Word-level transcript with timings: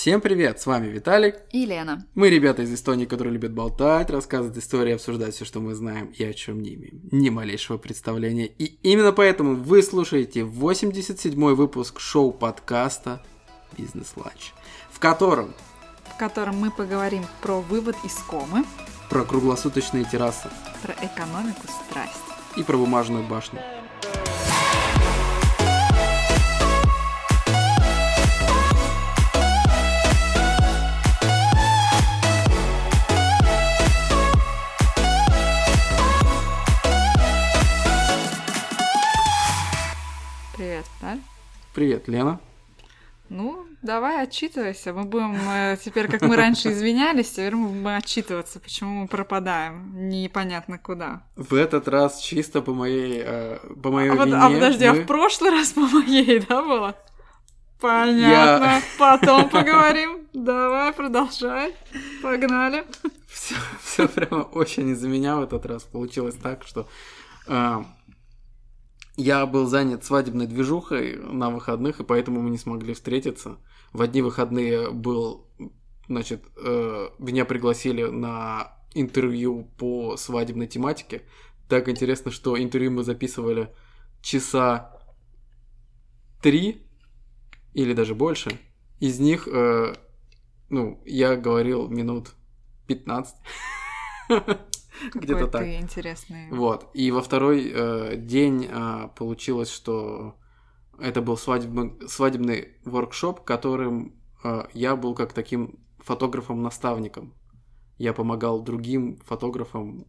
Всем 0.00 0.22
привет, 0.22 0.58
с 0.58 0.64
вами 0.64 0.86
Виталик. 0.86 1.36
И 1.52 1.66
Лена. 1.66 2.06
Мы 2.14 2.30
ребята 2.30 2.62
из 2.62 2.72
Эстонии, 2.72 3.04
которые 3.04 3.34
любят 3.34 3.52
болтать, 3.52 4.08
рассказывать 4.08 4.56
истории, 4.56 4.94
обсуждать 4.94 5.34
все, 5.34 5.44
что 5.44 5.60
мы 5.60 5.74
знаем 5.74 6.06
и 6.06 6.24
о 6.24 6.32
чем 6.32 6.62
не 6.62 6.72
имеем 6.72 7.02
ни 7.12 7.28
малейшего 7.28 7.76
представления. 7.76 8.46
И 8.46 8.78
именно 8.82 9.12
поэтому 9.12 9.56
вы 9.56 9.82
слушаете 9.82 10.40
87-й 10.40 11.54
выпуск 11.54 12.00
шоу-подкаста 12.00 13.22
«Бизнес 13.76 14.14
Ланч», 14.16 14.54
в 14.90 14.98
котором... 15.00 15.52
В 16.14 16.18
котором 16.18 16.56
мы 16.56 16.70
поговорим 16.70 17.26
про 17.42 17.60
вывод 17.60 17.96
из 18.02 18.14
комы, 18.26 18.64
про 19.10 19.22
круглосуточные 19.26 20.04
террасы, 20.04 20.48
про 20.82 20.94
экономику 20.94 21.66
страсть 21.90 22.16
и 22.56 22.62
про 22.62 22.78
бумажную 22.78 23.28
башню. 23.28 23.60
Привет, 40.80 40.86
да? 41.02 41.18
Привет, 41.74 42.08
Лена. 42.08 42.40
Ну, 43.28 43.66
давай 43.82 44.22
отчитывайся. 44.22 44.92
Мы 44.92 45.04
будем 45.04 45.36
э, 45.36 45.76
теперь, 45.82 46.08
как 46.08 46.22
мы 46.22 46.36
раньше 46.36 46.72
извинялись, 46.72 47.30
теперь 47.30 47.54
мы 47.54 47.68
будем 47.68 47.86
отчитываться, 47.88 48.60
почему 48.60 49.02
мы 49.02 49.06
пропадаем 49.06 50.08
непонятно 50.08 50.78
куда. 50.78 51.22
В 51.36 51.54
этот 51.54 51.86
раз 51.86 52.20
чисто 52.20 52.62
по 52.62 52.72
моей, 52.72 53.22
э, 53.24 53.58
по 53.82 53.90
моей 53.90 54.10
а, 54.10 54.24
вине. 54.24 54.36
а 54.36 54.48
подожди, 54.50 54.88
мы... 54.88 54.90
а 54.90 55.02
в 55.02 55.06
прошлый 55.06 55.50
раз 55.50 55.70
по 55.72 55.82
моей, 55.82 56.40
да, 56.40 56.62
было? 56.62 56.96
Понятно. 57.78 58.64
Я... 58.64 58.82
Потом 58.98 59.48
поговорим. 59.50 60.26
Давай, 60.32 60.92
продолжай. 60.92 61.74
Погнали. 62.22 62.84
Все, 63.28 63.54
все 63.82 64.08
прямо 64.08 64.42
очень 64.42 64.88
из-за 64.90 65.08
меня 65.08 65.36
в 65.36 65.42
этот 65.42 65.66
раз 65.66 65.82
получилось 65.84 66.36
так, 66.36 66.66
что 66.66 66.88
э, 67.46 67.84
я 69.20 69.44
был 69.44 69.66
занят 69.66 70.04
свадебной 70.04 70.46
движухой 70.46 71.16
на 71.16 71.50
выходных, 71.50 72.00
и 72.00 72.04
поэтому 72.04 72.40
мы 72.40 72.50
не 72.50 72.58
смогли 72.58 72.94
встретиться. 72.94 73.58
В 73.92 74.00
одни 74.00 74.22
выходные 74.22 74.90
был, 74.90 75.46
значит, 76.08 76.42
э, 76.56 77.08
меня 77.18 77.44
пригласили 77.44 78.04
на 78.04 78.78
интервью 78.94 79.68
по 79.76 80.16
свадебной 80.16 80.66
тематике. 80.66 81.22
Так 81.68 81.88
интересно, 81.88 82.30
что 82.30 82.60
интервью 82.60 82.92
мы 82.92 83.04
записывали 83.04 83.74
часа 84.22 84.98
три 86.42 86.86
или 87.74 87.92
даже 87.92 88.14
больше. 88.14 88.58
Из 89.00 89.18
них, 89.18 89.46
э, 89.46 89.94
ну, 90.70 91.02
я 91.04 91.36
говорил 91.36 91.88
минут 91.88 92.30
15. 92.86 93.36
Где-то 95.14 95.46
так. 95.46 95.66
Интересный. 95.66 96.50
Вот. 96.50 96.90
И 96.94 97.10
во 97.10 97.22
второй 97.22 97.70
э, 97.72 98.16
день 98.16 98.68
э, 98.70 99.08
получилось, 99.16 99.70
что 99.70 100.36
это 100.98 101.22
был 101.22 101.36
свадебный, 101.36 101.92
свадебный 102.08 102.76
воркшоп, 102.84 103.44
которым 103.44 104.20
э, 104.44 104.66
я 104.74 104.96
был 104.96 105.14
как 105.14 105.32
таким 105.32 105.80
фотографом-наставником. 105.98 107.34
Я 107.98 108.12
помогал 108.12 108.62
другим 108.62 109.18
фотографам 109.26 110.06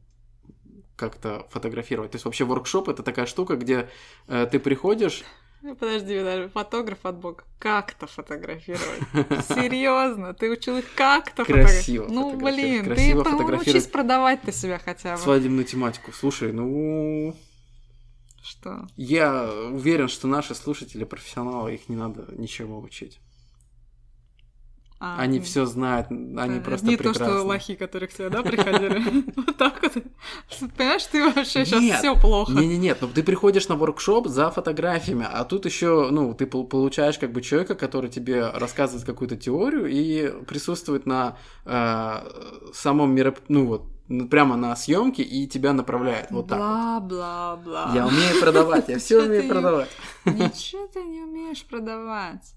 как-то 0.95 1.47
фотографировать. 1.49 2.11
То 2.11 2.15
есть 2.15 2.25
вообще 2.25 2.45
воркшоп 2.45 2.89
это 2.89 3.03
такая 3.03 3.25
штука, 3.25 3.55
где 3.55 3.89
э, 4.27 4.47
ты 4.51 4.59
приходишь 4.59 5.23
Подожди, 5.61 6.23
даже 6.23 6.49
фотограф 6.49 7.05
от 7.05 7.17
Бога. 7.17 7.43
Как-то 7.59 8.07
фотографировать. 8.07 9.45
Серьезно, 9.47 10.33
ты 10.33 10.49
учил 10.49 10.77
их 10.77 10.85
как-то 10.95 11.45
Красиво 11.45 12.07
Ну, 12.09 12.35
блин, 12.35 12.95
ты 12.95 13.13
научись 13.13 13.87
продавать-то 13.87 14.51
себя 14.51 14.79
хотя 14.79 15.15
бы. 15.15 15.21
Свадебную 15.21 15.65
тематику. 15.65 16.11
Слушай, 16.11 16.51
ну... 16.51 17.35
Что? 18.43 18.87
Я 18.95 19.51
уверен, 19.71 20.07
что 20.07 20.27
наши 20.27 20.55
слушатели 20.55 21.03
профессионалы, 21.03 21.75
их 21.75 21.89
не 21.89 21.95
надо 21.95 22.25
ничего 22.35 22.79
учить. 22.79 23.19
А, 25.03 25.17
они 25.17 25.39
ну, 25.39 25.45
все 25.45 25.65
знают, 25.65 26.11
они 26.11 26.59
да, 26.59 26.61
просто 26.63 26.85
Не 26.85 26.95
прекрасны. 26.95 27.25
то, 27.25 27.31
что 27.31 27.43
лохи, 27.43 27.73
которые 27.73 28.07
к 28.07 28.13
тебе, 28.13 28.29
да, 28.29 28.43
приходили. 28.43 29.23
Вот 29.35 29.57
так 29.57 29.81
вот. 29.81 29.93
Понимаешь, 30.77 31.03
ты 31.05 31.25
вообще 31.25 31.65
сейчас 31.65 31.99
все 31.99 32.15
плохо. 32.15 32.51
Не, 32.51 32.67
не, 32.67 32.77
нет, 32.77 32.99
ну 33.01 33.07
ты 33.07 33.23
приходишь 33.23 33.67
на 33.67 33.75
воркшоп 33.75 34.27
за 34.27 34.51
фотографиями, 34.51 35.25
а 35.27 35.43
тут 35.43 35.65
еще, 35.65 36.09
ну, 36.11 36.35
ты 36.35 36.45
получаешь 36.45 37.17
как 37.17 37.31
бы 37.31 37.41
человека, 37.41 37.73
который 37.73 38.11
тебе 38.11 38.47
рассказывает 38.51 39.03
какую-то 39.03 39.37
теорию 39.37 39.87
и 39.87 40.45
присутствует 40.45 41.07
на 41.07 41.35
э, 41.65 42.71
самом 42.71 43.15
мероп... 43.15 43.39
ну 43.47 43.65
вот 43.65 43.85
прямо 44.29 44.55
на 44.55 44.75
съемке 44.75 45.23
и 45.23 45.47
тебя 45.47 45.73
направляет 45.73 46.29
вот 46.29 46.47
так. 46.47 46.59
Бла-бла-бла. 46.59 47.91
Я 47.95 48.05
умею 48.05 48.39
продавать, 48.39 48.87
я 48.87 48.99
все 48.99 49.23
умею 49.23 49.49
продавать. 49.49 49.89
Ничего 50.25 50.85
ты 50.93 51.01
не 51.01 51.21
умеешь 51.21 51.63
продавать. 51.63 52.53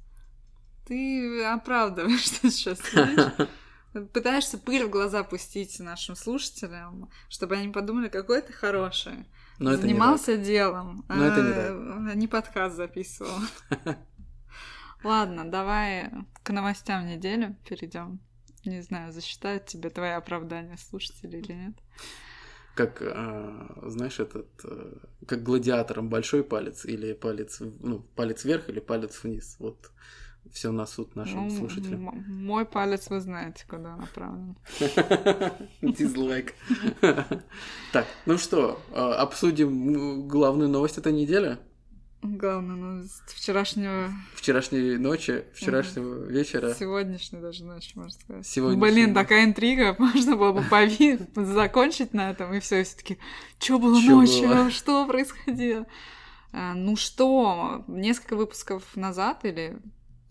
Ты 0.86 1.44
оправдываешь, 1.44 2.24
что 2.24 2.50
сейчас 2.50 2.80
Пытаешься 4.12 4.58
пыль 4.58 4.84
в 4.84 4.90
глаза 4.90 5.22
пустить 5.22 5.78
нашим 5.78 6.16
слушателям, 6.16 7.10
чтобы 7.28 7.54
они 7.54 7.68
подумали, 7.68 8.08
какой 8.08 8.42
ты 8.42 8.52
хороший. 8.52 9.26
Но 9.60 9.76
Занимался 9.76 10.32
это 10.32 10.44
делом. 10.44 11.04
Но 11.08 11.22
а, 11.22 11.26
это 11.28 11.42
не 11.42 11.52
так. 12.08 12.16
Не 12.16 12.26
подкаст 12.26 12.74
записывал. 12.74 13.38
Ладно, 15.04 15.48
давай 15.48 16.10
к 16.42 16.50
новостям 16.50 17.06
недели 17.06 17.56
перейдем. 17.68 18.18
Не 18.64 18.82
знаю, 18.82 19.12
засчитают 19.12 19.66
тебе 19.66 19.90
твои 19.90 20.10
оправдания 20.10 20.76
слушателей 20.76 21.38
или 21.38 21.52
нет. 21.52 21.74
Как, 22.74 23.00
э, 23.00 23.66
знаешь, 23.82 24.18
этот, 24.18 24.48
э, 24.64 24.96
как 25.28 25.44
гладиатором 25.44 26.08
большой 26.08 26.42
палец 26.42 26.84
или 26.84 27.12
палец, 27.12 27.60
ну, 27.60 28.00
палец 28.16 28.44
вверх 28.44 28.68
или 28.68 28.80
палец 28.80 29.22
вниз. 29.22 29.54
Вот 29.60 29.92
все 30.52 30.70
на 30.70 30.86
суд 30.86 31.16
нашим 31.16 31.48
ну, 31.48 31.56
слушателям. 31.56 32.24
Мой 32.26 32.64
палец 32.64 33.08
вы 33.10 33.20
знаете, 33.20 33.64
куда 33.68 33.96
направлен. 33.96 34.56
Дизлайк. 35.82 36.54
Так, 37.92 38.06
ну 38.26 38.38
что, 38.38 38.80
а, 38.92 39.14
обсудим 39.14 40.26
главную 40.26 40.68
новость 40.68 40.98
этой 40.98 41.12
недели? 41.12 41.58
Главную 42.22 42.78
новость 42.78 43.22
вчерашнего... 43.26 44.10
Вчерашней 44.34 44.96
ночи, 44.96 45.44
вчерашнего 45.54 46.24
вечера. 46.24 46.72
Сегодняшней 46.72 47.40
даже 47.40 47.64
ночи, 47.64 47.92
можно 47.94 48.18
сказать. 48.18 48.46
Сегодня. 48.46 48.80
Блин, 48.80 49.14
такая 49.14 49.44
интрига, 49.44 49.94
можно 49.98 50.34
было 50.34 50.52
бы 50.52 50.64
закончить 51.34 52.14
на 52.14 52.30
этом, 52.30 52.54
и 52.54 52.60
все, 52.60 52.82
все 52.82 52.96
таки 52.96 53.18
что 53.58 53.78
было 53.78 54.00
ночью, 54.00 54.70
что 54.70 55.06
происходило? 55.06 55.86
А, 56.52 56.74
ну 56.74 56.96
что, 56.96 57.84
несколько 57.88 58.36
выпусков 58.36 58.96
назад 58.96 59.44
или 59.44 59.76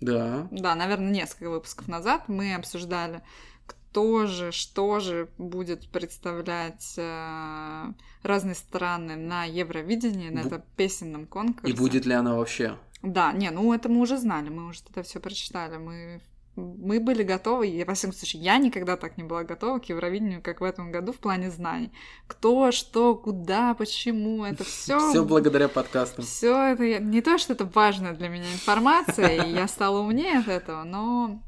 да. 0.03 0.47
Да, 0.51 0.75
наверное, 0.75 1.11
несколько 1.11 1.49
выпусков 1.49 1.87
назад 1.87 2.27
мы 2.27 2.55
обсуждали, 2.55 3.21
кто 3.65 4.25
же, 4.25 4.51
что 4.51 4.99
же 4.99 5.29
будет 5.37 5.87
представлять 5.89 6.95
э, 6.97 7.85
разные 8.23 8.55
страны 8.55 9.15
на 9.15 9.45
Евровидении, 9.45 10.29
на 10.29 10.41
Бу... 10.41 10.47
этом 10.47 10.63
песенном 10.75 11.27
конкурсе. 11.27 11.73
И 11.73 11.77
будет 11.77 12.05
ли 12.05 12.13
она 12.13 12.35
вообще? 12.35 12.77
Да, 13.01 13.33
не, 13.33 13.51
ну 13.51 13.73
это 13.73 13.89
мы 13.89 13.99
уже 13.99 14.17
знали, 14.17 14.49
мы 14.49 14.67
уже 14.67 14.81
это 14.89 15.03
все 15.03 15.19
прочитали, 15.19 15.77
мы 15.77 16.21
мы 16.55 16.99
были 16.99 17.23
готовы, 17.23 17.67
и, 17.67 17.83
во 17.83 17.95
всяком 17.95 18.15
случае, 18.15 18.43
я 18.43 18.57
никогда 18.57 18.95
так 18.95 19.17
не 19.17 19.23
была 19.23 19.43
готова 19.43 19.79
к 19.79 19.89
Евровидению, 19.89 20.41
как 20.41 20.61
в 20.61 20.63
этом 20.63 20.91
году 20.91 21.11
в 21.11 21.17
плане 21.17 21.49
знаний. 21.49 21.91
Кто, 22.27 22.71
что, 22.71 23.15
куда, 23.15 23.73
почему, 23.73 24.45
это 24.45 24.63
все. 24.63 25.09
Все 25.09 25.25
благодаря 25.25 25.67
подкастам. 25.67 26.23
Все 26.23 26.73
это 26.73 26.99
не 26.99 27.21
то, 27.21 27.37
что 27.37 27.53
это 27.53 27.65
важная 27.65 28.13
для 28.13 28.29
меня 28.29 28.51
информация, 28.53 29.43
и 29.43 29.51
я 29.51 29.67
стала 29.67 29.99
умнее 29.99 30.39
от 30.39 30.47
этого, 30.47 30.83
но 30.83 31.41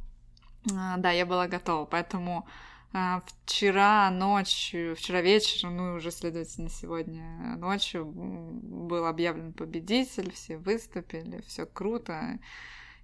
а, 0.74 0.98
да, 0.98 1.12
я 1.12 1.26
была 1.26 1.48
готова, 1.48 1.86
поэтому 1.86 2.48
а, 2.92 3.22
вчера 3.44 4.10
ночью, 4.10 4.96
вчера 4.96 5.22
вечером, 5.22 5.78
ну 5.78 5.94
и 5.94 5.98
уже, 5.98 6.10
следовательно, 6.10 6.70
сегодня 6.70 7.58
ночью 7.58 8.06
был 8.06 9.06
объявлен 9.06 9.54
победитель, 9.54 10.32
все 10.32 10.58
выступили, 10.58 11.44
все 11.46 11.68
круто, 11.68 12.40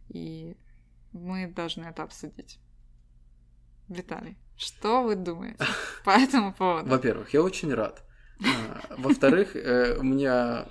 и 0.10 0.56
мы 1.14 1.48
должны 1.48 1.86
это 1.86 2.04
обсудить. 2.04 2.60
Виталий, 3.88 4.38
что 4.58 5.04
вы 5.04 5.16
думаете 5.16 5.66
по 6.06 6.12
этому 6.12 6.54
поводу? 6.54 6.90
Во-первых, 6.90 7.34
я 7.34 7.42
очень 7.42 7.74
рад. 7.74 8.04
А, 8.44 8.96
во-вторых, 8.98 9.56
э, 9.56 9.98
у 9.98 10.04
меня... 10.04 10.66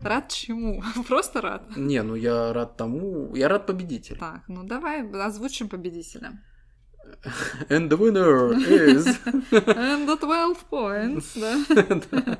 Рад 0.00 0.28
чему? 0.28 0.82
Просто 1.08 1.40
рад? 1.40 1.76
Не, 1.76 2.02
ну 2.02 2.14
я 2.14 2.52
рад 2.52 2.76
тому... 2.76 3.34
Я 3.34 3.48
рад 3.48 3.66
победителю. 3.66 4.18
Так, 4.18 4.42
ну 4.48 4.64
давай 4.64 5.08
озвучим 5.24 5.68
победителя. 5.68 6.42
And 7.68 7.88
the 7.88 7.96
winner 7.96 8.52
is... 8.52 9.06
And 9.50 10.06
the 10.06 10.16
12 10.18 10.68
points, 10.70 11.38
да? 11.38 12.38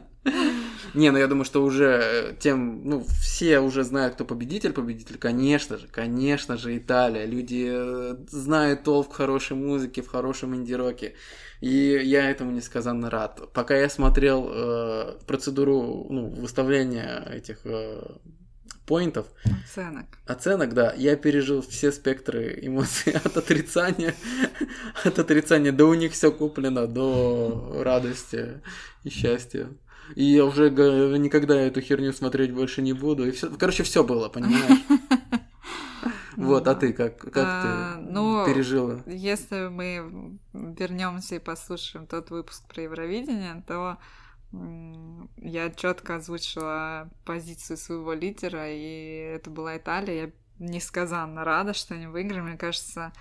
Не, 0.96 1.10
ну 1.10 1.18
я 1.18 1.26
думаю, 1.26 1.44
что 1.44 1.62
уже 1.62 2.36
тем, 2.40 2.80
ну, 2.84 3.04
все 3.20 3.60
уже 3.60 3.84
знают, 3.84 4.14
кто 4.14 4.24
победитель. 4.24 4.72
Победитель, 4.72 5.18
конечно 5.18 5.76
же, 5.76 5.88
конечно 5.88 6.56
же, 6.56 6.76
Италия. 6.76 7.26
Люди 7.26 7.68
э, 7.70 8.16
знают 8.28 8.82
толк 8.82 9.12
в 9.12 9.14
хорошей 9.14 9.56
музыке, 9.56 10.00
в 10.00 10.08
хорошем 10.08 10.56
инди-роке. 10.56 11.14
И 11.60 12.00
я 12.02 12.30
этому 12.30 12.50
несказанно 12.50 13.10
рад. 13.10 13.52
Пока 13.52 13.76
я 13.76 13.90
смотрел 13.90 14.48
э, 14.50 15.18
процедуру 15.26 16.06
ну, 16.08 16.30
выставления 16.30 17.22
этих 17.30 17.58
э, 17.64 18.02
поинтов. 18.86 19.26
Оценок. 19.64 20.06
Оценок, 20.26 20.72
да. 20.72 20.94
Я 20.96 21.16
пережил 21.16 21.60
все 21.60 21.92
спектры 21.92 22.58
эмоций 22.62 23.12
от 23.24 23.36
отрицания, 23.36 24.14
от 25.04 25.18
отрицания 25.18 25.72
до 25.72 25.84
у 25.84 25.94
них 25.94 26.12
все 26.12 26.32
куплено, 26.32 26.86
до 26.86 27.82
радости 27.84 28.62
и 29.04 29.10
счастья. 29.10 29.68
И 30.14 30.24
я 30.24 30.44
уже 30.44 30.70
никогда 30.70 31.56
эту 31.56 31.80
херню 31.80 32.12
смотреть 32.12 32.52
больше 32.52 32.82
не 32.82 32.92
буду. 32.92 33.26
И 33.26 33.30
все, 33.32 33.50
короче, 33.50 33.82
все 33.82 34.04
было, 34.04 34.28
понимаешь? 34.28 34.80
Вот, 36.36 36.68
а 36.68 36.74
ты 36.74 36.92
как, 36.92 37.16
как 37.16 37.32
А, 37.36 37.94
ты 37.94 38.00
ну, 38.12 38.44
пережила? 38.44 39.02
Если 39.06 39.68
мы 39.68 40.38
вернемся 40.52 41.36
и 41.36 41.38
послушаем 41.38 42.06
тот 42.06 42.28
выпуск 42.28 42.62
про 42.68 42.82
Евровидение, 42.82 43.64
то 43.66 43.96
я 45.38 45.70
четко 45.70 46.16
озвучила 46.16 47.10
позицию 47.24 47.76
своего 47.76 48.12
лидера, 48.12 48.70
и 48.70 49.32
это 49.34 49.50
была 49.50 49.76
Италия. 49.76 50.24
Я 50.24 50.30
несказанно 50.58 51.44
рада, 51.44 51.74
что 51.74 51.94
они 51.94 52.06
выиграли. 52.06 52.40
Мне 52.40 52.56
кажется, 52.56 53.12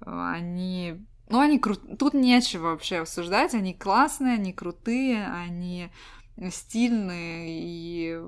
они... 0.00 1.04
Ну, 1.28 1.40
они 1.40 1.58
крут... 1.58 1.98
Тут 1.98 2.14
нечего 2.14 2.68
вообще 2.68 2.98
обсуждать. 2.98 3.54
Они 3.54 3.74
классные, 3.74 4.34
они 4.34 4.52
крутые, 4.52 5.26
они 5.26 5.90
стильные, 6.50 7.46
и 7.48 8.20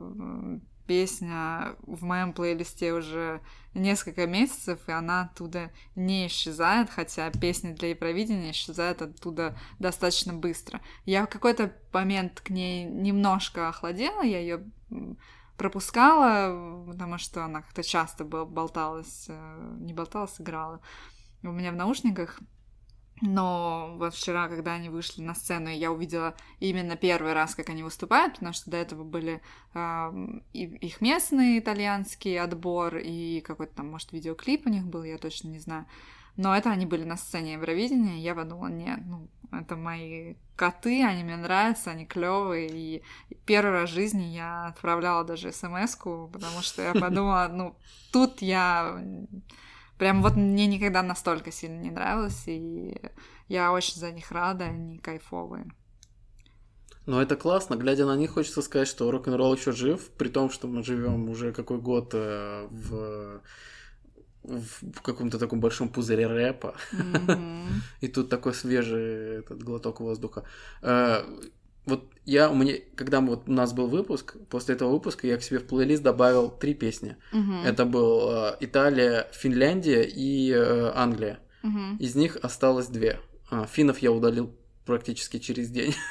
песня 0.87 1.76
в 1.82 2.02
моем 2.02 2.32
плейлисте 2.32 2.94
уже 2.94 3.43
несколько 3.75 4.26
месяцев, 4.26 4.81
и 4.87 4.93
она 4.93 5.22
оттуда 5.22 5.70
не 5.94 6.26
исчезает, 6.26 6.88
хотя 6.88 7.31
песни 7.31 7.72
для 7.72 7.90
Евровидения 7.90 8.52
исчезают 8.52 9.02
оттуда 9.02 9.56
достаточно 9.78 10.32
быстро. 10.32 10.81
Я 11.05 11.26
в 11.26 11.28
какой-то 11.28 11.75
момент 11.93 12.40
к 12.40 12.50
ней 12.50 12.84
немножко 12.84 13.69
охладела, 13.69 14.22
я 14.22 14.40
ее 14.40 14.64
пропускала, 15.58 16.87
потому 16.87 17.19
что 17.19 17.44
она 17.44 17.62
как-то 17.62 17.82
часто 17.82 18.25
болталась, 18.25 19.26
э, 19.28 19.76
не 19.81 19.93
болталась, 19.93 20.40
играла 20.40 20.81
у 21.43 21.52
меня 21.52 21.72
в 21.72 21.76
наушниках. 21.76 22.40
Но 23.20 23.94
вот 23.99 24.15
вчера, 24.15 24.49
когда 24.49 24.75
они 24.75 24.88
вышли 24.88 25.23
на 25.23 25.35
сцену, 25.35 25.69
я 25.69 25.91
увидела 25.91 26.35
именно 26.61 26.97
первый 26.97 27.32
раз, 27.32 27.55
как 27.55 27.69
они 27.70 27.82
выступают, 27.82 28.35
потому 28.35 28.53
что 28.53 28.70
до 28.70 28.76
этого 28.76 29.05
были 29.05 29.41
и- 30.53 30.79
их 30.87 31.00
местный 31.00 31.59
итальянский 31.59 32.38
отбор, 32.41 32.97
и 32.97 33.41
какой-то 33.41 33.76
там, 33.76 33.91
может, 33.91 34.12
видеоклип 34.12 34.67
у 34.67 34.70
них 34.70 34.87
был, 34.87 35.05
я 35.05 35.19
точно 35.19 35.49
не 35.49 35.59
знаю. 35.59 35.87
Но 36.37 36.56
это 36.56 36.70
они 36.70 36.87
были 36.87 37.03
на 37.03 37.17
сцене 37.17 37.55
Евровидения, 37.55 38.17
и 38.17 38.20
я 38.20 38.35
подумала, 38.35 38.69
нет, 38.69 39.00
ну, 39.05 39.29
это 39.50 39.75
мои 39.76 40.35
коты, 40.55 41.05
они 41.05 41.25
мне 41.25 41.37
нравятся, 41.37 41.91
они 41.91 42.06
клевые, 42.06 42.69
и 42.69 43.03
первый 43.44 43.73
раз 43.73 43.91
в 43.91 43.94
жизни 43.94 44.23
я 44.25 44.67
отправляла 44.67 45.25
даже 45.25 45.53
смс-ку, 45.53 46.31
потому 46.32 46.62
что 46.62 46.82
я 46.82 46.94
подумала, 46.94 47.49
ну, 47.50 47.75
тут 48.12 48.41
я 48.41 49.03
Прям 49.99 50.23
вот 50.23 50.37
мне 50.37 50.67
никогда 50.67 51.03
настолько 51.03 51.50
сильно 51.50 51.81
не 51.81 51.91
нравилось, 51.91 52.45
и 52.47 53.00
я 53.49 53.73
очень 53.73 54.00
за 54.00 54.12
них 54.12 54.31
рада, 54.31 54.67
они 54.67 54.99
кайфовые. 54.99 55.67
Но 57.06 57.23
это 57.23 57.37
классно. 57.37 57.75
Глядя 57.75 58.06
на 58.06 58.17
них, 58.17 58.33
хочется 58.33 58.62
сказать, 58.62 58.87
что 58.87 59.11
рок-н-ролл 59.11 59.55
еще 59.55 59.73
жив, 59.73 60.11
при 60.19 60.29
том, 60.29 60.50
что 60.50 60.69
мы 60.69 60.85
живем 60.85 61.31
уже 61.31 61.53
какой 61.53 61.79
год 61.79 62.11
э, 62.12 62.67
в, 62.71 63.41
в 64.43 65.00
каком-то 65.03 65.39
таком 65.39 65.59
большом 65.59 65.89
пузыре 65.89 66.27
рэпа. 66.27 66.75
Мгм. 66.93 67.83
И 68.03 68.09
тут 68.09 68.29
такой 68.29 68.53
свежий 68.53 69.39
этот 69.39 69.62
глоток 69.62 70.00
воздуха. 70.00 70.45
Вот 71.88 72.05
я, 72.25 72.50
у 72.50 72.55
меня, 72.55 72.75
когда 72.94 73.20
мы, 73.20 73.31
вот 73.31 73.49
у 73.49 73.52
нас 73.52 73.73
был 73.73 73.87
выпуск, 73.88 74.37
после 74.50 74.75
этого 74.75 74.90
выпуска 74.90 75.26
я 75.26 75.38
к 75.38 75.43
себе 75.43 75.58
в 75.58 75.67
плейлист 75.67 76.02
добавил 76.02 76.50
три 76.50 76.75
песни. 76.75 77.17
Мгм. 77.32 77.64
Это 77.64 77.87
был 77.87 78.31
э, 78.31 78.56
Италия, 78.61 79.26
Финляндия 79.32 80.02
и 80.02 80.52
э, 80.52 80.93
Англия. 80.94 81.40
Мгм. 81.62 81.96
Из 81.96 82.14
них 82.14 82.37
осталось 82.43 82.88
две. 82.88 83.19
А, 83.50 83.67
Финнов 83.67 83.99
я 84.00 84.12
удалил 84.12 84.55
практически 84.85 85.38
через 85.38 85.70
день. 85.70 85.94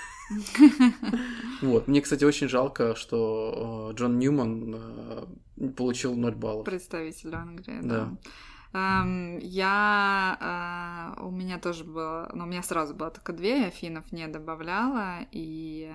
Вот. 1.61 1.87
Мне, 1.87 2.01
кстати, 2.01 2.25
очень 2.25 2.49
жалко, 2.49 2.95
что 2.95 3.91
э, 3.91 3.95
Джон 3.95 4.19
Ньюман 4.19 4.75
э, 4.75 5.69
получил 5.77 6.15
0 6.15 6.35
баллов. 6.35 6.65
Представитель 6.65 7.33
Англии, 7.33 7.79
Да. 7.81 8.17
Я... 8.73 10.37
э, 11.17 11.23
у 11.23 11.31
меня 11.31 11.59
тоже 11.59 11.83
было... 11.83 12.29
Ну, 12.33 12.43
у 12.43 12.47
меня 12.47 12.63
сразу 12.63 12.93
было 12.93 13.11
только 13.11 13.33
две, 13.33 13.61
я 13.61 13.69
финнов 13.69 14.11
не 14.11 14.27
добавляла, 14.27 15.19
и... 15.31 15.91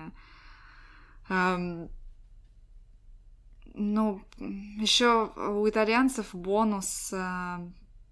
ну, 3.75 4.21
еще 4.37 5.31
у 5.35 5.67
итальянцев 5.67 6.33
бонус 6.33 7.11
э, 7.11 7.57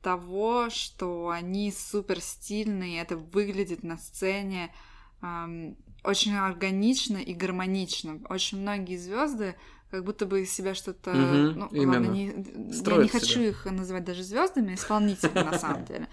того, 0.01 0.69
что 0.69 1.29
они 1.29 1.71
супер 1.71 2.19
стильные, 2.19 3.01
это 3.01 3.17
выглядит 3.17 3.83
на 3.83 3.97
сцене 3.97 4.73
эм, 5.21 5.77
очень 6.03 6.35
органично 6.35 7.17
и 7.17 7.33
гармонично. 7.33 8.19
Очень 8.29 8.61
многие 8.61 8.97
звезды 8.97 9.55
как 9.91 10.05
будто 10.05 10.25
бы 10.25 10.41
из 10.41 10.53
себя 10.53 10.73
что-то... 10.73 11.11
Мгм, 11.11 11.59
ну, 11.59 11.67
именно. 11.67 11.99
ладно, 11.99 12.11
не, 12.11 12.25
я 12.27 12.33
не 12.33 12.73
себя. 12.73 13.07
хочу 13.07 13.41
их 13.41 13.65
называть 13.65 14.05
даже 14.05 14.23
звездами, 14.23 14.73
исполнителями 14.73 15.45
на 15.45 15.59
самом 15.59 15.85
деле. 15.85 16.07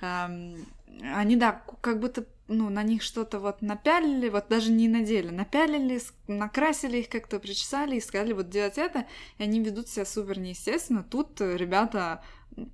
Они, 0.00 1.34
да, 1.36 1.64
как 1.80 1.98
будто 1.98 2.24
ну, 2.46 2.70
на 2.70 2.82
них 2.82 3.02
что-то 3.02 3.40
вот 3.40 3.62
напялили, 3.62 4.28
вот 4.28 4.46
даже 4.48 4.70
не 4.70 4.86
надели, 4.86 5.30
напялили, 5.30 6.00
накрасили 6.28 6.98
их 6.98 7.08
как-то, 7.08 7.40
причесали 7.40 7.96
и 7.96 8.00
сказали 8.00 8.32
вот 8.32 8.50
делать 8.50 8.78
это, 8.78 9.06
и 9.38 9.42
они 9.42 9.60
ведут 9.60 9.88
себя 9.88 10.04
супер 10.04 10.38
неестественно. 10.38 11.02
Тут 11.02 11.40
ребята, 11.40 12.22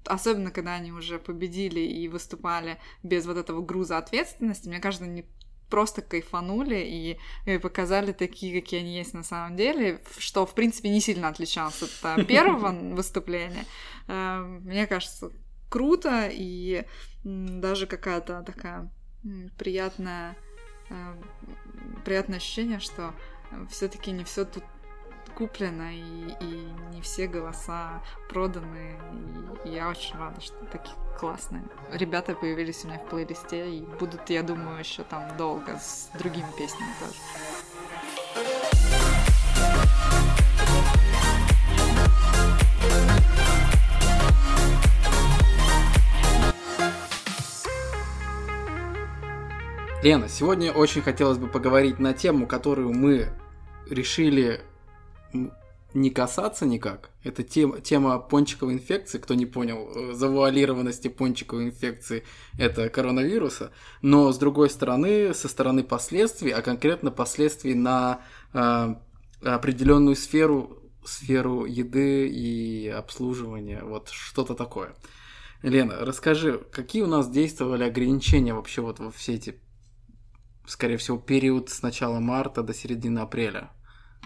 особенно 0.05 0.51
когда 0.51 0.75
они 0.75 0.93
уже 0.93 1.19
победили 1.19 1.81
и 1.81 2.09
выступали 2.09 2.79
без 3.03 3.27
вот 3.27 3.37
этого 3.37 3.63
груза 3.63 3.97
ответственности, 3.97 4.69
мне 4.69 4.81
кажется, 4.81 5.07
они 5.07 5.25
просто 5.71 6.03
кайфанули 6.03 6.77
и, 6.77 7.19
и 7.47 7.59
показали 7.59 8.13
такие, 8.13 8.61
какие 8.61 8.81
они 8.81 8.97
есть 8.97 9.15
на 9.15 9.23
самом 9.23 9.57
деле, 9.57 10.01
что, 10.19 10.45
в 10.45 10.55
принципе, 10.55 10.91
не 10.91 11.01
сильно 11.01 11.29
отличалось 11.29 11.83
от 11.83 12.19
э, 12.21 12.25
первого 12.25 12.73
выступления. 12.95 13.65
Э, 14.09 14.43
Мне 14.43 14.87
кажется, 14.87 15.31
круто 15.69 16.29
и 16.31 16.85
даже 17.25 17.87
какая-то 17.87 18.43
такая 18.43 18.91
приятная, 19.57 20.37
э, 20.91 21.15
приятное 22.05 22.39
ощущение, 22.39 22.81
что 22.81 23.15
все-таки 23.71 24.11
не 24.11 24.25
все 24.25 24.45
тут 24.45 24.65
куплено 25.31 25.93
и, 25.93 26.35
и 26.41 26.69
не 26.93 27.01
все 27.01 27.27
голоса 27.27 28.03
проданы. 28.29 28.99
И, 29.65 29.71
я 29.71 29.89
очень 29.89 30.17
рада, 30.19 30.41
что 30.41 30.55
такие 30.67 30.97
классные 31.19 31.63
ребята 31.93 32.35
появились 32.35 32.85
у 32.85 32.89
меня 32.89 32.99
в 32.99 33.09
плейлисте 33.09 33.71
и 33.71 33.83
будут, 33.83 34.29
я 34.31 34.43
думаю, 34.43 34.79
еще 34.79 35.03
там 35.05 35.37
долго 35.37 35.79
с 35.79 36.11
другими 36.15 36.49
песнями 36.57 36.91
тоже. 37.01 37.15
Лена, 50.03 50.31
сегодня 50.31 50.73
очень 50.73 51.03
хотелось 51.03 51.37
бы 51.37 51.47
поговорить 51.47 51.99
на 51.99 52.15
тему, 52.15 52.47
которую 52.47 52.95
мы 52.95 53.29
решили 53.91 54.63
не 55.93 56.11
касаться 56.11 56.67
никак. 56.67 57.11
Это 57.25 57.43
тема, 57.43 57.81
тема 57.81 58.19
пончиковой 58.19 58.75
инфекции. 58.75 59.19
Кто 59.19 59.35
не 59.35 59.47
понял, 59.47 59.91
э, 59.95 60.15
завуалированности 60.15 61.09
пончиковой 61.09 61.67
инфекции– 61.67 62.25
это 62.59 62.89
коронавируса. 62.89 63.73
Но, 64.03 64.33
с 64.33 64.39
другой 64.39 64.71
стороны, 64.71 65.35
со 65.35 65.49
стороны 65.49 65.83
последствий, 65.83 66.53
а 66.53 66.63
конкретно 66.63 67.11
последствий 67.11 67.75
на 67.75 68.23
э, 68.53 68.95
определенную 69.43 70.15
сферу, 70.15 70.79
сферу 71.05 71.65
еды 71.65 72.29
и 72.29 72.89
обслуживания, 72.89 73.83
вот 73.83 74.11
что-то 74.11 74.55
такое. 74.55 74.95
Лена, 75.63 75.97
расскажи, 76.01 76.59
какие 76.71 77.03
у 77.03 77.07
нас 77.07 77.29
действовали 77.29 77.85
ограничения 77.85 78.55
вообще 78.55 78.81
вот 78.81 78.99
во 78.99 79.11
все 79.11 79.35
эти 79.35 79.61
скорее 80.71 80.97
всего, 80.97 81.19
период 81.19 81.69
с 81.69 81.83
начала 81.83 82.21
марта 82.21 82.63
до 82.63 82.73
середины 82.73 83.21
апреля. 83.21 83.71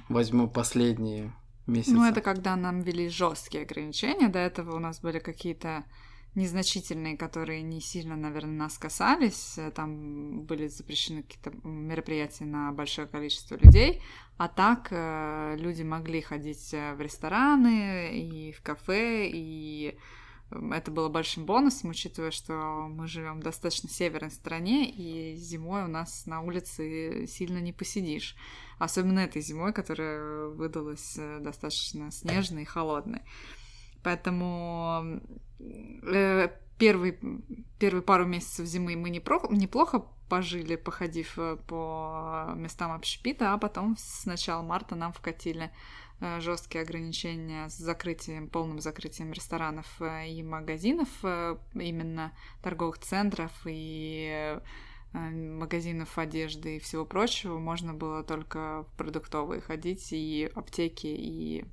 Возьму 0.09 0.49
последние 0.49 1.33
месяцы. 1.67 1.95
Ну, 1.95 2.05
это 2.05 2.21
когда 2.21 2.57
нам 2.57 2.83
ввели 2.83 3.09
жесткие 3.09 3.65
ограничения. 3.65 4.29
До 4.29 4.39
этого 4.39 4.77
у 4.77 4.79
нас 4.79 5.01
были 5.01 5.19
какие-то 5.19 5.85
незначительные, 6.35 7.17
которые 7.17 7.63
не 7.63 7.81
сильно, 7.81 8.17
наверное, 8.17 8.55
нас 8.55 8.77
касались. 8.77 9.59
Там 9.75 10.43
были 10.43 10.67
запрещены 10.67 11.23
какие-то 11.23 11.53
мероприятия 11.67 12.45
на 12.45 12.73
большое 12.73 13.07
количество 13.07 13.57
людей. 13.57 14.03
А 14.37 14.49
так 14.49 14.89
э, 14.91 15.57
люди 15.59 15.83
могли 15.83 16.21
ходить 16.21 16.73
в 16.73 17.01
рестораны 17.01 18.19
и 18.19 18.53
в 18.53 18.63
кафе, 18.63 19.31
и 19.33 19.97
это 20.51 20.91
было 20.91 21.09
большим 21.09 21.47
бонусом, 21.47 21.91
учитывая, 21.91 22.31
что 22.31 22.53
мы 22.89 23.07
живем 23.07 23.41
в 23.41 23.43
достаточно 23.43 23.89
северной 23.89 24.31
стране, 24.31 24.91
и 24.91 25.37
зимой 25.37 25.85
у 25.85 25.89
нас 25.89 26.27
на 26.27 26.43
улице 26.43 27.27
сильно 27.27 27.59
не 27.59 27.73
посидишь. 27.73 28.37
Особенно 28.79 29.21
этой 29.21 29.43
зимой, 29.43 29.73
которая 29.73 30.49
выдалась 30.49 31.17
э, 31.19 31.39
достаточно 31.41 32.11
снежной 32.11 32.63
и 32.63 32.67
холодной. 32.67 33.23
Поэтому 34.03 35.21
э, 35.61 36.49
первый, 36.79 37.19
первые 37.79 38.03
пару 38.03 38.27
месяцев 38.27 38.67
зимы 38.67 38.97
мы 38.97 39.11
неплохо, 39.11 40.05
пожили, 40.29 40.77
походив 40.77 41.39
э, 41.39 41.57
по 41.69 42.53
местам 42.57 42.93
общепита, 42.93 43.53
а 43.53 43.59
потом 43.59 43.97
с 43.99 44.27
начала 44.27 44.63
марта 44.63 44.97
нам 44.97 45.13
вкатили 45.13 45.71
жесткие 46.39 46.83
ограничения 46.83 47.69
с 47.69 47.77
закрытием, 47.77 48.49
полным 48.49 48.81
закрытием 48.81 49.33
ресторанов 49.33 50.01
и 50.01 50.43
магазинов, 50.43 51.09
именно 51.75 52.33
торговых 52.63 52.99
центров 52.99 53.51
и 53.67 54.59
магазинов 55.15 56.19
одежды 56.19 56.77
и 56.77 56.81
всего 56.81 57.05
прочего, 57.05 57.59
можно 57.59 57.95
было 57.95 58.23
только 58.23 58.85
в 58.85 58.97
продуктовые 58.97 59.61
ходить, 59.61 60.13
и 60.13 60.51
аптеки, 60.55 61.07
и... 61.07 61.65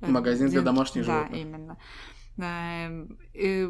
Магазин 0.00 0.48
для 0.48 0.62
домашней 0.62 1.02
Да, 1.02 1.26
именно. 1.32 1.78
И, 2.38 3.68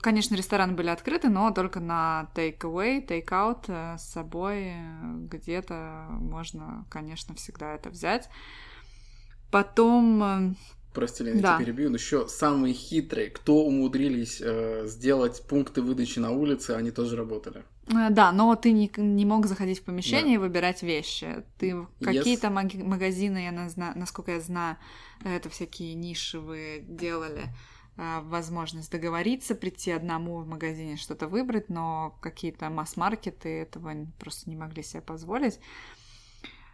конечно, 0.00 0.34
рестораны 0.34 0.72
были 0.72 0.88
открыты, 0.88 1.28
но 1.28 1.50
только 1.50 1.80
на 1.80 2.30
take-away, 2.34 3.06
take-out 3.06 3.98
с 3.98 4.10
собой 4.10 4.72
где-то 5.26 6.06
можно, 6.10 6.86
конечно, 6.88 7.34
всегда 7.34 7.74
это 7.74 7.90
взять. 7.90 8.30
Потом... 9.50 10.22
Э, 10.22 10.54
Прости, 10.94 11.24
Лена, 11.24 11.42
да. 11.42 11.52
я 11.52 11.58
перебью, 11.58 11.90
но 11.90 11.96
еще 11.96 12.26
самые 12.26 12.72
хитрые, 12.72 13.30
кто 13.30 13.64
умудрились 13.64 14.40
э, 14.40 14.86
сделать 14.86 15.44
пункты 15.46 15.82
выдачи 15.82 16.18
на 16.18 16.30
улице, 16.30 16.70
они 16.70 16.90
тоже 16.90 17.16
работали. 17.16 17.64
Э, 17.90 18.10
да, 18.10 18.32
но 18.32 18.54
ты 18.56 18.72
не, 18.72 18.90
не 18.96 19.24
мог 19.24 19.46
заходить 19.46 19.80
в 19.80 19.84
помещение 19.84 20.38
да. 20.38 20.44
и 20.44 20.48
выбирать 20.48 20.82
вещи. 20.82 21.44
Ты 21.58 21.70
yes. 21.70 21.86
какие-то 22.00 22.50
магазины, 22.50 23.44
я 23.44 23.52
назна, 23.52 23.92
насколько 23.94 24.32
я 24.32 24.40
знаю, 24.40 24.76
это 25.24 25.48
всякие 25.48 25.94
нишевые 25.94 26.80
делали 26.80 27.44
э, 27.96 28.20
возможность 28.22 28.90
договориться, 28.90 29.54
прийти 29.54 29.90
одному 29.90 30.38
в 30.38 30.46
магазине 30.46 30.96
что-то 30.96 31.28
выбрать, 31.28 31.68
но 31.68 32.16
какие-то 32.20 32.70
масс-маркеты 32.70 33.48
этого 33.62 33.92
просто 34.18 34.48
не 34.50 34.56
могли 34.56 34.82
себе 34.82 35.02
позволить. 35.02 35.60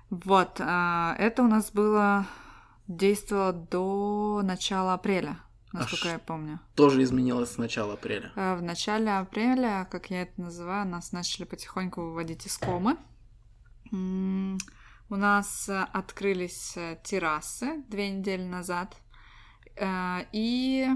Вот, 0.08 0.60
это 0.60 1.34
у 1.38 1.48
нас 1.48 1.72
было 1.72 2.28
действовала 2.86 3.52
до 3.52 4.40
начала 4.44 4.94
апреля, 4.94 5.38
насколько 5.76 6.08
а 6.08 6.12
я 6.12 6.18
помню. 6.18 6.60
Тоже 6.74 7.02
изменилось 7.02 7.52
с 7.52 7.58
начала 7.58 7.94
апреля. 7.94 8.32
Э, 8.36 8.56
в 8.56 8.62
начале 8.62 9.10
апреля, 9.10 9.86
как 9.90 10.10
я 10.10 10.22
это 10.22 10.40
называю, 10.40 10.86
нас 10.86 11.12
начали 11.12 11.44
потихоньку 11.44 12.02
выводить 12.02 12.46
из 12.46 12.56
комы. 12.58 12.96
У 13.92 15.14
нас 15.14 15.68
э, 15.68 15.86
открылись 15.92 16.76
э, 16.76 16.98
террасы 17.04 17.82
две 17.88 18.10
недели 18.10 18.42
назад, 18.42 18.96
и 20.32 20.88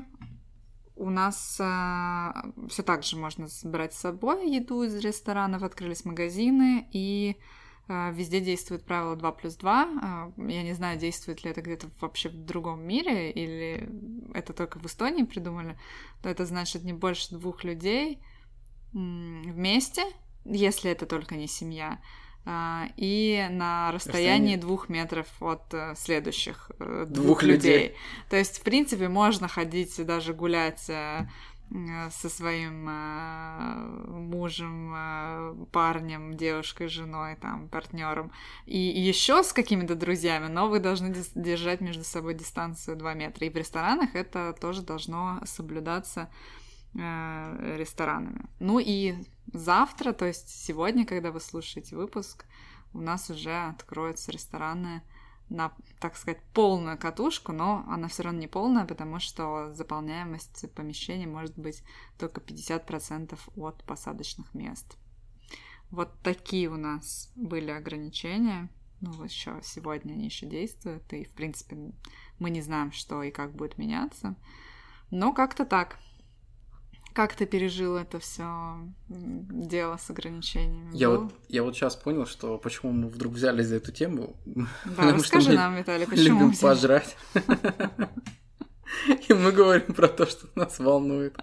у 0.96 1.10
нас 1.10 1.54
все 1.54 2.82
так 2.82 3.02
же 3.02 3.16
можно 3.16 3.46
брать 3.64 3.92
с 3.92 3.98
собой 3.98 4.50
еду 4.50 4.82
из 4.84 4.94
ресторанов, 4.96 5.62
открылись 5.62 6.06
магазины, 6.06 6.88
и 6.90 7.36
везде 8.12 8.40
действует 8.40 8.84
правило 8.84 9.16
2 9.16 9.32
плюс 9.32 9.56
2. 9.56 9.88
А, 10.02 10.32
я 10.36 10.62
не 10.62 10.72
знаю, 10.74 10.98
действует 10.98 11.44
ли 11.44 11.50
это 11.50 11.60
где-то 11.62 11.88
вообще 12.00 12.28
в 12.28 12.44
другом 12.44 12.82
мире, 12.86 13.30
или 13.30 13.88
это 14.34 14.52
только 14.52 14.78
в 14.78 14.86
Эстонии 14.86 15.24
придумали. 15.24 15.76
Но 16.22 16.30
это 16.30 16.46
значит 16.46 16.84
не 16.84 16.92
больше 16.92 17.34
двух 17.34 17.64
людей 17.64 18.22
вместе, 18.92 20.04
если 20.44 20.90
это 20.90 21.06
только 21.06 21.36
не 21.36 21.46
семья, 21.46 22.00
а, 22.46 22.86
и 22.96 23.46
на 23.50 23.92
расстоянии 23.92 24.56
двух 24.56 24.88
метров 24.88 25.26
от 25.40 25.74
э, 25.74 25.94
следующих 25.94 26.70
э, 26.78 27.04
двух, 27.06 27.24
двух 27.24 27.42
людей. 27.42 27.72
людей. 27.72 27.96
То 28.30 28.36
есть, 28.36 28.58
в 28.58 28.62
принципе, 28.62 29.08
можно 29.08 29.46
ходить 29.46 29.98
и 29.98 30.04
даже 30.04 30.32
гулять 30.32 30.88
Э, 30.88 31.26
со 32.10 32.28
своим 32.28 32.88
э, 32.88 34.06
мужем, 34.08 34.92
э, 34.94 35.54
парнем, 35.70 36.34
девушкой, 36.34 36.88
женой, 36.88 37.36
там, 37.36 37.68
партнером, 37.68 38.32
и 38.66 38.78
еще 38.78 39.44
с 39.44 39.52
какими-то 39.52 39.94
друзьями, 39.94 40.48
но 40.48 40.68
вы 40.68 40.80
должны 40.80 41.14
держать 41.34 41.80
между 41.80 42.02
собой 42.02 42.34
дистанцию 42.34 42.96
2 42.96 43.14
метра. 43.14 43.46
И 43.46 43.50
в 43.50 43.56
ресторанах 43.56 44.16
это 44.16 44.52
тоже 44.60 44.82
должно 44.82 45.40
соблюдаться 45.44 46.28
ресторанами. 46.92 48.48
Ну 48.58 48.80
и 48.80 49.14
завтра, 49.52 50.12
то 50.12 50.26
есть 50.26 50.48
сегодня, 50.48 51.06
когда 51.06 51.30
вы 51.30 51.38
слушаете 51.38 51.94
выпуск, 51.94 52.44
у 52.92 53.00
нас 53.00 53.30
уже 53.30 53.68
откроются 53.68 54.32
рестораны 54.32 55.02
на, 55.50 55.72
так 55.98 56.16
сказать, 56.16 56.42
полную 56.54 56.96
катушку, 56.96 57.52
но 57.52 57.84
она 57.88 58.08
все 58.08 58.22
равно 58.22 58.40
не 58.40 58.46
полная, 58.46 58.86
потому 58.86 59.18
что 59.18 59.72
заполняемость 59.74 60.72
помещения 60.74 61.26
может 61.26 61.58
быть 61.58 61.82
только 62.18 62.40
50% 62.40 63.38
от 63.56 63.84
посадочных 63.84 64.54
мест. 64.54 64.96
Вот 65.90 66.10
такие 66.22 66.68
у 66.68 66.76
нас 66.76 67.32
были 67.34 67.70
ограничения. 67.70 68.70
Ну, 69.00 69.24
еще 69.24 69.60
сегодня 69.62 70.12
они 70.12 70.26
еще 70.26 70.46
действуют, 70.46 71.12
и, 71.12 71.24
в 71.24 71.32
принципе, 71.32 71.76
мы 72.38 72.50
не 72.50 72.60
знаем, 72.60 72.92
что 72.92 73.22
и 73.22 73.30
как 73.30 73.52
будет 73.54 73.76
меняться. 73.76 74.36
Но 75.10 75.32
как-то 75.32 75.64
так. 75.64 75.98
Как 77.12 77.34
ты 77.34 77.46
пережил 77.46 77.96
это 77.96 78.18
все 78.20 78.76
дело 79.08 79.96
с 79.96 80.10
ограничениями? 80.10 80.90
Я 80.94 81.10
вот, 81.10 81.32
я 81.48 81.62
вот 81.62 81.74
сейчас 81.74 81.96
понял, 81.96 82.26
что 82.26 82.56
почему 82.58 82.92
мы 82.92 83.08
вдруг 83.08 83.34
взяли 83.34 83.62
за 83.62 83.76
эту 83.76 83.92
тему. 83.92 84.36
Да, 84.46 85.12
расскажи 85.12 85.52
нам, 85.52 85.76
Виталий, 85.76 86.06
почему 86.06 86.40
любим 86.40 86.56
пожрать. 86.56 87.16
И 89.28 89.32
мы 89.32 89.52
говорим 89.52 89.94
про 89.94 90.08
то, 90.08 90.26
что 90.26 90.46
нас 90.54 90.78
волнует. 90.78 91.36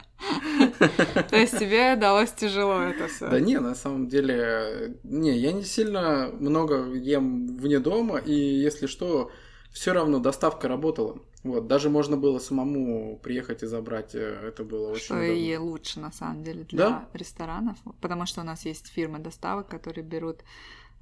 То 1.29 1.35
есть 1.35 1.57
тебе 1.57 1.95
далось 1.95 2.31
тяжело 2.31 2.81
это 2.81 3.07
все? 3.07 3.29
Да 3.29 3.39
не, 3.39 3.59
на 3.59 3.73
самом 3.73 4.07
деле, 4.07 4.97
не, 5.03 5.37
я 5.37 5.53
не 5.53 5.63
сильно 5.63 6.29
много 6.39 6.93
ем 6.93 7.57
вне 7.57 7.79
дома, 7.79 8.17
и 8.17 8.33
если 8.33 8.87
что, 8.87 9.31
все 9.71 9.93
равно 9.93 10.19
доставка 10.19 10.67
работала. 10.67 11.19
Вот, 11.43 11.67
даже 11.67 11.89
можно 11.89 12.17
было 12.17 12.39
самому 12.39 13.17
приехать 13.19 13.63
и 13.63 13.67
забрать, 13.67 14.15
э, 14.15 14.19
это 14.19 14.63
было 14.63 14.89
очень 14.89 15.05
Что 15.05 15.13
удобно. 15.15 15.31
и 15.31 15.55
лучше, 15.57 15.99
на 15.99 16.11
самом 16.11 16.43
деле, 16.43 16.63
для 16.63 16.77
да? 16.77 17.09
ресторанов, 17.13 17.77
потому 18.01 18.25
что 18.25 18.41
у 18.41 18.43
нас 18.43 18.65
есть 18.65 18.87
фирмы 18.87 19.19
доставок, 19.19 19.67
которые 19.67 20.03
берут 20.03 20.43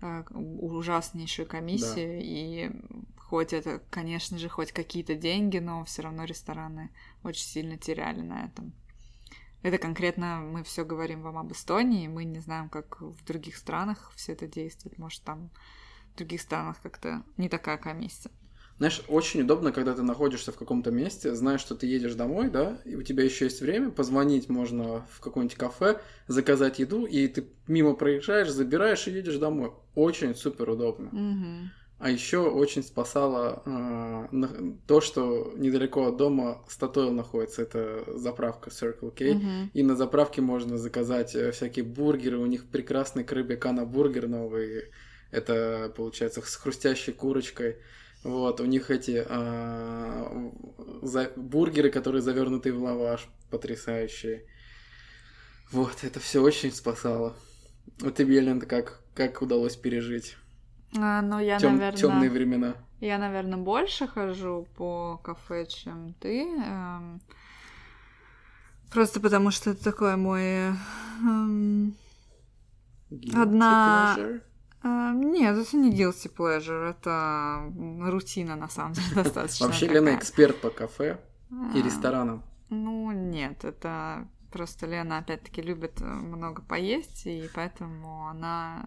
э, 0.02 0.24
ужаснейшую 0.32 1.48
комиссию, 1.48 2.20
да. 2.20 2.26
и 2.26 2.72
хоть 3.18 3.54
это, 3.54 3.82
конечно 3.90 4.38
же, 4.38 4.50
хоть 4.50 4.72
какие-то 4.72 5.16
деньги, 5.16 5.58
но 5.58 5.84
все 5.86 6.04
равно 6.04 6.26
рестораны 6.26 6.92
очень 7.24 7.46
сильно 7.46 7.78
теряли 7.78 8.22
на 8.22 8.46
этом. 8.46 8.74
Это 9.64 9.80
конкретно 9.80 10.42
мы 10.42 10.64
все 10.64 10.86
говорим 10.86 11.24
вам 11.24 11.40
об 11.40 11.52
Эстонии, 11.52 12.08
мы 12.08 12.24
не 12.24 12.40
знаем, 12.40 12.70
как 12.70 13.02
в 13.02 13.26
других 13.26 13.58
странах 13.58 14.12
все 14.16 14.34
это 14.34 14.46
действует. 14.46 15.00
Может, 15.00 15.24
там 15.24 15.50
в 16.14 16.18
других 16.18 16.42
странах 16.42 16.80
как-то 16.84 17.24
не 17.38 17.50
такая 17.50 17.78
комиссия. 17.78 18.30
Знаешь, 18.78 19.02
очень 19.08 19.42
удобно, 19.42 19.72
когда 19.72 19.94
ты 19.94 20.02
находишься 20.02 20.52
в 20.52 20.58
каком-то 20.58 20.92
месте, 20.92 21.34
знаешь, 21.34 21.62
что 21.62 21.76
ты 21.76 21.88
едешь 21.88 22.16
домой, 22.16 22.50
да, 22.50 22.78
и 22.84 22.96
у 22.96 23.04
тебя 23.04 23.24
еще 23.24 23.46
есть 23.46 23.62
время, 23.62 23.90
позвонить 23.90 24.50
можно 24.50 25.06
в 25.12 25.22
какое-нибудь 25.22 25.58
кафе, 25.58 26.02
заказать 26.28 26.80
еду, 26.80 27.06
и 27.06 27.28
ты 27.30 27.48
мимо 27.68 27.94
проезжаешь, 27.94 28.50
забираешь 28.50 29.08
и 29.08 29.12
едешь 29.12 29.38
домой. 29.38 29.72
Очень 29.96 30.36
супер 30.36 30.70
удобно. 30.70 31.08
Mm-hmm. 31.14 31.68
А 31.98 32.10
еще 32.10 32.40
очень 32.40 32.84
спасало 32.84 33.64
э, 33.66 34.68
то, 34.86 35.00
что 35.00 35.54
недалеко 35.56 36.08
от 36.08 36.18
дома 36.18 36.62
Статойл 36.68 37.12
находится. 37.12 37.62
Это 37.62 38.04
заправка 38.08 38.70
Circle 38.70 39.12
K. 39.12 39.26
Mm-hmm. 39.26 39.70
И 39.74 39.84
на 39.84 39.96
заправке 39.96 40.42
можно 40.42 40.78
заказать 40.78 41.34
э, 41.36 41.52
всякие 41.52 41.86
бургеры. 41.86 42.38
У 42.38 42.46
них 42.46 42.66
прекрасный 42.66 43.24
крыбекана 43.24 43.86
бургер 43.86 44.28
новый. 44.28 44.92
Это 45.32 45.94
получается 45.96 46.42
с 46.42 46.56
хрустящей 46.58 47.14
курочкой. 47.14 47.78
Вот, 48.26 48.60
у 48.60 48.66
них 48.66 48.90
эти 48.90 49.24
а, 49.30 50.52
за, 51.04 51.32
бургеры, 51.36 51.92
которые 51.92 52.24
завернуты 52.24 52.74
в 52.74 52.82
лаваш, 52.82 53.30
потрясающие. 53.52 54.48
Вот, 55.72 56.04
это 56.04 56.20
все 56.20 56.42
очень 56.42 56.72
спасало. 56.72 57.36
Вот 58.00 58.16
тебе, 58.16 58.40
Лента, 58.40 58.66
как, 58.66 59.04
как 59.14 59.44
удалось 59.44 59.76
пережить? 59.76 60.38
А, 60.98 61.22
ну, 61.22 61.40
я, 61.40 61.60
Тем, 61.60 61.74
наверное... 61.74 62.00
Темные 62.00 62.30
времена. 62.32 62.76
Я, 63.00 63.20
наверное, 63.20 63.60
больше 63.60 64.08
хожу 64.08 64.68
по 64.76 65.20
кафе, 65.24 65.68
чем 65.68 66.16
ты. 66.16 66.48
Эм... 66.48 67.22
Просто 68.92 69.20
потому 69.20 69.52
что 69.52 69.70
это 69.70 69.84
такой 69.84 70.16
мой... 70.16 70.74
эм, 71.22 71.96
Guilty 73.12 73.40
Одна- 73.40 74.16
pleasure? 74.18 74.42
А, 74.88 75.14
нет, 75.14 75.58
это 75.58 75.78
не 75.78 75.92
guilty 75.92 76.32
pleasure, 76.32 76.92
это 76.92 77.74
рутина, 78.08 78.56
на 78.56 78.70
самом 78.70 78.94
деле, 78.94 79.08
достаточно. 79.16 79.66
Вообще 79.66 79.88
такая. 79.88 80.02
Лена 80.02 80.16
эксперт 80.16 80.62
по 80.62 80.70
кафе 80.70 81.20
и 81.74 81.80
А, 81.80 81.84
ресторанам. 81.84 82.44
Ну, 82.70 83.12
нет, 83.12 83.66
это 83.66 84.28
просто 84.52 84.86
Лена, 84.86 85.18
опять-таки, 85.18 85.64
любит 85.64 86.00
э, 86.02 86.06
много 86.06 86.62
поесть, 86.62 87.26
и 87.26 87.50
поэтому 87.56 88.28
она 88.28 88.86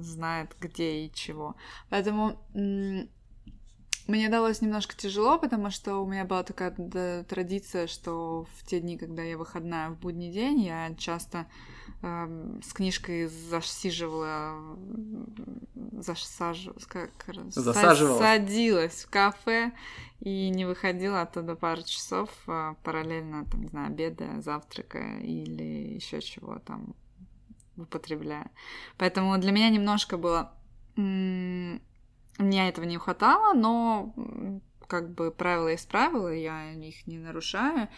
знает, 0.00 0.54
где 0.60 1.06
и 1.06 1.12
чего. 1.14 1.56
Поэтому 1.88 2.38
мне 4.08 4.30
далось 4.30 4.62
немножко 4.62 4.96
тяжело, 4.96 5.38
потому 5.38 5.70
что 5.70 5.98
у 5.98 6.06
меня 6.06 6.24
была 6.24 6.42
такая 6.42 6.72
традиция, 7.24 7.86
что 7.86 8.46
в 8.56 8.66
те 8.66 8.80
дни, 8.80 8.96
когда 8.96 9.22
я 9.22 9.36
выходная 9.36 9.90
в 9.90 9.98
будний 9.98 10.32
день, 10.32 10.62
я 10.62 10.94
часто 10.96 11.46
эм, 12.00 12.62
с 12.62 12.72
книжкой 12.72 13.26
засиживала, 13.26 14.76
засажу, 15.92 16.74
как, 16.88 17.10
Засаживалась. 17.48 18.18
садилась 18.18 19.04
в 19.04 19.10
кафе 19.10 19.72
и 20.20 20.48
не 20.48 20.64
выходила 20.64 21.20
оттуда 21.20 21.54
пару 21.54 21.82
часов, 21.82 22.30
а, 22.46 22.76
параллельно, 22.82 23.44
там, 23.44 23.60
не 23.60 23.68
знаю, 23.68 23.88
обедая, 23.88 24.40
завтракая 24.40 25.20
или 25.20 25.94
еще 25.94 26.22
чего 26.22 26.58
там 26.60 26.94
употребляя. 27.76 28.50
Поэтому 28.96 29.36
для 29.38 29.52
меня 29.52 29.68
немножко 29.68 30.16
было... 30.16 30.54
Мне 32.38 32.68
этого 32.68 32.84
не 32.84 32.98
хватало, 32.98 33.52
но 33.52 34.14
как 34.86 35.12
бы 35.12 35.30
правила 35.30 35.68
есть 35.68 35.88
правила, 35.88 36.32
я 36.32 36.72
их 36.72 37.06
не 37.06 37.18
нарушаю. 37.18 37.88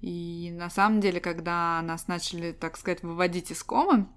И 0.00 0.50
на 0.52 0.70
самом 0.70 1.00
деле, 1.00 1.20
когда 1.20 1.80
нас 1.82 2.08
начали, 2.08 2.52
так 2.52 2.76
сказать, 2.76 3.02
выводить 3.02 3.50
из 3.50 3.62
комы, 3.62 4.08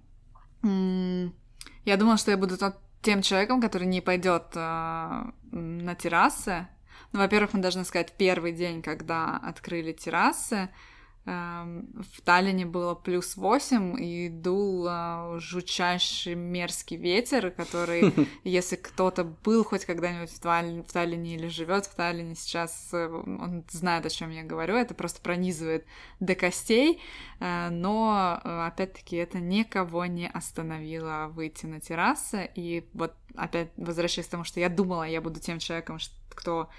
я 0.63 1.97
думала, 1.97 2.17
что 2.17 2.31
я 2.31 2.37
буду 2.37 2.57
тем 3.01 3.21
человеком, 3.21 3.61
который 3.61 3.85
не 3.85 4.01
пойдет 4.01 4.45
а, 4.55 5.31
на 5.51 5.93
террасы. 5.93 6.67
Ну, 7.11 7.19
во-первых, 7.19 7.53
мы 7.53 7.59
должны 7.59 7.85
сказать, 7.85 8.13
первый 8.17 8.51
день, 8.51 8.81
когда 8.81 9.37
открыли 9.37 9.93
террасы, 9.93 10.69
в 11.25 12.21
Таллине 12.23 12.65
было 12.65 12.93
плюс 12.93 13.35
8, 13.35 13.99
и 13.99 14.29
дул 14.29 14.85
а, 14.87 15.37
жутчайший 15.39 16.35
мерзкий 16.35 16.97
ветер, 16.97 17.49
который, 17.49 18.13
если 18.43 18.75
кто-то 18.75 19.23
был 19.23 19.63
хоть 19.63 19.85
когда-нибудь 19.85 20.29
в, 20.29 20.39
Таллине, 20.39 20.83
в 20.83 20.91
Таллине 20.91 21.35
или 21.35 21.47
живет 21.47 21.87
в 21.87 21.95
Таллине 21.95 22.35
сейчас, 22.35 22.89
э, 22.93 23.07
он 23.07 23.63
знает, 23.71 24.05
о 24.05 24.09
чем 24.09 24.29
я 24.29 24.43
говорю, 24.43 24.75
это 24.75 24.93
просто 24.93 25.21
пронизывает 25.21 25.85
до 26.19 26.35
костей, 26.35 27.01
Э, 27.39 27.69
но, 27.69 28.39
э, 28.43 28.67
опять-таки, 28.67 29.15
это 29.17 29.39
никого 29.39 30.05
не 30.05 30.27
остановило 30.27 31.27
выйти 31.29 31.65
на 31.65 31.79
террасы. 31.79 32.49
И 32.55 32.87
вот 32.93 33.13
опять 33.35 33.69
возвращаясь 33.77 34.27
к 34.27 34.31
тому, 34.31 34.43
что 34.43 34.59
я 34.59 34.69
думала, 34.69 35.03
я 35.03 35.21
буду 35.21 35.39
тем 35.39 35.59
человеком, 35.59 35.97
кто 36.29 36.69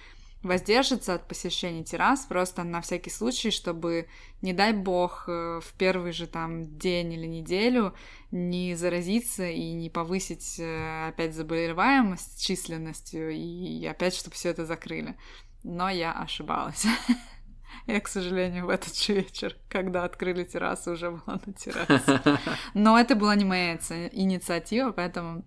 воздержится 0.46 1.14
от 1.14 1.28
посещения 1.28 1.84
террас, 1.84 2.26
просто 2.26 2.64
на 2.64 2.80
всякий 2.80 3.10
случай, 3.10 3.50
чтобы, 3.50 4.08
не 4.42 4.52
дай 4.52 4.72
бог, 4.72 5.24
э, 5.28 5.60
в 5.62 5.72
первый 5.76 6.12
же 6.12 6.26
там 6.26 6.78
день 6.78 7.12
или 7.12 7.26
неделю 7.26 7.94
не 8.30 8.74
заразиться 8.74 9.48
и 9.48 9.72
не 9.72 9.90
повысить 9.90 10.58
э, 10.58 11.08
опять 11.08 11.34
заболеваемость 11.34 12.42
численностью, 12.42 13.30
и 13.30 13.84
опять, 13.86 14.14
чтобы 14.14 14.34
все 14.36 14.50
это 14.50 14.64
закрыли. 14.64 15.16
Но 15.62 15.90
я 15.90 16.12
ошибалась. 16.12 16.86
Я, 17.86 18.00
к 18.00 18.08
сожалению, 18.08 18.66
в 18.66 18.70
этот 18.70 18.96
же 18.96 19.14
вечер, 19.14 19.56
когда 19.68 20.04
открыли 20.04 20.44
террасу, 20.44 20.92
уже 20.92 21.10
была 21.10 21.40
на 21.46 21.52
террасе. 21.52 22.40
Но 22.74 22.98
это 22.98 23.14
была 23.14 23.34
не 23.36 23.44
моя 23.44 23.74
иници- 23.74 24.10
инициатива, 24.12 24.90
поэтому 24.90 25.44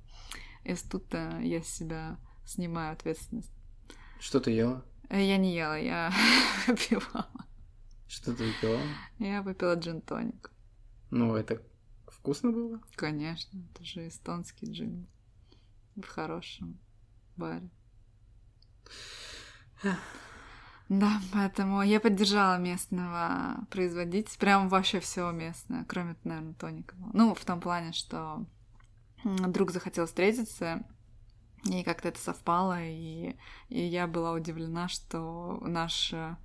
из 0.64 0.82
тут 0.84 1.14
э, 1.14 1.40
я 1.42 1.62
себя 1.62 2.18
снимаю 2.46 2.94
ответственность. 2.94 3.52
Что 4.20 4.40
ты 4.40 4.52
ела? 4.52 4.86
Э, 5.10 5.22
Я 5.22 5.38
не 5.38 5.54
ела, 5.56 5.78
я 5.80 6.12
выпивала. 6.68 7.30
Что 8.08 8.34
ты 8.36 8.44
выпила? 8.46 8.80
Я 9.20 9.42
выпила 9.42 9.76
джин-тоник. 9.76 10.52
Ну, 11.12 11.36
это 11.36 11.62
вкусно 12.08 12.52
было? 12.52 12.80
Конечно, 12.96 13.60
это 13.74 13.84
же 13.84 14.08
эстонский 14.08 14.72
джин. 14.72 15.08
В 15.96 16.08
хорошем 16.08 16.80
баре. 17.36 17.70
Да, 20.90 21.22
поэтому 21.32 21.84
я 21.84 22.00
поддержала 22.00 22.58
местного 22.58 23.68
производителя. 23.70 24.40
Прям 24.40 24.70
вообще 24.70 25.00
все 25.00 25.30
местное, 25.32 25.86
кроме, 25.86 26.16
наверное, 26.24 26.54
тоника. 26.56 26.96
Ну, 27.14 27.36
в 27.36 27.46
том 27.46 27.62
плане, 27.62 27.94
что 27.94 28.46
друг 29.24 29.70
захотел 29.72 30.08
встретиться, 30.08 30.84
и 31.66 31.84
как-то 31.84 32.10
это 32.10 32.20
совпало, 32.20 32.82
и, 32.82 33.36
и 33.70 33.82
я 33.82 34.08
была 34.08 34.32
удивлена, 34.32 34.88
что 34.88 35.60
наш 35.62 36.14
э, 36.14 36.36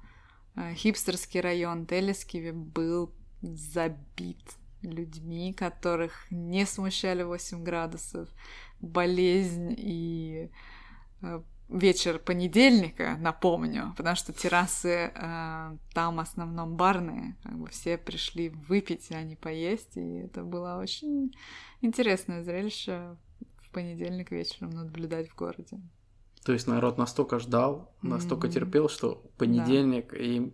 хипстерский 0.75 1.41
район 1.41 1.87
Телескиви 1.87 2.51
был 2.51 3.13
забит 3.43 4.41
людьми, 4.83 5.53
которых 5.53 6.31
не 6.31 6.67
смущали 6.67 7.23
8 7.23 7.63
градусов, 7.63 8.29
болезнь 8.81 9.75
и 9.77 10.51
э, 11.23 11.43
вечер 11.69 12.19
понедельника, 12.19 13.17
напомню, 13.19 13.95
потому 13.97 14.17
что 14.17 14.33
террасы 14.33 15.13
э, 15.15 15.77
там 15.95 16.17
в 16.17 16.21
основном 16.21 16.77
барные, 16.77 17.37
как 17.43 17.59
бы 17.59 17.69
все 17.69 17.97
пришли 17.97 18.51
выпить, 18.51 19.11
а 19.11 19.23
не 19.23 19.37
поесть, 19.37 19.97
и 19.97 20.25
это 20.25 20.43
было 20.43 20.79
очень 20.81 21.35
интересное 21.81 22.43
зрелище 22.43 23.17
понедельник 23.75 24.31
вечером 24.33 24.71
наблюдать 24.71 25.29
в 25.31 25.35
городе. 25.37 25.81
То 26.45 26.53
есть 26.53 26.67
народ 26.69 26.99
настолько 26.99 27.39
ждал, 27.39 27.95
настолько 28.03 28.47
Мгм. 28.47 28.55
терпел, 28.55 28.89
что 28.89 29.23
понедельник 29.39 30.13
и, 30.15 30.53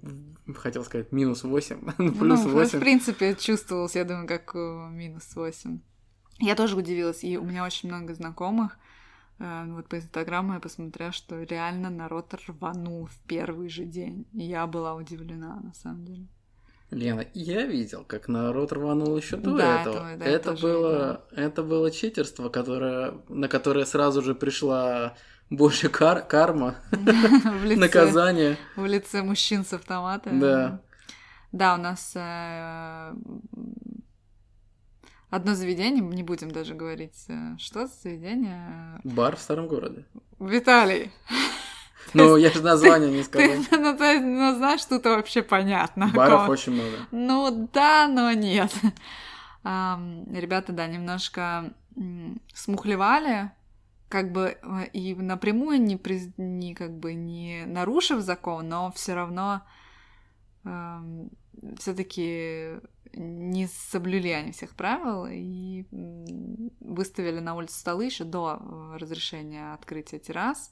хотел 0.55 0.85
сказать, 0.85 1.13
минус 1.13 1.43
8, 1.45 1.81
плюс 2.19 2.45
ну, 2.45 2.49
в 2.49 2.53
8. 2.53 2.81
принципе, 2.81 3.35
чувствовалось, 3.35 3.97
я 3.97 4.05
думаю, 4.05 4.27
как 4.29 4.55
э, 4.55 4.89
минус 4.93 5.35
8. 5.37 5.81
Я 6.39 6.55
тоже 6.55 6.77
удивилась, 6.77 7.25
и 7.25 7.37
у 7.39 7.45
меня 7.45 7.65
очень 7.65 7.89
много 7.89 8.15
знакомых. 8.15 8.79
Э, 9.41 9.65
Вот 9.75 9.89
по 9.89 9.97
Инстаграму 9.97 10.55
я 10.55 10.61
посмотрела, 10.61 11.13
что 11.13 11.43
реально 11.43 11.91
народ 11.91 12.35
рванул 12.47 13.07
в 13.07 13.19
первый 13.27 13.69
же 13.69 13.85
день. 13.85 14.27
И 14.33 14.43
я 14.45 14.67
была 14.67 14.95
удивлена, 14.95 15.61
на 15.61 15.75
самом 15.75 16.05
деле. 16.05 16.27
Лена, 16.91 17.25
я 17.35 17.67
видел, 17.67 18.05
как 18.05 18.27
народ 18.29 18.73
рванул 18.73 19.17
еще 19.17 19.37
до 19.37 19.57
Да, 19.57 19.81
этого. 19.83 20.09
это- 20.11 20.19
да, 20.19 20.25
это 20.25 20.53
было, 20.55 21.25
это 21.31 21.63
было 21.63 21.91
читерство, 21.91 22.49
которое, 22.49 23.15
на 23.29 23.47
которое 23.49 23.85
сразу 23.87 24.23
же 24.23 24.35
пришла 24.35 25.15
больше 25.51 25.89
кар- 25.89 26.27
карма, 26.27 26.77
наказание. 27.77 28.57
в 28.77 28.85
лице 28.87 29.23
мужчин 29.23 29.65
с 29.65 29.73
автоматами. 29.73 30.41
Да. 30.41 30.81
Да, 31.53 31.75
у 31.75 31.79
нас 31.79 32.13
э, 32.17 33.13
одно 35.31 35.55
заведение, 35.55 36.03
не 36.05 36.23
будем 36.23 36.51
даже 36.51 36.75
говорить, 36.75 37.25
э, 37.29 37.57
что 37.59 37.87
за 37.87 37.95
заведение. 38.03 39.01
Бар 39.05 39.37
в 39.37 39.41
старом 39.41 39.69
городе. 39.69 40.05
Виталий, 40.39 41.11
Ну, 42.15 42.37
я 42.37 42.51
же 42.51 42.63
название 42.63 43.11
не 43.11 43.23
ты, 43.23 43.25
сказал. 43.25 43.83
ну, 43.83 43.97
то 43.97 44.05
есть, 44.05 44.25
ну, 44.25 44.57
знаешь, 44.57 44.85
тут 44.85 45.05
вообще 45.05 45.43
понятно. 45.43 46.11
Баров 46.15 46.49
очень 46.49 46.73
много. 46.73 46.97
Ну 47.11 47.69
да, 47.73 48.09
но 48.09 48.33
нет. 48.33 48.73
Ребята, 49.63 50.73
да, 50.73 50.87
немножко 50.87 51.73
смухлевали, 52.55 53.51
как 54.09 54.33
бы 54.33 54.59
э, 54.63 54.87
и 54.93 55.15
напрямую 55.15 55.81
не, 55.81 55.97
приз- 55.97 56.33
не 56.37 56.75
как 56.75 56.99
бы 56.99 57.15
не 57.15 57.65
нарушив 57.67 58.21
закон, 58.21 58.69
но 58.69 58.91
все 58.93 59.15
равно 59.15 59.63
все-таки 61.79 62.81
не 63.13 63.67
соблюли 63.67 64.29
они 64.29 64.53
всех 64.53 64.75
правил 64.75 65.27
и 65.29 65.85
выставили 66.81 67.41
на 67.41 67.55
улице 67.55 67.79
столы 67.79 68.05
еще 68.05 68.25
до 68.25 68.59
э, 68.61 68.97
разрешения 68.99 69.73
открытия 69.73 70.19
террас. 70.19 70.71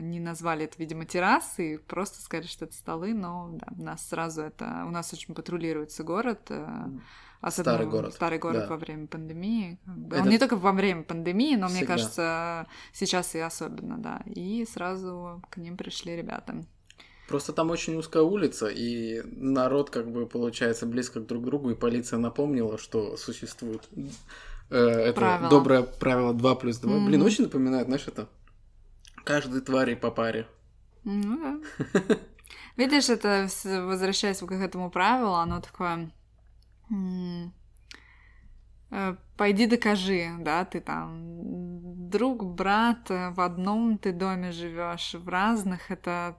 Не 0.00 0.20
назвали 0.20 0.64
это, 0.64 0.76
видимо, 0.78 1.04
террасы, 1.04 1.78
просто 1.86 2.20
сказали, 2.22 2.46
что 2.46 2.64
это 2.64 2.74
столы, 2.74 3.12
но 3.14 3.50
да, 3.52 3.66
у 3.78 3.82
нас 3.82 4.08
сразу 4.08 4.42
это... 4.42 4.84
У 4.86 4.90
нас 4.90 5.12
очень 5.12 5.34
патрулируется 5.34 6.02
город, 6.02 6.40
э, 6.48 6.66
особенно 7.40 7.74
Старый 7.74 7.86
город, 7.86 8.14
старый 8.14 8.38
город 8.38 8.62
да. 8.62 8.66
во 8.68 8.76
время 8.78 9.06
пандемии. 9.06 9.78
Это- 10.10 10.22
Он 10.22 10.28
не 10.28 10.38
только 10.38 10.56
во 10.56 10.72
время 10.72 11.02
пандемии, 11.02 11.56
но, 11.56 11.66
мне 11.66 11.76
Всегда. 11.78 11.92
кажется, 11.94 12.66
сейчас 12.92 13.34
и 13.34 13.38
особенно, 13.40 13.98
да. 13.98 14.22
И 14.26 14.64
сразу 14.64 15.42
к 15.50 15.58
ним 15.58 15.76
пришли 15.76 16.16
ребята. 16.16 16.64
Просто 17.28 17.52
там 17.52 17.70
очень 17.70 17.94
узкая 17.96 18.22
улица, 18.22 18.68
и 18.68 19.22
народ, 19.24 19.90
как 19.90 20.10
бы, 20.10 20.26
получается, 20.26 20.86
близко 20.86 21.20
друг 21.20 21.42
к 21.42 21.46
другу, 21.46 21.70
и 21.70 21.74
полиция 21.74 22.18
напомнила, 22.18 22.78
что 22.78 23.16
существует 23.16 23.82
э, 24.70 24.76
это 24.76 25.20
Правило. 25.20 25.50
доброе 25.50 25.82
правило 25.82 26.32
2 26.34 26.54
плюс 26.56 26.78
2. 26.78 26.90
Блин, 27.06 27.20
Мгм. 27.20 27.26
очень 27.26 27.44
напоминает, 27.44 27.86
знаешь, 27.86 28.06
это 28.06 28.26
каждой 29.24 29.60
твари 29.60 29.94
по 29.94 30.10
паре. 30.10 30.46
Ну 31.04 31.38
да. 31.38 32.16
Видишь, 32.76 33.08
это 33.08 33.48
возвращаясь 33.64 34.38
к 34.38 34.52
этому 34.52 34.90
правилу, 34.90 35.34
оно 35.34 35.60
такое 35.60 36.10
э, 38.90 39.16
пойди 39.36 39.66
докажи, 39.66 40.30
да, 40.40 40.64
ты 40.64 40.80
там 40.80 42.08
друг, 42.10 42.44
брат, 42.44 43.08
в 43.08 43.40
одном 43.40 43.98
ты 43.98 44.12
доме 44.12 44.52
живешь, 44.52 45.14
в 45.14 45.28
разных 45.28 45.90
это 45.90 46.36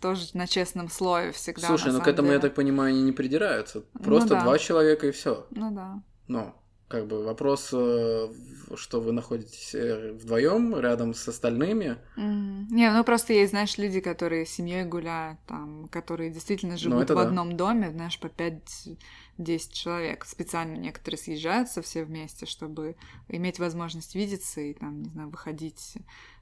тоже 0.00 0.28
на 0.34 0.46
честном 0.46 0.88
слове 0.88 1.32
всегда. 1.32 1.66
Слушай, 1.66 1.92
ну 1.92 2.00
к 2.00 2.08
этому, 2.08 2.28
я 2.28 2.34
деле. 2.34 2.42
так 2.42 2.54
понимаю, 2.54 2.94
они 2.94 3.02
не 3.02 3.12
придираются. 3.12 3.82
Просто 4.02 4.30
да. 4.30 4.42
два 4.42 4.58
человека 4.58 5.06
и 5.06 5.10
все. 5.10 5.46
Ну 5.50 5.70
да. 5.70 6.02
Ну, 6.26 6.54
как 6.90 7.06
бы 7.06 7.22
вопрос, 7.22 7.70
э, 7.72 8.28
что 8.74 9.00
вы 9.00 9.12
находитесь 9.12 9.74
вдвоем 9.74 10.76
рядом 10.78 11.14
с 11.14 11.28
остальными. 11.28 11.96
Мгм. 12.16 12.66
Не, 12.70 12.90
ну 12.90 13.04
просто 13.04 13.32
есть, 13.32 13.50
знаешь, 13.50 13.78
люди, 13.78 14.00
которые 14.00 14.44
с 14.44 14.50
семьей 14.50 14.84
гуляют, 14.84 15.38
там, 15.46 15.86
которые 15.88 16.30
действительно 16.30 16.76
живут 16.76 17.08
Ну, 17.08 17.14
в 17.14 17.18
да. 17.18 17.22
одном 17.22 17.56
доме, 17.56 17.92
знаешь, 17.92 18.18
по 18.18 18.26
5-10 18.28 19.72
человек. 19.72 20.24
Специально 20.24 20.74
некоторые 20.76 21.18
съезжаются 21.18 21.80
все 21.80 22.02
вместе, 22.02 22.44
чтобы 22.44 22.96
иметь 23.28 23.60
возможность 23.60 24.16
видеться 24.16 24.60
и 24.60 24.74
там, 24.74 25.02
не 25.02 25.10
знаю, 25.10 25.28
выходить, 25.30 25.94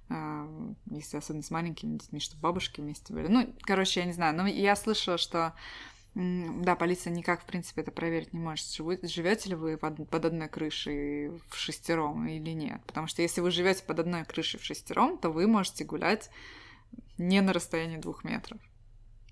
а, 0.09 0.49
если 0.91 1.19
особенно 1.19 1.43
с 1.43 1.51
маленькими 1.51 1.99
детьми, 1.99 2.21
чтобы 2.21 2.41
бабушки 2.41 2.81
вместе 2.81 3.13
были. 3.13 3.27
Ну, 3.27 3.55
короче, 3.61 4.01
я 4.01 4.07
не 4.07 4.13
знаю, 4.15 4.35
но 4.35 4.47
я 4.47 4.75
слышала, 4.77 5.19
что 5.19 5.53
да, 6.21 6.75
полиция 6.75 7.13
никак, 7.13 7.43
в 7.43 7.45
принципе, 7.45 7.83
это 7.83 7.93
проверить 7.93 8.33
не 8.33 8.41
может, 8.41 8.67
живете 9.05 9.51
ли 9.51 9.55
вы 9.55 9.77
под, 9.77 10.25
одной 10.25 10.49
крышей 10.49 11.29
в 11.29 11.55
шестером 11.55 12.27
или 12.27 12.51
нет. 12.51 12.83
Потому 12.87 13.07
что 13.07 13.23
если 13.23 13.41
вы 13.41 13.53
живете 13.53 13.85
под 13.85 14.01
одной 14.01 14.25
крышей 14.25 14.59
в 14.59 14.65
шестером, 14.65 15.19
то 15.19 15.31
вы 15.31 15.47
можете 15.47 15.85
гулять 15.85 16.29
не 17.19 17.41
на 17.41 17.53
расстоянии 17.53 17.99
двух 17.99 18.25
метров. 18.25 18.61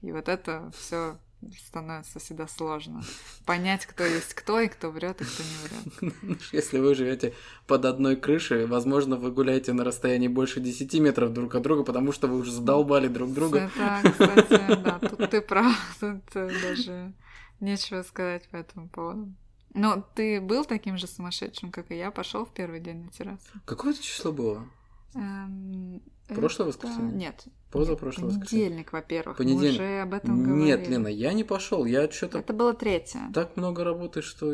И 0.00 0.12
вот 0.12 0.28
это 0.28 0.70
все 0.78 1.18
становится 1.66 2.18
всегда 2.18 2.46
сложно. 2.48 3.02
Понять, 3.44 3.86
кто 3.86 4.04
есть 4.04 4.34
кто, 4.34 4.60
и 4.60 4.68
кто 4.68 4.90
врет, 4.90 5.20
и 5.20 5.24
кто 5.24 5.42
не 5.42 6.10
врет. 6.20 6.42
Если 6.52 6.78
вы 6.78 6.94
живете 6.94 7.34
под 7.66 7.84
одной 7.84 8.16
крышей, 8.16 8.66
возможно, 8.66 9.16
вы 9.16 9.30
гуляете 9.30 9.72
на 9.72 9.84
расстоянии 9.84 10.28
больше 10.28 10.60
10 10.60 10.94
метров 11.00 11.32
друг 11.32 11.54
от 11.54 11.62
друга, 11.62 11.84
потому 11.84 12.12
что 12.12 12.26
вы 12.26 12.38
уже 12.38 12.52
задолбали 12.52 13.08
друг 13.08 13.32
друга. 13.32 13.70
Это, 13.76 14.10
кстати, 14.10 14.80
да, 14.82 14.98
тут 14.98 15.30
ты 15.30 15.40
прав, 15.40 15.96
тут 16.00 16.22
э, 16.34 16.50
даже 16.62 17.12
нечего 17.60 18.02
сказать 18.02 18.48
по 18.48 18.56
этому 18.56 18.88
поводу. 18.88 19.32
Но 19.74 20.02
ты 20.14 20.40
был 20.40 20.64
таким 20.64 20.96
же 20.96 21.06
сумасшедшим, 21.06 21.70
как 21.70 21.90
и 21.90 21.96
я, 21.96 22.10
пошел 22.10 22.46
в 22.46 22.52
первый 22.52 22.80
день 22.80 23.04
на 23.04 23.10
террасу? 23.10 23.46
Какое 23.66 23.92
это 23.92 24.02
число 24.02 24.32
было? 24.32 24.66
Эм, 25.14 26.00
Прошлое 26.34 26.68
это- 26.68 26.76
воскресенье? 26.78 27.16
Нет. 27.16 27.44
Позапрошлое 27.70 28.26
воскресенье. 28.30 28.64
Понедельник, 28.66 28.92
во-первых. 28.92 29.36
Понедельник. 29.36 29.78
Мы 29.80 29.86
уже 29.86 30.00
об 30.02 30.14
этом 30.14 30.42
говорили. 30.42 30.64
Нет, 30.66 30.88
Лена, 30.88 31.08
я 31.08 31.32
не 31.32 31.44
пошел. 31.44 31.84
Я 31.84 32.10
что-то 32.10 32.38
Это 32.38 32.52
было 32.52 32.74
третье. 32.74 33.30
так 33.34 33.56
много 33.56 33.84
работы, 33.84 34.22
что 34.22 34.52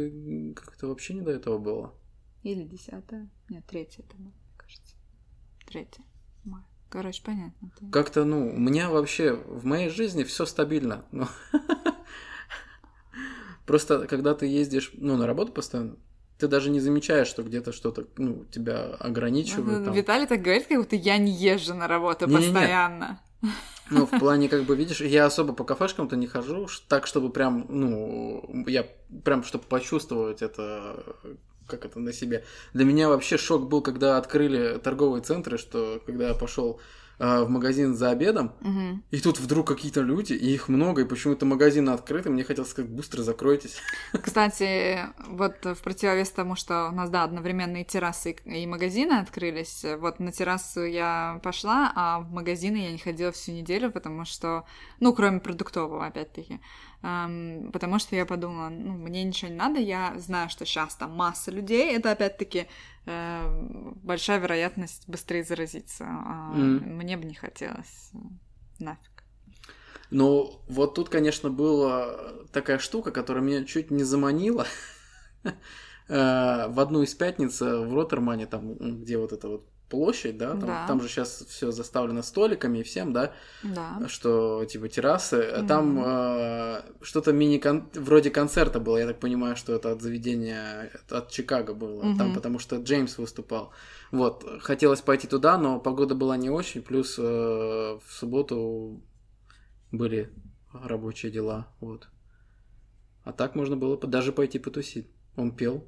как-то 0.54 0.88
вообще 0.88 1.14
не 1.14 1.20
до 1.22 1.30
этого 1.30 1.58
было. 1.58 1.94
Или 2.42 2.64
десятое. 2.64 3.30
Нет, 3.48 3.64
третье 3.66 4.02
это 4.02 4.16
было, 4.16 4.26
мне 4.28 4.54
кажется. 4.56 4.94
Третье. 5.66 6.04
Мая. 6.44 6.64
Короче, 6.90 7.22
понятно. 7.24 7.70
ты- 7.78 7.88
Как-то, 7.90 8.24
ну, 8.24 8.48
у 8.54 8.58
меня 8.58 8.90
вообще 8.90 9.32
в 9.32 9.64
моей 9.64 9.88
жизни 9.88 10.24
все 10.24 10.44
стабильно. 10.44 11.04
Ну, 11.12 11.26
Просто 13.66 14.06
когда 14.08 14.34
ты 14.34 14.46
ездишь, 14.46 14.90
ну, 14.94 15.16
на 15.16 15.26
работу 15.26 15.52
постоянно, 15.52 15.96
ты 16.42 16.48
даже 16.48 16.70
не 16.70 16.80
замечаешь, 16.80 17.28
что 17.28 17.44
где-то 17.44 17.72
что-то, 17.72 18.04
ну, 18.16 18.44
тебя 18.50 18.96
ограничивает. 18.98 19.84
там. 19.84 19.94
Виталий 19.94 20.26
так 20.26 20.42
говорит, 20.42 20.66
как 20.66 20.78
будто 20.78 20.96
я 20.96 21.16
не 21.16 21.30
езжу 21.30 21.72
на 21.72 21.86
работу 21.86 22.26
Не-не-не. 22.26 22.52
постоянно. 22.52 23.20
Ну, 23.90 24.06
в 24.06 24.10
плане, 24.18 24.48
как 24.48 24.64
бы, 24.64 24.74
видишь, 24.74 25.00
я 25.00 25.26
особо 25.26 25.52
по 25.52 25.62
кафешкам-то 25.62 26.16
не 26.16 26.26
хожу, 26.26 26.66
так, 26.88 27.06
чтобы 27.06 27.30
прям, 27.30 27.66
ну, 27.68 28.64
я 28.66 28.84
прям, 29.24 29.44
чтобы 29.44 29.62
почувствовать 29.68 30.42
это, 30.42 31.04
как 31.68 31.84
это 31.84 32.00
на 32.00 32.12
себе. 32.12 32.44
Для 32.74 32.84
меня 32.84 33.08
вообще 33.08 33.38
шок 33.38 33.68
был, 33.68 33.80
когда 33.80 34.16
открыли 34.18 34.80
торговые 34.82 35.22
центры, 35.22 35.58
что 35.58 36.02
когда 36.04 36.26
я 36.26 36.34
пошел 36.34 36.80
в 37.22 37.48
магазин 37.48 37.94
за 37.94 38.10
обедом, 38.10 38.52
Мгм. 38.60 39.02
и 39.10 39.20
тут 39.20 39.38
вдруг 39.38 39.68
какие-то 39.68 40.00
люди, 40.00 40.32
и 40.32 40.52
их 40.54 40.68
много, 40.68 41.02
и 41.02 41.04
почему-то 41.04 41.46
магазин 41.46 41.88
открыт, 41.88 42.26
и 42.26 42.30
мне 42.30 42.42
хотелось 42.44 42.70
сказать, 42.70 42.90
быстро 42.90 43.22
закройтесь. 43.22 43.76
Кстати, 44.12 44.98
вот 45.28 45.64
в 45.64 45.76
противовес 45.82 46.30
тому, 46.30 46.56
что 46.56 46.88
у 46.88 46.94
нас, 46.94 47.10
да, 47.10 47.24
одновременно 47.24 47.78
и 47.82 47.84
террасы, 47.84 48.36
и 48.44 48.66
магазины 48.66 49.14
открылись, 49.14 49.84
вот 49.98 50.20
на 50.20 50.32
террасу 50.32 50.82
я 50.84 51.40
пошла, 51.42 51.92
а 51.94 52.20
в 52.20 52.30
магазины 52.32 52.76
я 52.76 52.92
не 52.92 52.98
ходила 52.98 53.30
всю 53.32 53.52
неделю, 53.52 53.90
потому 53.92 54.24
что, 54.24 54.64
ну, 55.00 55.12
кроме 55.12 55.40
продуктового, 55.40 56.06
опять-таки, 56.06 56.60
потому 57.02 57.98
что 57.98 58.14
я 58.14 58.24
подумала, 58.26 58.68
ну, 58.68 58.92
мне 58.92 59.24
ничего 59.24 59.50
не 59.50 59.56
надо, 59.56 59.80
я 59.80 60.14
знаю, 60.18 60.48
что 60.48 60.64
сейчас 60.64 60.94
там 60.94 61.10
масса 61.16 61.50
людей, 61.50 61.96
это, 61.96 62.12
опять-таки, 62.12 62.68
э, 63.06 63.94
большая 64.02 64.38
вероятность 64.38 65.08
быстрее 65.08 65.42
заразиться, 65.42 66.04
а 66.06 66.52
мне 66.54 67.16
бы 67.16 67.24
не 67.24 67.34
хотелось, 67.34 68.12
нафиг. 68.78 69.24
Но 70.10 70.62
вот 70.68 70.94
тут, 70.94 71.08
конечно, 71.08 71.50
была 71.50 72.14
такая 72.52 72.78
штука, 72.78 73.10
которая 73.10 73.42
меня 73.42 73.64
чуть 73.64 73.90
не 73.90 74.04
заманила. 74.04 74.66
Э, 76.08 76.66
В 76.68 76.80
одну 76.80 77.02
из 77.02 77.14
пятниц 77.14 77.62
э, 77.62 77.86
в 77.86 77.94
Роттермане, 77.94 78.46
там, 78.46 78.74
где 79.02 79.16
вот 79.16 79.32
эта 79.32 79.48
вот 79.48 79.71
площадь, 79.92 80.36
да, 80.38 80.50
там, 80.50 80.60
Да. 80.66 80.86
там 80.88 81.00
же 81.02 81.08
сейчас 81.08 81.44
все 81.48 81.70
заставлено 81.70 82.22
столиками 82.22 82.78
и 82.78 82.82
всем, 82.82 83.12
да, 83.12 83.32
Да. 83.62 84.08
что 84.08 84.64
типа 84.64 84.88
террасы, 84.88 85.36
Мгм. 85.58 85.66
там 85.66 86.02
э, 86.04 86.82
что-то 87.02 87.32
мини 87.32 87.58
вроде 87.98 88.30
концерта 88.30 88.80
было, 88.80 88.96
я 88.98 89.06
так 89.06 89.20
понимаю, 89.20 89.54
что 89.56 89.74
это 89.74 89.92
от 89.92 90.00
заведения 90.02 90.90
от 91.10 91.30
Чикаго 91.30 91.74
было, 91.74 92.02
там 92.18 92.26
Мгм. 92.28 92.34
потому 92.34 92.58
что 92.58 92.76
Джеймс 92.76 93.18
выступал. 93.18 93.70
Вот, 94.12 94.44
хотелось 94.60 95.00
пойти 95.02 95.26
туда, 95.28 95.58
но 95.58 95.78
погода 95.80 96.14
была 96.14 96.36
не 96.36 96.50
очень, 96.50 96.82
плюс 96.82 97.18
э, 97.18 97.22
в 97.22 98.12
субботу 98.12 99.00
были 99.92 100.28
рабочие 100.72 101.30
дела, 101.32 101.66
вот. 101.80 102.08
А 103.24 103.32
так 103.32 103.54
можно 103.54 103.76
было 103.76 103.96
даже 103.98 104.32
пойти 104.32 104.58
потусить. 104.58 105.06
Он 105.36 105.50
пел. 105.56 105.84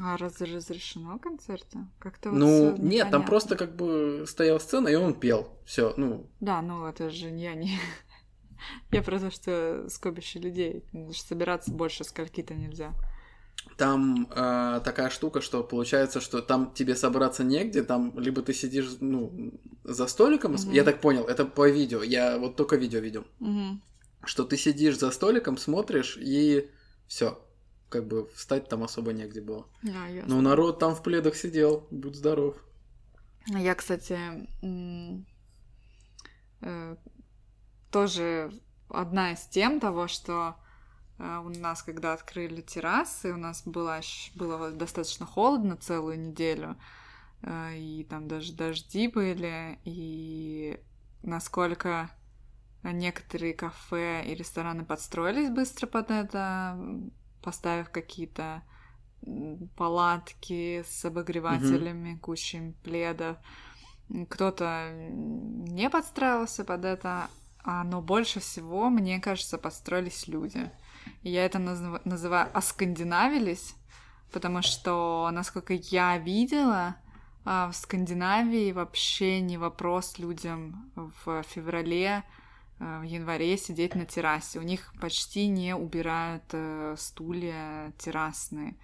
А 0.00 0.16
раз 0.18 0.40
разрешено 0.40 1.18
концерты? 1.18 1.78
Как-то 1.98 2.30
вот 2.30 2.38
ну, 2.38 2.64
нет, 2.70 2.76
там 2.76 2.88
непонятно. 2.88 3.20
просто 3.22 3.56
как 3.56 3.74
бы 3.76 4.24
стояла 4.28 4.58
сцена, 4.58 4.88
и 4.88 4.94
он 4.94 5.14
пел. 5.14 5.56
Все, 5.64 5.94
ну, 5.96 6.26
Да, 6.40 6.60
ну 6.62 6.84
это 6.86 7.10
же 7.10 7.28
я 7.28 7.54
не... 7.54 7.78
Я 8.90 9.02
про 9.02 9.18
то, 9.20 9.30
что 9.30 9.86
скопище 9.88 10.40
людей. 10.40 10.84
Собираться 11.14 11.70
больше 11.70 12.04
скольки-то 12.04 12.54
нельзя. 12.54 12.92
Там 13.76 14.26
э, 14.30 14.80
такая 14.84 15.10
штука, 15.10 15.40
что 15.40 15.62
получается, 15.62 16.20
что 16.20 16.42
там 16.42 16.72
тебе 16.74 16.96
собраться 16.96 17.44
негде, 17.44 17.82
там 17.82 18.18
либо 18.18 18.42
ты 18.42 18.52
сидишь, 18.54 18.96
ну, 19.00 19.52
за 19.84 20.06
столиком, 20.06 20.52
Мгм. 20.52 20.72
я 20.72 20.84
так 20.84 21.00
понял, 21.00 21.24
это 21.24 21.44
по 21.44 21.68
видео, 21.68 22.02
я 22.02 22.38
вот 22.38 22.56
только 22.56 22.76
видео 22.76 22.98
видел, 23.00 23.24
Мгм. 23.40 23.82
что 24.24 24.44
ты 24.44 24.56
сидишь 24.56 24.98
за 24.98 25.10
столиком, 25.10 25.56
смотришь, 25.56 26.16
и 26.20 26.70
все, 27.06 27.38
как 27.88 28.06
бы 28.06 28.26
встать 28.34 28.68
там 28.68 28.82
особо 28.84 29.12
негде 29.12 29.40
было. 29.40 29.66
А, 29.82 30.08
ясно. 30.08 30.34
Но 30.34 30.40
народ 30.40 30.78
там 30.78 30.94
в 30.94 31.02
пледах 31.02 31.36
сидел, 31.36 31.86
будь 31.90 32.16
здоров. 32.16 32.56
А 33.54 33.58
Я, 33.58 33.74
кстати, 33.74 34.18
э, 36.60 36.96
тоже 37.90 38.52
одна 38.88 39.32
из 39.32 39.40
тем 39.46 39.80
того, 39.80 40.06
что 40.06 40.56
э, 41.18 41.38
у 41.38 41.48
нас, 41.48 41.82
когда 41.82 42.12
открыли 42.12 42.60
террасы, 42.60 43.32
у 43.32 43.36
нас 43.36 43.62
было, 43.64 44.00
было 44.34 44.70
достаточно 44.70 45.24
холодно 45.24 45.76
целую 45.76 46.20
неделю, 46.20 46.76
э, 47.42 47.76
и 47.78 48.04
там 48.04 48.28
даже 48.28 48.52
дожди 48.52 49.08
были, 49.08 49.78
и 49.84 50.78
насколько 51.22 52.10
некоторые 52.82 53.54
кафе 53.54 54.24
и 54.26 54.34
рестораны 54.34 54.84
подстроились 54.84 55.50
быстро 55.50 55.86
под 55.86 56.10
это, 56.10 56.78
поставив 57.42 57.90
какие-то 57.90 58.62
палатки 59.76 60.84
с 60.88 61.04
обогревателями, 61.04 62.16
кучей 62.16 62.74
пледов. 62.82 63.36
Кто-то 64.30 64.90
не 65.10 65.90
подстраивался 65.90 66.64
под 66.64 66.84
это, 66.84 67.28
а, 67.62 67.84
но 67.84 68.00
больше 68.00 68.40
всего, 68.40 68.88
мне 68.88 69.20
кажется, 69.20 69.58
подстроились 69.58 70.28
люди. 70.28 70.70
И 71.22 71.30
я 71.30 71.44
это 71.44 71.58
назыв- 71.58 72.00
называю 72.04 72.48
«оскандинавились», 72.54 73.74
потому 74.32 74.62
что, 74.62 75.28
насколько 75.32 75.74
я 75.74 76.16
видела, 76.18 76.96
а, 77.44 77.70
в 77.70 77.76
Скандинавии 77.76 78.72
вообще 78.72 79.40
не 79.40 79.58
вопрос 79.58 80.18
людям 80.18 80.90
в 80.94 81.42
феврале, 81.42 82.24
в 82.78 83.02
январе 83.02 83.56
сидеть 83.56 83.94
на 83.94 84.06
террасе. 84.06 84.58
У 84.58 84.62
них 84.62 84.92
почти 85.00 85.48
не 85.48 85.74
убирают 85.74 86.44
э, 86.52 86.94
стулья 86.96 87.92
террасные. 87.98 88.76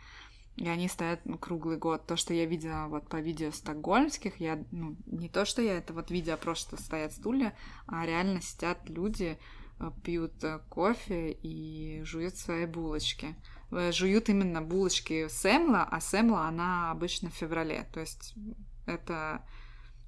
И 0.57 0.69
они 0.69 0.89
стоят 0.89 1.21
ну, 1.25 1.37
круглый 1.37 1.79
год. 1.79 2.07
То, 2.07 2.17
что 2.17 2.33
я 2.33 2.47
видела 2.47 2.87
вот 2.89 3.09
по 3.09 3.21
видео 3.21 3.51
стокгольмских, 3.51 4.41
я, 4.41 4.63
ну, 4.71 4.97
не 5.07 5.29
то, 5.29 5.45
что 5.45 5.63
я 5.63 5.79
это 5.79 5.93
вот 5.93 6.11
видела, 6.11 6.37
просто 6.37 6.81
стоят 6.81 7.13
стулья, 7.13 7.57
а 7.87 8.07
реально 8.07 8.41
сидят 8.41 8.89
люди, 8.89 9.37
э, 9.81 9.91
пьют 10.05 10.43
э, 10.45 10.61
кофе 10.69 11.33
и 11.43 12.03
жуют 12.05 12.37
свои 12.37 12.67
булочки. 12.67 13.35
э, 13.73 13.91
жуют 13.91 14.29
именно 14.29 14.63
булочки 14.63 15.27
Сэмла, 15.29 15.83
а 15.91 16.01
Сэмла, 16.01 16.47
она 16.47 16.93
обычно 16.93 17.31
в 17.31 17.35
феврале. 17.35 17.89
То 17.93 18.01
есть 18.01 18.35
это, 18.87 19.45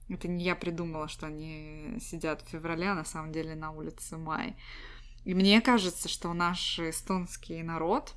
это 0.09 0.29
не 0.29 0.45
я 0.45 0.55
придумала, 0.55 1.09
что 1.09 1.27
они 1.27 1.99
сидят 2.01 2.43
в 2.43 2.49
феврале, 2.49 2.91
а 2.91 2.95
на 2.95 3.05
самом 3.05 3.33
деле 3.33 3.55
на 3.55 3.71
улице 3.71 4.17
май. 4.17 4.57
И 5.25 5.35
мне 5.35 5.61
кажется, 5.61 6.09
что 6.09 6.33
наш 6.33 6.79
эстонский 6.79 7.63
народ 7.63 8.15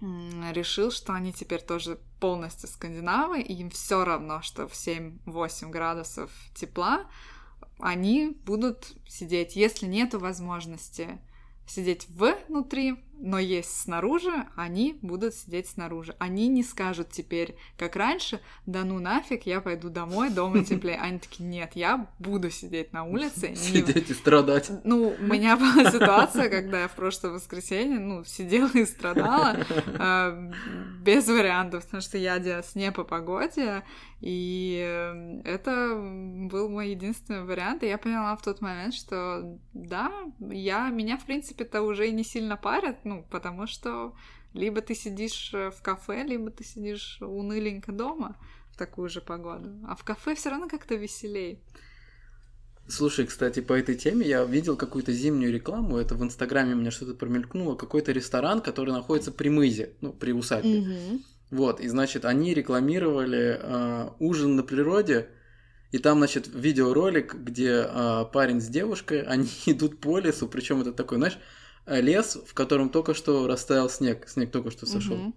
решил, 0.00 0.90
что 0.90 1.12
они 1.12 1.32
теперь 1.32 1.60
тоже 1.60 1.98
полностью 2.20 2.68
скандинавы, 2.68 3.40
и 3.40 3.52
им 3.54 3.70
все 3.70 4.04
равно, 4.04 4.40
что 4.40 4.66
в 4.66 4.72
7-8 4.72 5.70
градусов 5.70 6.30
тепла 6.54 7.06
они 7.78 8.36
будут 8.44 8.92
сидеть, 9.06 9.56
если 9.56 9.86
нету 9.86 10.18
возможности 10.18 11.18
сидеть 11.66 12.08
внутри, 12.08 12.96
но 13.20 13.38
есть 13.38 13.82
снаружи, 13.82 14.32
они 14.56 14.98
будут 15.02 15.34
сидеть 15.34 15.68
снаружи. 15.68 16.16
Они 16.18 16.48
не 16.48 16.62
скажут 16.62 17.10
теперь, 17.10 17.54
как 17.78 17.96
раньше, 17.96 18.40
да 18.66 18.82
ну 18.82 18.98
нафиг, 18.98 19.44
я 19.44 19.60
пойду 19.60 19.90
домой, 19.90 20.30
дома 20.30 20.64
теплее. 20.64 20.96
Они 20.96 21.18
такие, 21.18 21.48
нет, 21.48 21.72
я 21.74 22.08
буду 22.18 22.50
сидеть 22.50 22.92
на 22.92 23.04
улице. 23.04 23.54
Сидеть 23.60 24.10
и 24.10 24.14
страдать. 24.14 24.70
Ну, 24.84 25.14
у 25.18 25.22
меня 25.22 25.56
была 25.56 25.90
ситуация, 25.90 26.48
когда 26.48 26.82
я 26.82 26.88
в 26.88 26.94
прошлое 26.94 27.32
воскресенье, 27.32 27.98
ну, 27.98 28.24
сидела 28.24 28.70
и 28.72 28.86
страдала 28.86 29.56
э, 29.86 30.52
без 31.02 31.28
вариантов, 31.28 31.84
потому 31.84 32.00
что 32.00 32.16
я 32.16 32.38
делалась 32.38 32.74
не 32.74 32.90
по 32.90 33.04
погоде, 33.04 33.82
и 34.20 35.42
это 35.44 35.94
был 36.50 36.68
мой 36.68 36.90
единственный 36.90 37.44
вариант, 37.44 37.82
и 37.82 37.88
я 37.88 37.96
поняла 37.96 38.36
в 38.36 38.42
тот 38.42 38.60
момент, 38.60 38.94
что 38.94 39.58
да, 39.72 40.12
я, 40.40 40.90
меня, 40.90 41.16
в 41.16 41.24
принципе-то 41.24 41.82
уже 41.82 42.10
не 42.10 42.22
сильно 42.22 42.56
парят, 42.56 43.04
ну, 43.10 43.26
потому 43.28 43.66
что 43.66 44.14
либо 44.54 44.80
ты 44.80 44.94
сидишь 44.94 45.50
э, 45.52 45.70
в 45.70 45.82
кафе, 45.82 46.22
либо 46.22 46.50
ты 46.50 46.62
сидишь 46.62 47.18
уныленько 47.20 47.90
дома 47.90 48.36
в 48.72 48.76
такую 48.76 49.08
же 49.08 49.20
погоду. 49.20 49.68
А 49.88 49.96
в 49.96 50.04
кафе 50.04 50.36
все 50.36 50.50
равно 50.50 50.68
как-то 50.68 50.94
веселей. 50.94 51.60
Слушай, 52.86 53.26
кстати, 53.26 53.60
по 53.60 53.72
этой 53.72 53.96
теме 53.96 54.26
я 54.26 54.44
видел 54.44 54.76
какую-то 54.76 55.12
зимнюю 55.12 55.52
рекламу, 55.52 55.96
это 55.96 56.14
в 56.14 56.22
Инстаграме 56.22 56.74
у 56.74 56.76
меня 56.76 56.92
что-то 56.92 57.14
промелькнуло, 57.14 57.74
какой-то 57.74 58.12
ресторан, 58.12 58.60
который 58.60 58.92
находится 58.92 59.32
при 59.32 59.48
мызе, 59.48 59.94
ну, 60.00 60.12
при 60.12 60.32
усадьбе. 60.32 60.78
Угу. 60.78 61.20
Вот, 61.50 61.80
и, 61.80 61.88
значит, 61.88 62.24
они 62.24 62.54
рекламировали 62.54 63.58
э, 63.60 64.08
ужин 64.20 64.54
на 64.54 64.62
природе, 64.62 65.28
и 65.90 65.98
там, 65.98 66.18
значит, 66.18 66.48
видеоролик, 66.52 67.34
где 67.34 67.86
э, 67.88 68.24
парень 68.32 68.60
с 68.60 68.68
девушкой, 68.68 69.22
они 69.34 69.50
идут 69.66 70.00
по 70.00 70.18
лесу, 70.18 70.46
причем 70.48 70.80
это 70.80 70.92
такой, 70.92 71.18
знаешь, 71.18 71.38
лес, 71.90 72.38
в 72.46 72.54
котором 72.54 72.90
только 72.90 73.14
что 73.14 73.46
растаял 73.46 73.90
снег, 73.90 74.28
снег 74.28 74.50
только 74.50 74.70
что 74.70 74.86
сошел. 74.86 75.16
Угу. 75.16 75.34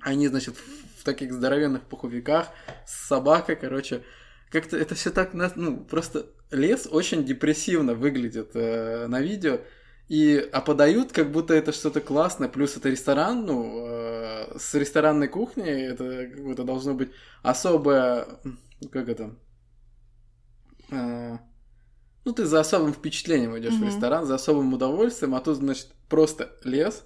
Они, 0.00 0.28
значит, 0.28 0.56
в 0.98 1.04
таких 1.04 1.32
здоровенных 1.32 1.82
пуховиках 1.82 2.48
с 2.86 3.08
собакой, 3.08 3.56
короче, 3.56 4.02
как-то 4.50 4.76
это 4.76 4.94
все 4.94 5.10
так, 5.10 5.34
ну, 5.34 5.84
просто 5.84 6.26
лес 6.50 6.88
очень 6.90 7.24
депрессивно 7.24 7.94
выглядит 7.94 8.50
э, 8.54 9.06
на 9.06 9.20
видео, 9.20 9.60
и, 10.08 10.36
а 10.52 10.60
подают, 10.60 11.12
как 11.12 11.32
будто 11.32 11.54
это 11.54 11.72
что-то 11.72 12.00
классное, 12.00 12.48
плюс 12.48 12.76
это 12.76 12.90
ресторан, 12.90 13.46
ну, 13.46 13.86
э, 13.86 14.58
с 14.58 14.74
ресторанной 14.74 15.28
кухней, 15.28 15.86
это 15.86 16.28
как 16.28 16.42
будто 16.44 16.64
должно 16.64 16.94
быть 16.94 17.10
особое, 17.42 18.26
как 18.90 19.08
это, 19.08 19.36
э, 20.90 21.38
ну, 22.24 22.32
ты 22.32 22.44
за 22.44 22.60
особым 22.60 22.92
впечатлением 22.92 23.58
идешь 23.58 23.74
mm-hmm. 23.74 23.84
в 23.84 23.86
ресторан, 23.86 24.26
за 24.26 24.36
особым 24.36 24.72
удовольствием, 24.72 25.34
а 25.34 25.40
тут, 25.40 25.56
значит, 25.56 25.88
просто 26.08 26.52
лес, 26.64 27.04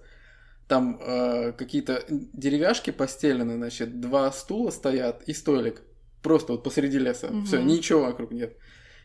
там 0.69 1.01
э, 1.01 1.53
какие-то 1.53 2.05
деревяшки 2.09 2.91
постелены, 2.91 3.57
значит, 3.57 4.01
два 4.01 4.31
стула 4.33 4.71
стоят 4.71 5.23
и 5.27 5.33
столик. 5.33 5.83
Просто 6.23 6.53
вот 6.53 6.65
посреди 6.65 6.99
леса. 6.99 7.29
Mm-hmm. 7.29 7.45
Все, 7.45 7.63
ничего 7.63 8.03
вокруг 8.03 8.33
нет. 8.33 8.57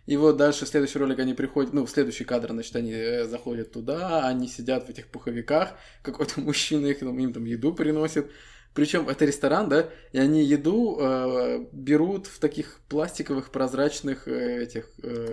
И 0.07 0.17
вот 0.17 0.37
дальше, 0.37 0.65
следующий 0.65 0.97
ролик, 0.97 1.19
они 1.19 1.33
приходят, 1.33 1.73
ну, 1.73 1.85
в 1.85 1.89
следующий 1.89 2.23
кадр, 2.23 2.49
значит, 2.51 2.75
они 2.75 2.91
э, 2.91 3.25
заходят 3.25 3.71
туда, 3.71 4.27
они 4.27 4.47
сидят 4.47 4.87
в 4.87 4.89
этих 4.89 5.07
пуховиках, 5.07 5.75
какой-то 6.01 6.41
мужчина 6.41 6.87
их, 6.87 6.99
там, 6.99 7.17
им 7.19 7.31
там 7.31 7.45
еду 7.45 7.73
приносит, 7.73 8.31
причем 8.73 9.09
это 9.09 9.25
ресторан, 9.25 9.69
да, 9.69 9.89
и 10.13 10.17
они 10.19 10.43
еду 10.43 10.97
э, 10.99 11.65
берут 11.73 12.27
в 12.27 12.39
таких 12.39 12.79
пластиковых 12.87 13.51
прозрачных 13.51 14.27
э, 14.27 14.63
этих... 14.63 14.89
Э, 15.03 15.27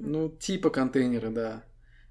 Ну, 0.00 0.28
типа 0.28 0.70
контейнера, 0.70 1.30
да. 1.30 1.64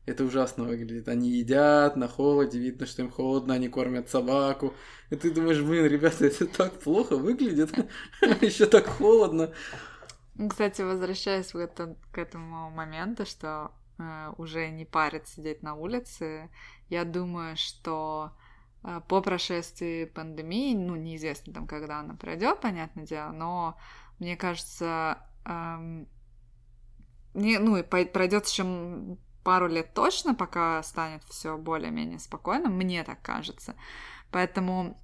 Это 0.06 0.24
ужасно 0.24 0.64
выглядит. 0.64 1.08
Они 1.08 1.30
едят 1.30 1.96
на 1.96 2.08
холоде, 2.08 2.58
видно, 2.60 2.86
что 2.88 3.04
им 3.04 3.12
холодно, 3.12 3.54
они 3.54 3.68
кормят 3.70 4.10
собаку. 4.10 4.74
И 5.12 5.16
ты 5.16 5.30
думаешь, 5.32 5.62
блин, 5.62 5.86
ребята, 5.86 6.26
это 6.28 6.48
так 6.48 6.80
плохо 6.80 7.16
выглядит, 7.18 7.72
еще 8.42 8.66
так 8.66 8.88
холодно. 8.88 9.52
Кстати, 10.48 10.82
возвращаясь 10.82 11.54
в 11.54 11.58
это, 11.58 11.96
к 12.12 12.18
этому 12.18 12.70
моменту, 12.72 13.26
что 13.26 13.72
э, 13.98 14.32
уже 14.38 14.70
не 14.70 14.86
парит 14.86 15.28
сидеть 15.28 15.62
на 15.64 15.76
улице, 15.76 16.50
я 16.88 17.04
думаю, 17.04 17.58
что 17.58 18.32
по 19.08 19.22
прошествии 19.22 20.06
пандемии, 20.06 20.74
ну, 20.76 20.96
неизвестно 20.96 21.54
там, 21.54 21.68
когда 21.68 22.00
она 22.00 22.16
пройдет, 22.16 22.62
понятное 22.62 23.06
дело, 23.06 23.32
но 23.32 23.78
мне 24.20 24.38
кажется, 24.38 25.18
эм, 25.46 26.08
не, 27.34 27.58
ну, 27.60 27.78
и 27.78 27.84
пройдет 27.84 28.48
еще 28.48 29.18
пару 29.44 29.68
лет 29.68 29.94
точно, 29.94 30.36
пока 30.36 30.82
станет 30.84 31.24
все 31.24 31.58
более-менее 31.58 32.20
спокойно, 32.20 32.70
мне 32.70 33.04
так 33.04 33.22
кажется. 33.22 33.76
Поэтому, 34.32 35.02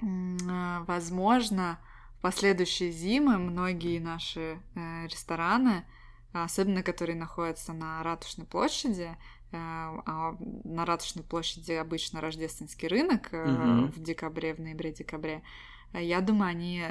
э, 0.00 0.84
возможно, 0.86 1.78
в 2.18 2.22
последующие 2.22 2.92
зимы 2.92 3.38
многие 3.38 3.98
наши 3.98 4.60
э, 4.74 5.06
рестораны, 5.06 5.84
особенно 6.32 6.82
которые 6.82 7.16
находятся 7.16 7.72
на 7.72 8.02
Ратушной 8.02 8.46
площади, 8.46 9.16
а 9.52 10.36
на 10.64 10.84
Ратушной 10.84 11.24
площади 11.24 11.72
обычно 11.72 12.20
рождественский 12.20 12.88
рынок 12.88 13.28
угу. 13.32 13.86
в 13.88 14.02
декабре, 14.02 14.54
в 14.54 14.60
ноябре-декабре. 14.60 15.42
Э, 15.92 16.02
я 16.02 16.20
думаю, 16.20 16.50
они 16.50 16.84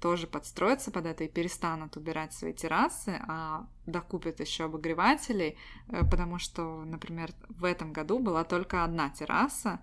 тоже 0.00 0.26
подстроятся 0.26 0.90
под 0.90 1.06
это 1.06 1.24
и 1.24 1.28
перестанут 1.28 1.96
убирать 1.96 2.34
свои 2.34 2.52
террасы, 2.52 3.18
а 3.26 3.66
докупят 3.86 4.40
еще 4.40 4.64
обогревателей, 4.64 5.56
потому 5.88 6.38
что, 6.38 6.84
например, 6.84 7.32
в 7.48 7.64
этом 7.64 7.94
году 7.94 8.18
была 8.18 8.44
только 8.44 8.84
одна 8.84 9.08
терраса 9.08 9.80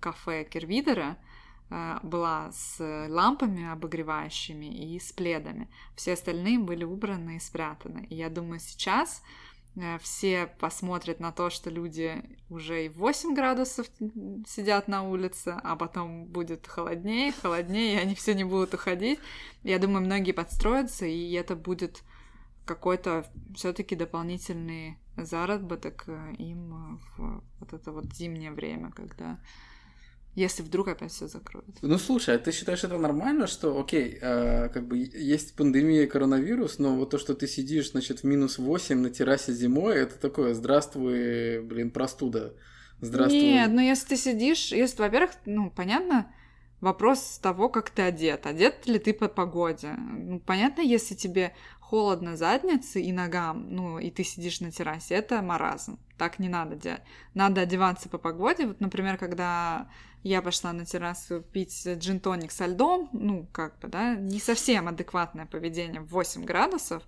кафе 0.00 0.44
Кервидера, 0.44 1.18
была 2.02 2.50
с 2.52 3.06
лампами 3.08 3.70
обогревающими 3.70 4.66
и 4.66 4.98
с 4.98 5.12
пледами. 5.12 5.68
Все 5.96 6.14
остальные 6.14 6.58
были 6.58 6.84
убраны 6.84 7.36
и 7.36 7.40
спрятаны. 7.40 8.06
И 8.08 8.14
я 8.14 8.30
думаю, 8.30 8.58
сейчас 8.58 9.22
Э, 9.22 9.53
все 10.00 10.46
посмотрят 10.46 11.18
на 11.18 11.32
то, 11.32 11.50
что 11.50 11.68
люди 11.68 12.22
уже 12.48 12.86
и 12.86 12.88
8 12.88 13.34
градусов 13.34 13.86
сидят 14.46 14.86
на 14.86 15.02
улице, 15.02 15.58
а 15.62 15.74
потом 15.74 16.26
будет 16.26 16.66
холоднее, 16.66 17.32
холоднее, 17.32 17.94
и 17.94 17.98
они 17.98 18.14
все 18.14 18.34
не 18.34 18.44
будут 18.44 18.74
уходить. 18.74 19.18
Я 19.62 19.78
думаю, 19.78 20.04
многие 20.04 20.32
подстроятся, 20.32 21.06
и 21.06 21.32
это 21.32 21.56
будет 21.56 22.02
какой-то 22.64 23.26
все-таки 23.54 23.96
дополнительный 23.96 24.98
заработок 25.16 26.04
э, 26.06 26.34
им 26.38 27.00
в 27.16 27.42
вот 27.60 27.72
это 27.72 27.92
вот 27.92 28.12
зимнее 28.14 28.52
время, 28.52 28.90
когда 28.90 29.38
если 30.34 30.62
вдруг 30.62 30.88
опять 30.88 31.12
все 31.12 31.28
закроют. 31.28 31.76
Ну 31.82 31.98
слушай, 31.98 32.34
а 32.34 32.38
ты 32.38 32.52
считаешь 32.52 32.84
это 32.84 32.98
нормально, 32.98 33.46
что, 33.46 33.78
окей, 33.78 34.18
э, 34.20 34.68
как 34.68 34.86
бы 34.86 34.98
есть 34.98 35.54
пандемия 35.54 36.06
коронавирус, 36.06 36.78
но 36.78 36.94
вот 36.96 37.10
то, 37.10 37.18
что 37.18 37.34
ты 37.34 37.46
сидишь, 37.46 37.92
значит, 37.92 38.20
в 38.20 38.24
минус 38.24 38.58
8 38.58 38.98
на 38.98 39.10
террасе 39.10 39.52
зимой, 39.52 39.96
это 39.96 40.18
такое, 40.18 40.54
здравствуй, 40.54 41.60
блин, 41.60 41.90
простуда. 41.90 42.54
Здравствуй. 43.00 43.40
Нет, 43.40 43.70
ну 43.70 43.80
если 43.80 44.08
ты 44.08 44.16
сидишь, 44.16 44.72
если, 44.72 45.02
во-первых, 45.02 45.32
ну, 45.44 45.70
понятно, 45.70 46.32
вопрос 46.80 47.38
того, 47.42 47.68
как 47.68 47.90
ты 47.90 48.02
одет. 48.02 48.46
Одет 48.46 48.86
ли 48.86 48.98
ты 48.98 49.12
по 49.12 49.28
погоде? 49.28 49.94
Ну, 49.96 50.38
понятно, 50.40 50.82
если 50.82 51.14
тебе 51.14 51.54
холодно 51.80 52.36
заднице 52.36 53.00
и 53.00 53.12
ногам, 53.12 53.66
ну, 53.70 53.98
и 53.98 54.10
ты 54.10 54.24
сидишь 54.24 54.60
на 54.60 54.70
террасе, 54.70 55.14
это 55.14 55.42
маразм. 55.42 55.98
Так 56.18 56.38
не 56.38 56.48
надо 56.48 56.76
делать. 56.76 57.02
Надо 57.34 57.62
одеваться 57.62 58.08
по 58.08 58.18
погоде. 58.18 58.66
Вот, 58.66 58.80
например, 58.80 59.16
когда 59.16 59.88
я 60.24 60.42
пошла 60.42 60.72
на 60.72 60.84
террасу 60.84 61.42
пить 61.42 61.86
джин-тоник 61.86 62.50
со 62.50 62.66
льдом, 62.66 63.10
ну, 63.12 63.46
как 63.52 63.78
бы, 63.78 63.88
да, 63.88 64.16
не 64.16 64.40
совсем 64.40 64.88
адекватное 64.88 65.46
поведение 65.46 66.00
в 66.00 66.08
8 66.08 66.44
градусов. 66.44 67.02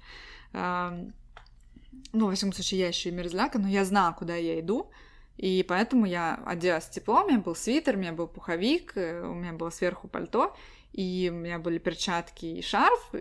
Ну, 0.53 2.27
во 2.27 2.35
всяком 2.35 2.53
случае, 2.53 2.81
я 2.81 2.89
еще 2.89 3.09
и 3.09 3.13
мерзляка, 3.13 3.59
но 3.59 3.69
я 3.69 3.85
знала, 3.85 4.13
куда 4.13 4.37
я 4.37 4.61
иду, 4.61 4.91
и 5.37 5.65
поэтому 5.67 6.07
я 6.07 6.41
оделась 6.47 6.89
тепло, 6.89 7.25
у 7.25 7.29
меня 7.29 7.39
был 7.41 7.55
свитер, 7.57 7.97
у 7.97 7.99
меня 7.99 8.13
был 8.13 8.27
пуховик, 8.27 8.97
э, 8.97 9.23
у 9.23 9.35
меня 9.35 9.53
было 9.53 9.71
сверху 9.71 10.09
пальто, 10.09 10.57
и 10.93 11.31
у 11.33 11.37
меня 11.37 11.59
были 11.59 11.79
перчатки 11.79 12.47
и 12.47 12.63
шарф, 12.63 13.13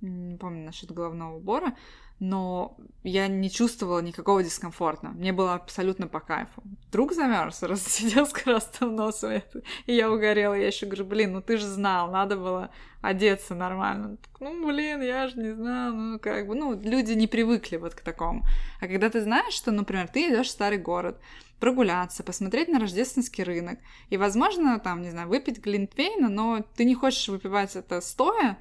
не 0.00 0.36
помню 0.36 0.66
насчет 0.66 0.90
головного 0.90 1.36
убора, 1.36 1.74
но 2.20 2.76
я 3.02 3.26
не 3.26 3.50
чувствовала 3.50 4.00
никакого 4.00 4.42
дискомфорта. 4.42 5.08
Мне 5.08 5.32
было 5.32 5.54
абсолютно 5.54 6.06
по 6.06 6.20
кайфу. 6.20 6.62
Друг 6.90 7.12
замерз, 7.12 7.62
раз 7.62 7.86
сидел 7.86 8.26
с 8.26 8.32
красным 8.32 8.94
носом, 8.94 9.42
и 9.86 9.94
я 9.94 10.10
угорела. 10.10 10.54
Я 10.54 10.68
еще 10.68 10.86
говорю, 10.86 11.04
блин, 11.04 11.32
ну 11.32 11.42
ты 11.42 11.56
же 11.56 11.66
знал, 11.66 12.10
надо 12.10 12.36
было 12.36 12.70
одеться 13.00 13.54
нормально. 13.54 14.16
Так, 14.16 14.40
ну, 14.40 14.66
блин, 14.66 15.02
я 15.02 15.26
же 15.28 15.36
не 15.36 15.52
знаю, 15.52 15.94
ну, 15.94 16.18
как 16.20 16.46
бы, 16.46 16.54
ну, 16.54 16.80
люди 16.80 17.12
не 17.12 17.26
привыкли 17.26 17.76
вот 17.76 17.94
к 17.94 18.00
такому. 18.00 18.44
А 18.80 18.86
когда 18.86 19.10
ты 19.10 19.20
знаешь, 19.20 19.54
что, 19.54 19.72
например, 19.72 20.08
ты 20.08 20.28
идешь 20.28 20.46
в 20.46 20.50
старый 20.50 20.78
город, 20.78 21.20
прогуляться, 21.58 22.24
посмотреть 22.24 22.68
на 22.68 22.78
рождественский 22.78 23.44
рынок, 23.44 23.78
и, 24.10 24.16
возможно, 24.16 24.78
там, 24.78 25.02
не 25.02 25.10
знаю, 25.10 25.28
выпить 25.28 25.58
глинтвейна, 25.58 26.28
но 26.28 26.64
ты 26.76 26.84
не 26.84 26.94
хочешь 26.94 27.28
выпивать 27.28 27.76
это 27.76 28.00
стоя, 28.00 28.58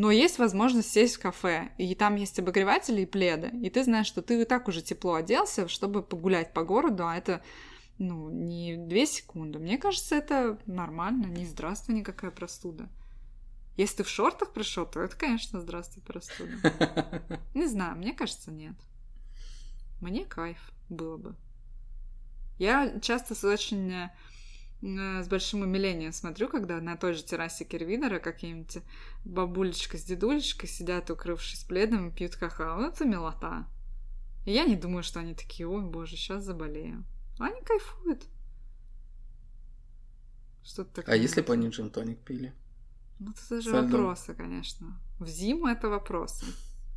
но 0.00 0.10
есть 0.10 0.38
возможность 0.38 0.90
сесть 0.90 1.16
в 1.16 1.20
кафе, 1.20 1.72
и 1.76 1.94
там 1.94 2.16
есть 2.16 2.38
обогреватели 2.38 3.02
и 3.02 3.06
пледы, 3.06 3.50
и 3.62 3.68
ты 3.68 3.84
знаешь, 3.84 4.06
что 4.06 4.22
ты 4.22 4.40
и 4.40 4.44
так 4.46 4.66
уже 4.66 4.80
тепло 4.80 5.12
оделся, 5.12 5.68
чтобы 5.68 6.02
погулять 6.02 6.54
по 6.54 6.64
городу, 6.64 7.06
а 7.06 7.14
это 7.14 7.42
ну, 7.98 8.30
не 8.30 8.78
две 8.78 9.04
секунды. 9.04 9.58
Мне 9.58 9.76
кажется, 9.76 10.16
это 10.16 10.58
нормально, 10.64 11.26
не 11.26 11.44
здравствуй 11.44 11.96
никакая 11.96 12.30
простуда. 12.30 12.88
Если 13.76 13.98
ты 13.98 14.04
в 14.04 14.08
шортах 14.08 14.54
пришел, 14.54 14.86
то 14.86 15.02
это, 15.02 15.14
конечно, 15.18 15.60
здравствуй 15.60 16.02
простуда. 16.02 16.50
Не 17.54 17.66
знаю, 17.66 17.98
мне 17.98 18.14
кажется, 18.14 18.50
нет. 18.50 18.76
Мне 20.00 20.24
кайф 20.24 20.72
было 20.88 21.18
бы. 21.18 21.36
Я 22.58 22.98
часто 23.00 23.34
с 23.34 23.44
очень 23.44 23.92
э, 23.92 24.10
с 24.82 25.28
большим 25.28 25.60
умилением 25.60 26.12
смотрю, 26.12 26.48
когда 26.48 26.80
на 26.80 26.96
той 26.96 27.12
же 27.14 27.22
террасе 27.22 27.64
Кирвинера 27.64 28.18
какие-нибудь 28.18 28.78
бабулечка 29.24 29.98
с 29.98 30.04
дедулечкой 30.04 30.68
сидят, 30.68 31.10
укрывшись 31.10 31.64
пледом, 31.64 32.08
и 32.08 32.12
пьют 32.12 32.36
какао. 32.36 32.80
Ну, 32.80 32.88
это 32.88 33.04
милота. 33.04 33.66
И 34.46 34.52
я 34.52 34.64
не 34.64 34.76
думаю, 34.76 35.02
что 35.02 35.20
они 35.20 35.34
такие, 35.34 35.68
ой, 35.68 35.82
боже, 35.82 36.16
сейчас 36.16 36.44
заболею. 36.44 37.04
Они 37.38 37.60
кайфуют. 37.60 38.24
Что-то 40.62 40.94
такое. 40.94 41.14
А 41.14 41.18
если 41.18 41.42
бы 41.42 41.52
они 41.52 41.68
джин-тоник 41.68 42.24
пили? 42.24 42.54
Ну, 43.18 43.32
это 43.32 43.60
же 43.60 43.70
вопросы, 43.70 44.34
конечно. 44.34 44.98
В 45.18 45.28
зиму 45.28 45.66
это 45.66 45.88
вопросы. 45.88 46.46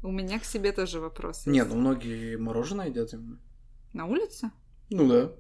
У 0.02 0.12
меня 0.12 0.39
к 0.39 0.46
себе 0.46 0.72
тоже 0.72 1.02
вопросы. 1.02 1.50
Нет, 1.50 1.67
ну 1.69 1.76
многие 1.76 2.38
мороженое 2.38 2.88
едят 2.88 3.10
зимой. 3.10 3.39
На 3.91 4.06
улице? 4.06 4.52
Ну 4.89 5.08
да. 5.08 5.34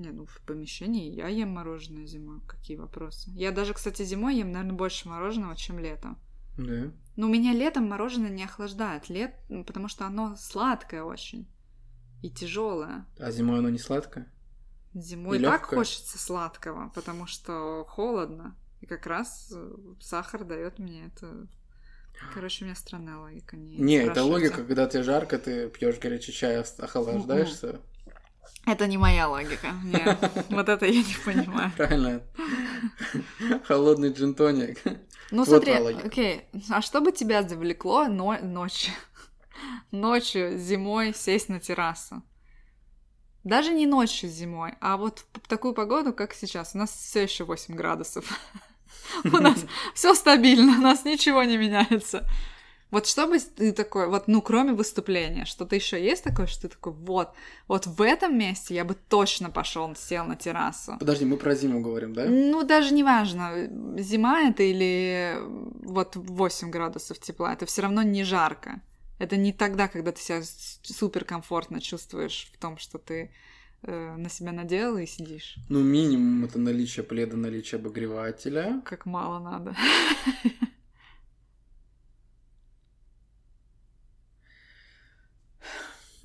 Не, 0.00 0.10
ну 0.12 0.24
в 0.24 0.40
помещении 0.46 1.14
я 1.14 1.28
ем 1.28 1.50
мороженое 1.50 2.06
зимой. 2.06 2.40
Какие 2.46 2.76
вопросы? 2.78 3.30
Я 3.34 3.52
даже, 3.52 3.74
кстати, 3.74 4.02
зимой 4.02 4.36
ем, 4.36 4.50
наверное, 4.50 4.76
больше 4.76 5.08
мороженого, 5.08 5.54
чем 5.56 5.78
летом. 5.78 6.18
Да. 6.56 6.90
Но 7.16 7.26
у 7.26 7.30
меня 7.30 7.52
летом 7.52 7.88
мороженое 7.88 8.30
не 8.30 8.44
охлаждает, 8.44 9.10
лет, 9.10 9.34
ну, 9.48 9.64
потому 9.64 9.88
что 9.88 10.06
оно 10.06 10.36
сладкое 10.36 11.02
очень 11.02 11.46
и 12.22 12.30
тяжелое. 12.30 13.06
А 13.18 13.30
зимой 13.30 13.58
оно 13.58 13.68
не 13.68 13.78
сладкое? 13.78 14.30
Зимой 14.94 15.38
и 15.38 15.42
так 15.42 15.66
хочется 15.66 16.18
сладкого, 16.18 16.90
потому 16.94 17.26
что 17.26 17.84
холодно. 17.88 18.56
И 18.80 18.86
как 18.86 19.06
раз 19.06 19.52
э, 19.54 19.76
сахар 20.00 20.44
дает 20.44 20.78
мне 20.78 21.06
это. 21.06 21.46
Короче, 22.34 22.64
у 22.64 22.66
меня 22.66 22.74
странная 22.74 23.16
логика. 23.18 23.56
Не, 23.56 23.76
не 23.76 23.94
это 23.96 24.24
логика, 24.24 24.64
когда 24.64 24.86
тебе 24.86 25.02
жарко, 25.02 25.38
ты 25.38 25.68
пьешь 25.68 25.98
горячий 25.98 26.32
чай, 26.32 26.58
охлаждаешься. 26.60 27.80
Это 28.66 28.86
не 28.86 28.98
моя 28.98 29.28
логика. 29.28 29.72
Нет, 29.84 30.18
вот 30.50 30.68
это 30.68 30.86
я 30.86 31.02
не 31.02 31.16
понимаю. 31.24 31.72
Правильно. 31.76 32.22
Холодный 33.64 34.12
джинтоник. 34.12 34.82
Ну 35.30 35.44
смотри, 35.44 35.72
окей, 35.72 36.42
а 36.70 36.82
что 36.82 37.00
бы 37.00 37.12
тебя 37.12 37.42
завлекло 37.42 38.06
но 38.06 38.36
ночью? 38.42 38.92
Ночью, 39.90 40.58
зимой 40.58 41.14
сесть 41.14 41.48
на 41.48 41.60
террасу? 41.60 42.22
Даже 43.44 43.72
не 43.72 43.86
ночью 43.86 44.28
зимой, 44.28 44.74
а 44.80 44.96
вот 44.96 45.24
в 45.32 45.48
такую 45.48 45.72
погоду, 45.72 46.12
как 46.12 46.34
сейчас. 46.34 46.74
У 46.74 46.78
нас 46.78 46.90
все 46.90 47.22
еще 47.22 47.44
8 47.44 47.74
градусов. 47.74 48.30
У 49.24 49.38
нас 49.38 49.64
все 49.94 50.14
стабильно, 50.14 50.78
у 50.78 50.80
нас 50.80 51.04
ничего 51.04 51.42
не 51.42 51.56
меняется. 51.56 52.26
Вот 52.90 53.06
что 53.06 53.26
бы 53.26 53.38
ты 53.38 53.72
такой, 53.72 54.08
вот, 54.08 54.26
ну, 54.26 54.42
кроме 54.42 54.72
выступления, 54.72 55.44
что-то 55.44 55.76
еще 55.76 56.02
есть 56.02 56.24
такое, 56.24 56.46
что 56.46 56.62
ты 56.62 56.68
такой, 56.68 56.92
вот, 56.92 57.30
вот 57.68 57.86
в 57.86 58.02
этом 58.02 58.36
месте 58.36 58.74
я 58.74 58.84
бы 58.84 58.96
точно 59.08 59.50
пошел, 59.50 59.94
сел 59.94 60.24
на 60.24 60.36
террасу. 60.36 60.96
Подожди, 60.98 61.24
мы 61.24 61.36
про 61.36 61.54
зиму 61.54 61.80
говорим, 61.80 62.14
да? 62.14 62.26
Ну, 62.26 62.64
даже 62.64 62.92
не 62.92 63.04
важно, 63.04 63.68
зима 63.98 64.42
это 64.42 64.62
или 64.62 65.36
вот 65.40 66.16
8 66.16 66.70
градусов 66.70 67.18
тепла, 67.20 67.52
это 67.52 67.66
все 67.66 67.82
равно 67.82 68.02
не 68.02 68.24
жарко. 68.24 68.80
Это 69.18 69.36
не 69.36 69.52
тогда, 69.52 69.86
когда 69.86 70.12
ты 70.12 70.20
себя 70.20 70.40
супер 70.82 71.24
комфортно 71.24 71.80
чувствуешь 71.80 72.50
в 72.54 72.58
том, 72.58 72.78
что 72.78 72.96
ты 72.96 73.30
э, 73.82 74.16
на 74.16 74.30
себя 74.30 74.50
надел 74.50 74.96
и 74.96 75.04
сидишь. 75.04 75.56
Ну, 75.68 75.82
минимум 75.82 76.46
это 76.46 76.58
наличие 76.58 77.04
пледа, 77.04 77.36
наличие 77.36 77.78
обогревателя. 77.78 78.80
Как 78.86 79.04
мало 79.04 79.38
надо. 79.38 79.76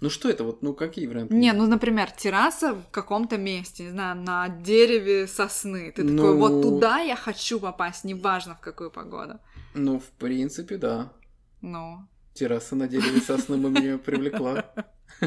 Ну 0.06 0.12
что 0.12 0.30
это 0.30 0.44
вот, 0.44 0.62
ну 0.62 0.76
какие 0.76 1.08
варианты? 1.08 1.34
Не, 1.34 1.52
ну, 1.52 1.66
например, 1.66 2.12
терраса 2.12 2.76
в 2.76 2.92
каком-то 2.92 3.38
месте, 3.38 3.86
не 3.86 3.90
знаю, 3.90 4.16
на 4.16 4.50
дереве 4.50 5.26
сосны. 5.26 5.92
Ты 5.92 6.04
ну... 6.04 6.18
такой, 6.18 6.36
вот 6.36 6.62
туда 6.62 7.00
я 7.00 7.16
хочу 7.16 7.60
попасть, 7.60 8.04
неважно 8.04 8.54
в 8.54 8.60
какую 8.60 8.92
погоду. 8.92 9.40
Ну, 9.74 10.00
в 10.00 10.08
принципе, 10.20 10.78
да. 10.78 11.12
Ну. 11.62 12.08
Терраса 12.36 12.76
на 12.76 12.88
дереве 12.88 13.20
сосны 13.20 13.58
бы 13.58 13.72
меня 13.72 13.98
привлекла. 13.98 14.66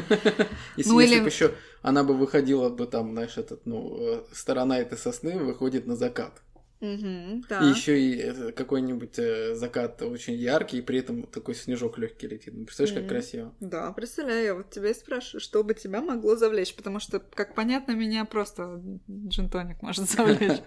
Если, 0.77 0.91
ну, 0.91 0.99
если 1.01 1.19
бы 1.19 1.27
еще 1.27 1.51
она 1.81 2.03
бы 2.03 2.13
выходила 2.13 2.69
бы 2.69 2.85
там, 2.85 3.11
знаешь, 3.11 3.37
этот, 3.37 3.65
ну, 3.65 3.97
э, 3.99 4.23
сторона 4.31 4.77
этой 4.77 4.97
сосны 4.97 5.37
выходит 5.39 5.87
на 5.87 5.95
закат. 5.97 6.41
Угу, 6.81 7.43
да. 7.49 7.61
И 7.61 7.69
еще 7.69 7.99
и 7.99 8.51
какой-нибудь 8.53 9.19
э, 9.19 9.55
закат 9.55 10.01
очень 10.01 10.35
яркий, 10.35 10.77
и 10.77 10.81
при 10.81 10.99
этом 10.99 11.23
такой 11.23 11.55
снежок 11.55 11.97
легкий 11.97 12.27
летит. 12.27 12.53
Ну, 12.53 12.65
представляешь, 12.65 12.97
mm 12.97 13.01
как 13.01 13.09
красиво. 13.09 13.53
Да, 13.59 13.91
представляю. 13.91 14.45
Я 14.45 14.55
вот 14.55 14.69
тебя 14.69 14.89
и 14.89 14.93
спрашиваю, 14.93 15.41
что 15.41 15.63
бы 15.63 15.73
тебя 15.73 16.01
могло 16.01 16.37
завлечь, 16.37 16.73
потому 16.73 16.99
что, 16.99 17.19
как 17.19 17.53
понятно, 17.53 17.91
меня 17.91 18.23
просто 18.23 18.81
джинтоник 19.09 19.81
может 19.81 20.09
завлечь. 20.09 20.61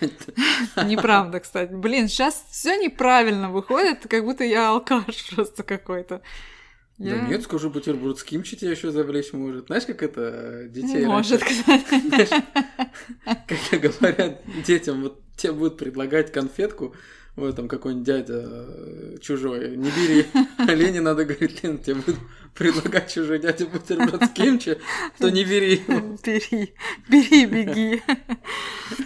Неправда, 0.76 1.40
кстати. 1.40 1.72
Блин, 1.72 2.08
сейчас 2.08 2.44
все 2.50 2.76
неправильно 2.76 3.50
выходит, 3.50 4.06
как 4.06 4.24
будто 4.24 4.44
я 4.44 4.70
алкаш 4.70 5.30
просто 5.34 5.62
какой-то. 5.62 6.20
Я... 6.98 7.16
Да 7.16 7.20
нет, 7.28 7.42
скажу, 7.42 7.68
бутерброд 7.68 8.18
с 8.18 8.24
тебя 8.24 8.70
еще 8.70 8.90
завлечь 8.90 9.32
может. 9.32 9.66
Знаешь, 9.66 9.84
как 9.84 10.02
это 10.02 10.20
э, 10.64 10.68
детей 10.68 11.04
Может, 11.04 11.42
кстати. 11.44 12.42
Как 13.24 13.80
говорят 13.80 14.40
детям, 14.66 15.02
вот 15.02 15.20
тебе 15.36 15.52
будут 15.52 15.76
предлагать 15.76 16.32
конфетку, 16.32 16.94
вот 17.36 17.54
там 17.54 17.68
какой-нибудь 17.68 18.06
дядя 18.06 18.44
э, 18.46 19.16
чужой, 19.20 19.76
не 19.76 19.90
бери. 19.90 20.26
А 20.56 20.72
Лене 20.72 21.02
надо 21.02 21.26
говорить, 21.26 21.62
Лена, 21.62 21.76
тебе 21.76 21.96
будет 21.96 22.16
предлагать 22.54 23.12
чужой 23.12 23.40
дядя 23.40 23.66
бутерброд 23.66 24.24
с 24.24 24.30
кимчи, 24.30 24.78
то 25.18 25.28
не 25.28 25.44
бери 25.44 25.82
Бери, 25.86 26.74
бери, 27.08 27.46
беги. 27.46 28.02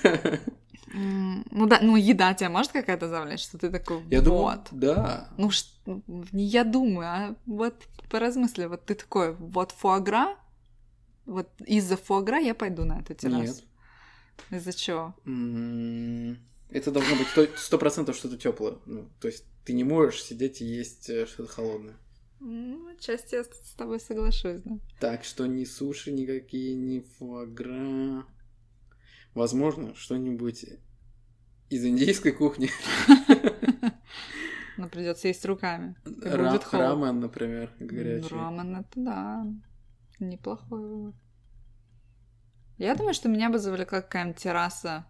Ну 0.92 1.66
да, 1.66 1.78
ну 1.80 1.96
еда 1.96 2.34
тебя 2.34 2.50
может 2.50 2.72
какая-то 2.72 3.08
завлечь, 3.08 3.42
что 3.42 3.58
ты 3.58 3.70
такой, 3.70 4.02
я 4.10 4.20
вот. 4.20 4.24
Думаю, 4.24 4.62
да. 4.72 5.28
Ну, 5.36 5.50
не 6.32 6.44
я 6.44 6.64
думаю, 6.64 7.08
а 7.08 7.36
вот 7.46 7.74
поразмысли, 8.10 8.66
вот 8.66 8.84
ты 8.84 8.94
такой, 8.94 9.34
вот 9.34 9.72
фуагра, 9.72 10.36
вот 11.26 11.48
из-за 11.64 11.96
фуагра 11.96 12.38
я 12.38 12.54
пойду 12.54 12.84
на 12.84 13.00
эту 13.00 13.14
террасу. 13.14 13.40
Нет. 13.40 13.64
Из-за 14.50 14.72
чего? 14.72 15.14
Это 16.70 16.90
должно 16.90 17.16
быть 17.16 17.50
сто 17.56 17.78
процентов 17.78 18.16
что-то 18.16 18.36
теплое. 18.36 18.74
Ну, 18.86 19.08
то 19.20 19.28
есть 19.28 19.44
ты 19.64 19.72
не 19.72 19.84
можешь 19.84 20.22
сидеть 20.22 20.60
и 20.60 20.64
есть 20.64 21.10
э, 21.10 21.26
что-то 21.26 21.52
холодное. 21.52 21.96
Ну, 22.38 22.88
отчасти 22.88 23.34
я 23.34 23.44
с 23.44 23.74
тобой 23.76 24.00
соглашусь, 24.00 24.60
да. 24.64 24.78
Так 24.98 25.24
что 25.24 25.46
ни 25.46 25.64
суши 25.64 26.10
никакие, 26.10 26.74
ни 26.74 27.00
фуагра. 27.00 28.24
Возможно, 29.34 29.94
что-нибудь 29.94 30.66
из 31.68 31.84
индийской 31.84 32.32
кухни. 32.32 32.68
Но 34.76 34.88
придется 34.88 35.28
есть 35.28 35.44
руками. 35.44 35.94
Ра- 36.04 36.60
рамен, 36.72 37.20
например, 37.20 37.70
горячий. 37.78 38.34
Рамен 38.34 38.76
это 38.76 39.00
да. 39.00 39.46
Неплохой 40.18 40.80
выбор. 40.80 41.14
Я 42.78 42.94
думаю, 42.94 43.12
что 43.12 43.28
меня 43.28 43.50
бы 43.50 43.58
завлекла 43.58 44.00
какая-нибудь 44.00 44.38
терраса, 44.38 45.06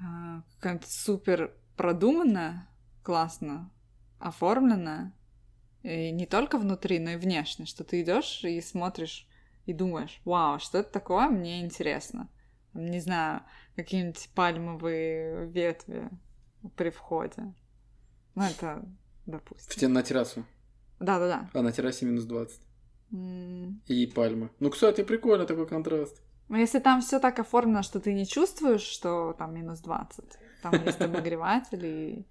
а, 0.00 0.42
какая-нибудь 0.56 0.88
супер 0.88 1.54
продуманная, 1.76 2.68
классно 3.02 3.70
оформленная. 4.18 5.12
И 5.82 6.10
не 6.10 6.26
только 6.26 6.58
внутри, 6.58 6.98
но 6.98 7.10
и 7.10 7.16
внешне, 7.16 7.66
что 7.66 7.84
ты 7.84 8.02
идешь 8.02 8.42
и 8.42 8.60
смотришь 8.60 9.28
и 9.66 9.72
думаешь, 9.72 10.20
вау, 10.24 10.58
что 10.58 10.78
это 10.78 10.90
такое, 10.90 11.28
мне 11.28 11.60
интересно. 11.60 12.28
Не 12.74 13.00
знаю, 13.00 13.42
какие-нибудь 13.76 14.28
пальмовые 14.34 15.46
ветви 15.46 16.08
при 16.76 16.90
входе. 16.90 17.54
Ну, 18.34 18.42
это, 18.42 18.84
В 19.26 19.30
допустим. 19.30 19.80
те- 19.80 19.88
на 19.88 20.02
террасу. 20.02 20.44
Да-да-да. 21.00 21.50
А 21.52 21.62
на 21.62 21.72
террасе 21.72 22.06
минус 22.06 22.24
20. 22.24 22.60
М, 23.12 23.80
И 23.86 24.06
пальмы. 24.06 24.50
Ну, 24.60 24.70
кстати, 24.70 25.04
прикольно 25.04 25.46
такой 25.46 25.66
контраст. 25.68 26.20
Ну, 26.48 26.56
если 26.56 26.78
там 26.80 27.00
все 27.00 27.20
так 27.20 27.38
оформлено, 27.38 27.82
что 27.82 28.00
ты 28.00 28.12
не 28.12 28.26
чувствуешь, 28.26 28.82
что 28.82 29.32
там 29.38 29.54
минус 29.54 29.80
20, 29.80 30.38
там 30.62 30.72
есть 30.84 31.00
обогреватель 31.00 31.84
и, 31.86 32.26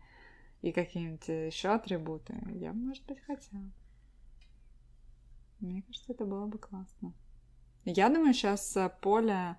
и 0.62 0.72
какие-нибудь 0.72 1.28
еще 1.28 1.70
атрибуты, 1.70 2.36
я, 2.54 2.74
может 2.74 3.06
быть, 3.06 3.20
хотела. 3.22 3.64
Мне 5.60 5.82
кажется, 5.84 6.12
это 6.14 6.26
было 6.26 6.46
бы 6.46 6.58
классно. 6.58 7.14
Я 7.86 8.10
думаю, 8.10 8.34
сейчас 8.34 8.78
поле 9.02 9.34
э, 9.34 9.56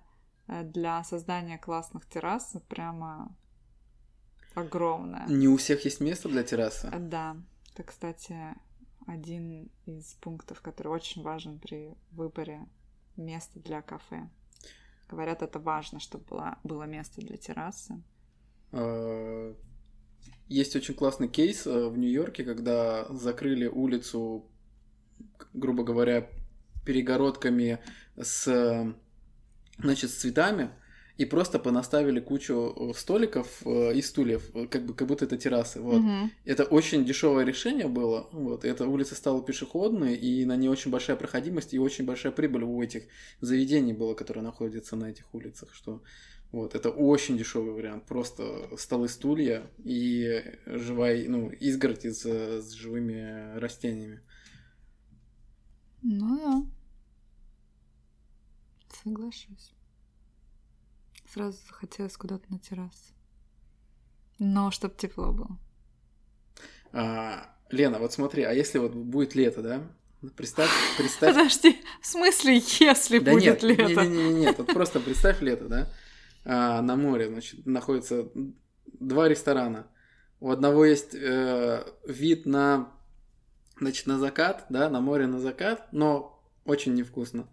для 0.47 1.03
создания 1.03 1.57
классных 1.57 2.05
террас 2.07 2.55
прямо 2.69 3.35
огромное. 4.53 5.25
Не 5.27 5.47
у 5.47 5.57
всех 5.57 5.85
есть 5.85 5.99
место 5.99 6.29
для 6.29 6.43
террасы. 6.43 6.87
Э, 6.91 6.99
Да, 6.99 7.37
это, 7.73 7.83
кстати, 7.83 8.35
один 9.05 9.69
из 9.85 10.13
пунктов, 10.15 10.61
который 10.61 10.87
очень 10.87 11.21
важен 11.21 11.59
при 11.59 11.95
выборе 12.11 12.65
места 13.17 13.59
для 13.59 13.81
кафе. 13.81 14.29
Говорят, 15.09 15.41
это 15.43 15.59
важно, 15.59 15.99
чтобы 15.99 16.25
было, 16.25 16.57
было 16.63 16.83
место 16.83 17.21
для 17.21 17.37
террасы. 17.37 18.01
А, 18.71 19.55
Есть 20.47 20.75
очень 20.75 20.95
классный 20.95 21.27
кейс 21.27 21.67
э, 21.67 21.87
в 21.89 21.97
Нью-Йорке, 21.97 22.43
когда 22.43 23.05
закрыли 23.13 23.67
улицу, 23.67 24.45
грубо 25.53 25.83
говоря, 25.83 26.29
перегородками 26.85 27.79
с, 28.15 28.47
э, 28.47 28.93
значит, 29.77 30.09
с 30.09 30.15
цветами, 30.15 30.71
и 31.17 31.25
просто 31.25 31.59
понаставили 31.59 32.19
кучу 32.19 32.73
э, 32.75 32.93
столиков 32.93 33.61
э, 33.65 33.93
и 33.95 34.01
стульев, 34.01 34.53
э, 34.53 34.67
как 34.67 34.85
бы 34.85 34.93
как 34.93 35.07
будто 35.07 35.25
это 35.25 35.37
террасы. 35.37 35.79
Вот. 35.79 36.01
Мгм. 36.01 36.31
Это 36.43 36.65
очень 36.65 37.05
дешевое 37.05 37.45
решение 37.45 37.87
было. 37.87 38.27
Вот. 38.33 38.65
Эта 38.65 38.85
улица 38.85 39.15
стала 39.15 39.41
пешеходной, 39.41 40.15
и 40.15 40.45
на 40.45 40.57
ней 40.57 40.67
очень 40.67 40.91
большая 40.91 41.15
проходимость 41.15 41.73
и 41.73 41.79
очень 41.79 42.05
большая 42.05 42.33
прибыль 42.33 42.63
у 42.63 42.81
этих 42.81 43.03
заведений 43.39 43.93
было, 43.93 44.13
которые 44.13 44.43
находятся 44.43 44.97
на 44.97 45.05
этих 45.05 45.33
улицах. 45.33 45.73
Что 45.73 46.03
вот 46.51 46.75
это 46.75 46.89
очень 46.89 47.37
дешевый 47.37 47.73
вариант. 47.73 48.05
Просто 48.05 48.69
столы, 48.77 49.07
стулья 49.07 49.71
и 49.85 50.43
живая, 50.65 51.29
ну, 51.29 51.49
изгородь 51.49 52.05
из, 52.05 52.25
с 52.25 52.71
живыми 52.73 53.57
растениями. 53.57 54.19
Ну 56.01 56.37
да. 56.37 56.74
Соглашусь. 59.05 59.71
Сразу 61.31 61.59
захотелось 61.67 62.17
куда-то 62.17 62.51
на 62.51 62.57
террасу. 62.57 63.13
Но 64.39 64.71
чтоб 64.71 64.97
тепло 64.97 65.31
было. 65.31 65.59
А, 66.91 67.55
Лена, 67.69 67.99
вот 67.99 68.13
смотри, 68.13 68.41
а 68.43 68.51
если 68.51 68.79
вот 68.79 68.95
будет 68.95 69.35
лето, 69.35 69.61
да? 69.61 69.83
Представь, 70.35 70.71
представь 70.97 71.35
Подожди, 71.35 71.79
в 72.01 72.07
смысле, 72.07 72.55
если 72.55 73.19
Да 73.19 73.31
будет 73.31 73.61
нет, 73.61 73.63
лето? 73.63 74.05
не, 74.05 74.07
не, 74.07 74.23
не, 74.23 74.33
нет, 74.39 74.57
вот 74.57 74.73
просто 74.73 74.99
представь 74.99 75.39
лето, 75.41 75.67
да? 75.67 75.87
А, 76.43 76.81
на 76.81 76.95
море, 76.95 77.27
значит, 77.27 77.63
находятся 77.67 78.31
два 78.85 79.29
ресторана. 79.29 79.85
У 80.39 80.49
одного 80.49 80.83
есть 80.83 81.13
э, 81.13 81.85
вид 82.07 82.47
на, 82.47 82.91
значит, 83.79 84.07
на 84.07 84.17
закат, 84.17 84.65
да, 84.69 84.89
на 84.89 84.99
море 84.99 85.27
на 85.27 85.39
закат, 85.39 85.87
но 85.91 86.34
очень 86.65 86.93
невкусно. 86.93 87.47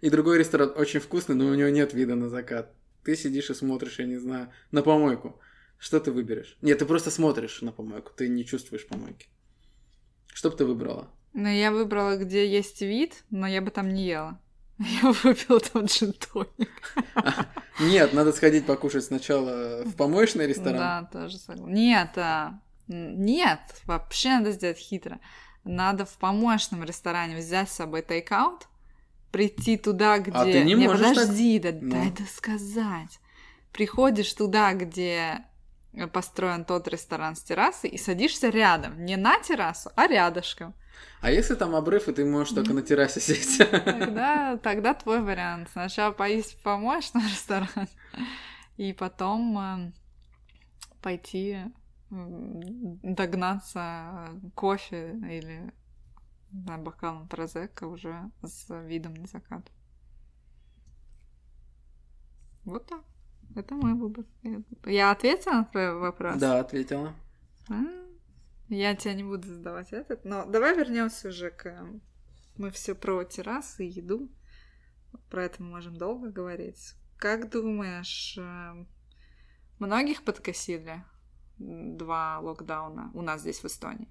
И 0.00 0.10
другой 0.10 0.38
ресторан 0.38 0.72
очень 0.76 1.00
вкусный, 1.00 1.34
но 1.34 1.46
у 1.46 1.54
него 1.54 1.68
нет 1.68 1.94
вида 1.94 2.14
на 2.14 2.28
закат. 2.28 2.72
Ты 3.02 3.16
сидишь 3.16 3.50
и 3.50 3.54
смотришь, 3.54 3.98
я 3.98 4.06
не 4.06 4.16
знаю, 4.16 4.50
на 4.70 4.82
помойку. 4.82 5.40
Что 5.78 6.00
ты 6.00 6.12
выберешь? 6.12 6.56
Нет, 6.62 6.78
ты 6.78 6.86
просто 6.86 7.10
смотришь 7.10 7.60
на 7.60 7.72
помойку, 7.72 8.12
ты 8.16 8.28
не 8.28 8.44
чувствуешь 8.44 8.86
помойки. 8.86 9.26
Что 10.32 10.50
бы 10.50 10.56
ты 10.56 10.64
выбрала? 10.64 11.10
Ну, 11.32 11.48
я 11.48 11.72
выбрала, 11.72 12.16
где 12.16 12.48
есть 12.48 12.80
вид, 12.80 13.24
но 13.30 13.46
я 13.46 13.60
бы 13.60 13.70
там 13.70 13.92
не 13.92 14.06
ела. 14.06 14.40
Я 14.78 15.12
выпила 15.12 15.60
там 15.60 15.84
джин-тоник. 15.84 16.96
Нет, 17.80 18.12
надо 18.12 18.32
сходить 18.32 18.66
покушать 18.66 19.04
сначала 19.04 19.84
в 19.84 19.94
помоечный 19.94 20.48
ресторан. 20.48 20.76
Да, 20.78 21.08
тоже 21.12 21.38
согласна. 21.38 21.72
Нет, 21.72 22.10
а, 22.16 22.60
нет, 22.88 23.60
вообще 23.84 24.30
надо 24.30 24.50
сделать 24.50 24.78
хитро. 24.78 25.20
Надо 25.64 26.04
в 26.04 26.16
помощном 26.18 26.84
ресторане 26.84 27.36
взять 27.36 27.70
с 27.70 27.74
собой 27.74 28.02
тейкаут, 28.02 28.68
прийти 29.32 29.76
туда, 29.76 30.18
где... 30.18 30.36
А 30.36 30.44
ты 30.44 30.62
не 30.62 30.76
можешь 30.76 31.00
так? 31.00 31.14
подожди, 31.16 31.58
да 31.58 31.70
Ну. 31.72 31.90
дай 31.90 32.10
досказать. 32.10 33.18
Приходишь 33.72 34.32
туда, 34.32 34.72
где 34.74 35.44
построен 36.12 36.64
тот 36.64 36.86
ресторан 36.88 37.34
с 37.34 37.42
террасой, 37.42 37.90
и 37.90 37.98
садишься 37.98 38.48
рядом. 38.48 39.04
Не 39.04 39.16
на 39.16 39.38
террасу, 39.40 39.90
а 39.96 40.06
рядышком. 40.06 40.74
А 41.20 41.30
если 41.30 41.54
там 41.54 41.74
обрыв, 41.74 42.08
и 42.08 42.12
ты 42.12 42.24
можешь 42.24 42.54
только 42.54 42.72
на 42.72 42.82
террасе 42.82 43.20
сесть? 43.20 43.58
Тогда, 43.58 44.58
тогда 44.58 44.94
твой 44.94 45.22
вариант. 45.22 45.70
Сначала 45.72 46.12
поесть 46.12 46.54
в 46.54 46.62
помощном 46.62 47.22
ресторане, 47.26 47.88
и 48.76 48.92
потом 48.92 49.58
э, 49.58 49.92
пойти 51.02 51.58
догнаться 53.02 54.28
кофе 54.54 55.12
или 55.30 55.72
на 56.50 56.78
бокалом 56.78 57.28
прозека 57.28 57.84
уже 57.86 58.30
с 58.42 58.68
видом 58.86 59.14
на 59.14 59.26
закат. 59.26 59.70
Вот 62.64 62.86
так. 62.86 63.02
Это 63.56 63.74
мой 63.74 63.94
выбор. 63.94 64.24
Я- 64.84 65.10
ответила 65.10 65.52
на 65.52 65.64
твой 65.64 65.94
вопрос? 65.98 66.36
Да, 66.38 66.60
ответила. 66.60 67.14
А, 67.68 67.74
Я 68.68 68.94
тебя 68.96 69.14
не 69.14 69.22
буду 69.22 69.46
задавать 69.46 69.92
этот, 69.92 70.24
но 70.24 70.46
давай 70.46 70.76
вернемся 70.76 71.28
уже 71.28 71.50
к... 71.50 71.66
э, 71.66 72.00
Мы 72.56 72.70
все 72.70 72.94
про 72.94 73.22
террасы 73.24 73.86
и 73.86 73.90
еду. 73.90 74.28
Про 75.30 75.44
это 75.44 75.62
мы 75.62 75.70
можем 75.70 75.96
долго 75.96 76.30
говорить. 76.30 76.94
Как 77.18 77.50
думаешь, 77.50 78.36
э, 78.38 78.86
многих 79.78 80.24
подкосили 80.24 81.04
два 81.58 82.38
локдауна 82.40 83.10
у 83.14 83.22
нас 83.22 83.40
здесь 83.40 83.60
в 83.60 83.64
Эстонии? 83.64 84.08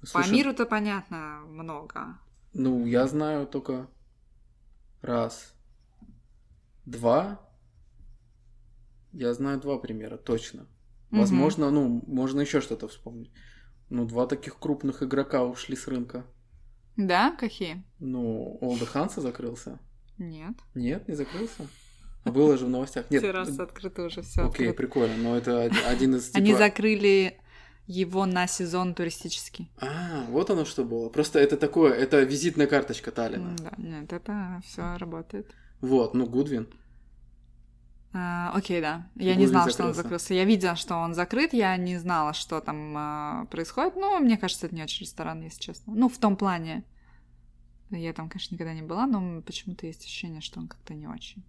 По 0.00 0.06
Слушай, 0.06 0.32
миру-то 0.32 0.66
понятно 0.66 1.40
много. 1.46 2.18
Ну, 2.52 2.84
я 2.86 3.06
знаю 3.06 3.46
только 3.46 3.88
раз, 5.02 5.54
два. 6.84 7.40
Я 9.12 9.32
знаю 9.32 9.60
два 9.60 9.78
примера, 9.78 10.16
точно. 10.16 10.66
Возможно, 11.10 11.70
ну, 11.70 12.02
можно 12.06 12.40
еще 12.40 12.60
что-то 12.60 12.88
вспомнить. 12.88 13.30
Ну, 13.88 14.04
два 14.04 14.26
таких 14.26 14.58
крупных 14.58 15.02
игрока 15.02 15.44
ушли 15.44 15.76
с 15.76 15.86
рынка. 15.86 16.26
Да? 16.96 17.30
Какие? 17.36 17.84
Ну, 17.98 18.58
Олда 18.60 18.86
Ханса 18.86 19.20
закрылся. 19.20 19.78
Нет. 20.18 20.54
Нет, 20.74 21.06
не 21.08 21.14
закрылся. 21.14 21.66
А 22.24 22.30
было 22.30 22.56
же 22.56 22.66
в 22.66 22.70
новостях. 22.70 23.10
Нет. 23.10 23.22
Террасы 23.22 23.60
открыты 23.60 24.02
уже, 24.02 24.22
все 24.22 24.46
Окей, 24.46 24.72
прикольно, 24.72 25.16
но 25.16 25.36
это 25.36 25.66
од- 25.66 25.72
один 25.86 26.14
из 26.16 26.34
Они 26.34 26.46
типа- 26.48 26.58
закрыли 26.58 27.38
его 27.86 28.24
на 28.24 28.46
сезон 28.46 28.94
туристический. 28.94 29.70
А, 29.78 30.24
вот 30.30 30.48
оно 30.50 30.64
что 30.64 30.84
было. 30.84 31.10
Просто 31.10 31.38
это 31.38 31.58
такое, 31.58 31.92
это 31.92 32.22
визитная 32.22 32.66
карточка 32.66 33.10
Таллина. 33.10 33.54
Да, 33.58 33.72
нет, 33.76 34.10
это 34.12 34.62
все 34.64 34.96
работает. 34.96 35.54
Вот, 35.82 36.14
ну, 36.14 36.26
Гудвин. 36.26 36.66
А, 38.14 38.52
окей, 38.54 38.80
да. 38.80 39.06
Я 39.16 39.32
не 39.34 39.40
Гудвин 39.44 39.48
знала, 39.48 39.70
что 39.70 39.82
он 39.84 39.88
закрылся. 39.94 40.02
закрылся. 40.02 40.34
Я 40.34 40.44
видела, 40.44 40.76
что 40.76 40.94
он 40.96 41.14
закрыт, 41.14 41.52
я 41.52 41.76
не 41.76 41.98
знала, 41.98 42.32
что 42.32 42.60
там 42.60 42.94
а, 42.96 43.44
происходит. 43.50 43.96
Но 43.96 44.18
мне 44.20 44.38
кажется, 44.38 44.66
это 44.66 44.74
не 44.74 44.82
очень 44.82 45.04
ресторан, 45.04 45.42
если 45.42 45.60
честно. 45.60 45.92
Ну, 45.94 46.08
в 46.08 46.16
том 46.18 46.36
плане. 46.36 46.84
Я 47.90 48.12
там, 48.12 48.28
конечно, 48.30 48.54
никогда 48.54 48.72
не 48.72 48.82
была, 48.82 49.06
но 49.06 49.42
почему-то 49.42 49.86
есть 49.86 50.04
ощущение, 50.04 50.40
что 50.40 50.58
он 50.58 50.68
как-то 50.68 50.94
не 50.94 51.06
очень. 51.06 51.44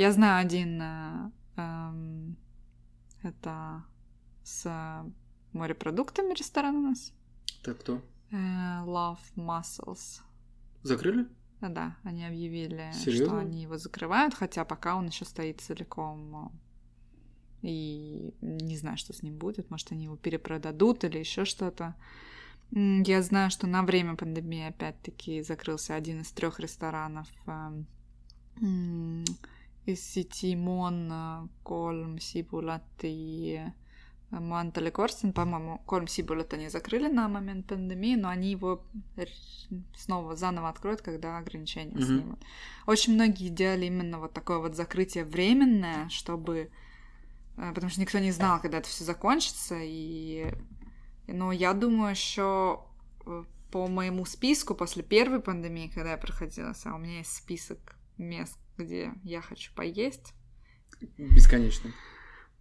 Я 0.00 0.12
знаю 0.12 0.46
один... 0.46 0.80
а, 0.80 1.30
эм, 1.56 2.34
это 3.22 3.84
с 4.42 4.62
а, 4.64 5.06
морепродуктами 5.52 6.32
ресторан 6.32 6.76
у 6.76 6.80
нас. 6.88 7.12
Так 7.62 7.80
кто? 7.80 8.00
Э, 8.30 8.82
Love 8.86 9.18
Mussels. 9.36 10.22
Закрыли? 10.82 11.26
Да, 11.60 11.68
Да, 11.68 11.96
они 12.02 12.24
объявили, 12.24 12.90
что 12.92 13.00
Серьезно? 13.00 13.40
они 13.40 13.60
его 13.64 13.76
закрывают, 13.76 14.32
хотя 14.32 14.64
пока 14.64 14.96
он 14.96 15.08
еще 15.08 15.26
стоит 15.26 15.60
целиком. 15.60 16.50
э, 17.62 17.68
И 17.68 18.34
не 18.40 18.78
знаю, 18.78 18.96
что 18.96 19.12
с 19.12 19.22
ним 19.22 19.36
будет. 19.36 19.70
Может, 19.70 19.92
они 19.92 20.04
его 20.04 20.16
перепродадут 20.16 21.04
или 21.04 21.18
еще 21.18 21.44
что-то. 21.44 21.94
Я 22.70 23.20
знаю, 23.22 23.50
что 23.50 23.66
на 23.66 23.82
время 23.82 24.16
пандемии 24.16 24.66
опять-таки 24.66 25.42
закрылся 25.42 25.94
один 25.94 26.22
из 26.22 26.32
трех 26.32 26.58
ресторанов 26.58 27.28
м, 29.86 29.92
из 29.92 30.04
сети 30.04 30.56
Мон, 30.56 31.10
э, 31.12 31.48
и 33.02 33.64
Мантеле 34.30 34.90
Корстен, 34.92 35.32
по-моему, 35.32 35.82
Кольм 35.86 36.06
Сибулат 36.06 36.54
они 36.54 36.68
закрыли 36.68 37.08
на 37.08 37.28
момент 37.28 37.66
пандемии, 37.66 38.14
но 38.14 38.28
они 38.28 38.52
его 38.52 38.84
снова 39.96 40.36
заново 40.36 40.68
откроют, 40.68 41.02
когда 41.02 41.38
ограничения 41.38 41.92
Мгм. 41.92 42.02
снимут. 42.02 42.38
Очень 42.86 43.14
многие 43.14 43.48
делали 43.48 43.86
именно 43.86 44.20
вот 44.20 44.32
такое 44.32 44.58
вот 44.58 44.76
закрытие 44.76 45.24
временное, 45.24 46.08
чтобы 46.10 46.70
э, 47.56 47.72
потому 47.74 47.90
что 47.90 48.00
никто 48.00 48.18
не 48.20 48.30
знал, 48.30 48.60
когда 48.60 48.78
это 48.78 48.88
все 48.88 49.04
закончится, 49.04 49.76
и... 49.80 50.54
Но 51.26 51.52
я 51.52 51.72
думаю, 51.74 52.14
что 52.14 52.86
э, 53.26 53.44
по 53.72 53.88
моему 53.88 54.24
списку 54.26 54.74
после 54.74 55.02
первой 55.02 55.40
пандемии, 55.40 55.90
когда 55.92 56.12
я 56.12 56.16
проходила, 56.16 56.72
а 56.84 56.94
у 56.94 56.98
меня 56.98 57.18
есть 57.18 57.34
список 57.34 57.96
мест, 58.16 58.58
где 58.84 59.12
я 59.22 59.40
хочу 59.40 59.72
поесть. 59.74 60.34
Бесконечно. 61.16 61.90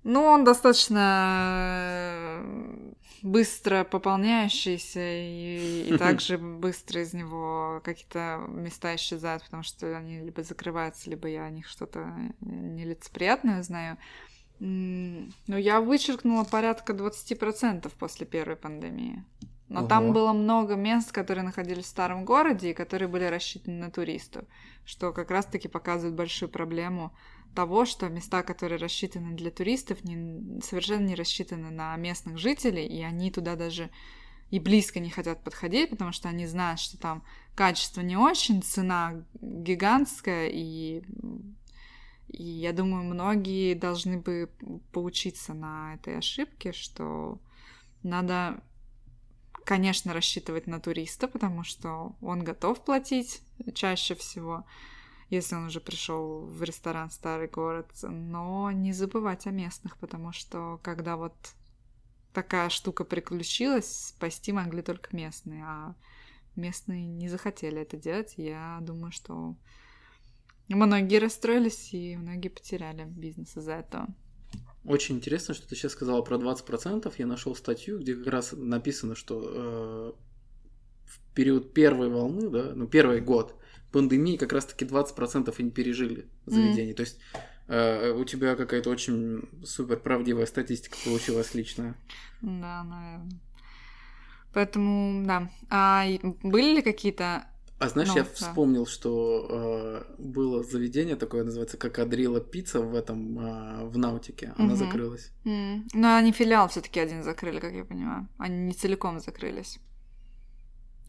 Ну, 0.03 0.23
он 0.23 0.45
достаточно 0.45 2.41
э, 2.41 2.93
быстро 3.21 3.83
пополняющийся, 3.83 5.01
и, 5.01 5.89
и 5.89 5.97
также 5.97 6.37
быстро 6.37 7.01
из 7.01 7.13
него 7.13 7.81
какие-то 7.83 8.45
места 8.47 8.95
исчезают, 8.95 9.43
потому 9.43 9.63
что 9.63 9.97
они 9.97 10.21
либо 10.21 10.41
закрываются, 10.43 11.09
либо 11.09 11.27
я 11.27 11.43
о 11.43 11.49
них 11.49 11.67
что-то 11.67 12.13
нелицеприятное 12.39 13.61
знаю. 13.61 13.97
Но 14.59 15.57
я 15.57 15.79
вычеркнула 15.79 16.43
порядка 16.43 16.93
20% 16.93 17.91
после 17.97 18.25
первой 18.25 18.55
пандемии. 18.55 19.23
Но 19.69 19.81
Ого. 19.81 19.87
там 19.87 20.13
было 20.13 20.33
много 20.33 20.75
мест, 20.75 21.11
которые 21.11 21.43
находились 21.43 21.85
в 21.85 21.89
старом 21.89 22.25
городе 22.25 22.71
и 22.71 22.73
которые 22.73 23.07
были 23.07 23.25
рассчитаны 23.25 23.77
на 23.77 23.91
туристов, 23.91 24.45
что 24.83 25.13
как 25.13 25.29
раз-таки 25.29 25.67
показывает 25.67 26.15
большую 26.15 26.49
проблему 26.49 27.13
того, 27.55 27.85
что 27.85 28.09
места, 28.09 28.43
которые 28.43 28.79
рассчитаны 28.79 29.35
для 29.35 29.51
туристов, 29.51 30.03
не, 30.03 30.59
совершенно 30.61 31.05
не 31.05 31.15
рассчитаны 31.15 31.69
на 31.69 31.95
местных 31.97 32.37
жителей, 32.37 32.85
и 32.85 33.01
они 33.03 33.31
туда 33.31 33.55
даже 33.55 33.89
и 34.49 34.59
близко 34.59 34.99
не 34.99 35.09
хотят 35.09 35.43
подходить, 35.43 35.91
потому 35.91 36.11
что 36.11 36.29
они 36.29 36.47
знают, 36.47 36.79
что 36.79 36.97
там 36.97 37.23
качество 37.55 38.01
не 38.01 38.17
очень, 38.17 38.63
цена 38.63 39.23
гигантская, 39.41 40.49
и, 40.51 41.03
и 42.27 42.43
я 42.43 42.73
думаю, 42.73 43.03
многие 43.03 43.75
должны 43.75 44.17
бы 44.17 44.49
поучиться 44.91 45.53
на 45.53 45.95
этой 45.95 46.17
ошибке, 46.17 46.71
что 46.71 47.39
надо, 48.01 48.63
конечно, 49.65 50.13
рассчитывать 50.13 50.67
на 50.67 50.79
туриста, 50.79 51.27
потому 51.27 51.63
что 51.63 52.15
он 52.21 52.43
готов 52.43 52.83
платить 52.83 53.41
чаще 53.73 54.15
всего, 54.15 54.65
если 55.29 55.55
он 55.55 55.65
уже 55.65 55.79
пришел 55.79 56.41
в 56.41 56.63
ресторан 56.63 57.11
Старый 57.11 57.47
город, 57.47 57.87
но 58.01 58.71
не 58.71 58.93
забывать 58.93 59.47
о 59.47 59.51
местных, 59.51 59.97
потому 59.97 60.31
что 60.31 60.79
когда 60.83 61.17
вот 61.17 61.33
такая 62.33 62.69
штука 62.69 63.03
приключилась, 63.03 64.07
спасти 64.07 64.51
могли 64.51 64.81
только 64.81 65.15
местные, 65.15 65.63
а 65.65 65.95
местные 66.55 67.05
не 67.05 67.29
захотели 67.29 67.81
это 67.81 67.97
делать. 67.97 68.33
Я 68.37 68.79
думаю, 68.81 69.11
что 69.11 69.55
многие 70.67 71.17
расстроились 71.17 71.93
и 71.93 72.15
многие 72.17 72.49
потеряли 72.49 73.05
бизнес 73.05 73.57
из-за 73.57 73.73
этого. 73.73 74.07
Очень 74.89 75.17
интересно, 75.17 75.53
что 75.53 75.67
ты 75.67 75.75
сейчас 75.75 75.91
сказала 75.91 76.23
про 76.23 76.37
20%. 76.37 77.13
Я 77.19 77.27
нашел 77.27 77.55
статью, 77.55 77.99
где 77.99 78.15
как 78.15 78.33
раз 78.33 78.53
написано, 78.53 79.13
что 79.13 79.39
э, 79.45 80.11
в 81.05 81.35
период 81.35 81.73
первой 81.73 82.09
волны, 82.09 82.49
да, 82.49 82.71
ну, 82.73 82.87
первый 82.87 83.21
год, 83.21 83.53
пандемии 83.91 84.35
как 84.35 84.51
раз-таки 84.51 84.85
20% 84.85 85.53
и 85.55 85.63
не 85.63 85.69
пережили 85.69 86.25
заведений. 86.47 86.93
Mm. 86.93 86.95
То 86.95 87.01
есть 87.01 87.19
э, 87.67 88.13
у 88.13 88.25
тебя 88.25 88.55
какая-то 88.55 88.89
очень 88.89 89.47
супер 89.63 89.99
правдивая 89.99 90.47
статистика 90.47 90.97
получилась 91.05 91.53
личная. 91.53 91.95
Да, 92.41 92.83
наверное. 92.83 93.39
Поэтому, 94.53 95.23
да. 95.27 95.51
А 95.69 96.07
были 96.41 96.77
ли 96.77 96.81
какие-то 96.81 97.45
а 97.79 97.87
знаешь, 97.87 98.09
ну, 98.09 98.17
я 98.17 98.23
да. 98.23 98.29
вспомнил, 98.33 98.85
что 98.85 99.47
э, 99.49 100.21
было 100.21 100.63
заведение 100.63 101.15
такое, 101.15 101.45
называется 101.45 101.77
Кокадрила 101.77 102.41
пицца 102.41 102.81
в 102.81 102.93
этом 102.93 103.39
э, 103.39 103.85
в 103.85 103.97
Наутике. 103.97 104.53
Она 104.57 104.73
угу. 104.73 104.75
закрылась. 104.75 105.31
Mm. 105.45 105.83
Но 105.93 106.17
они 106.17 106.33
филиал 106.33 106.67
все-таки 106.67 106.99
один 106.99 107.23
закрыли, 107.23 107.59
как 107.59 107.71
я 107.73 107.85
понимаю. 107.85 108.27
Они 108.37 108.57
не 108.57 108.73
целиком 108.73 109.21
закрылись. 109.21 109.79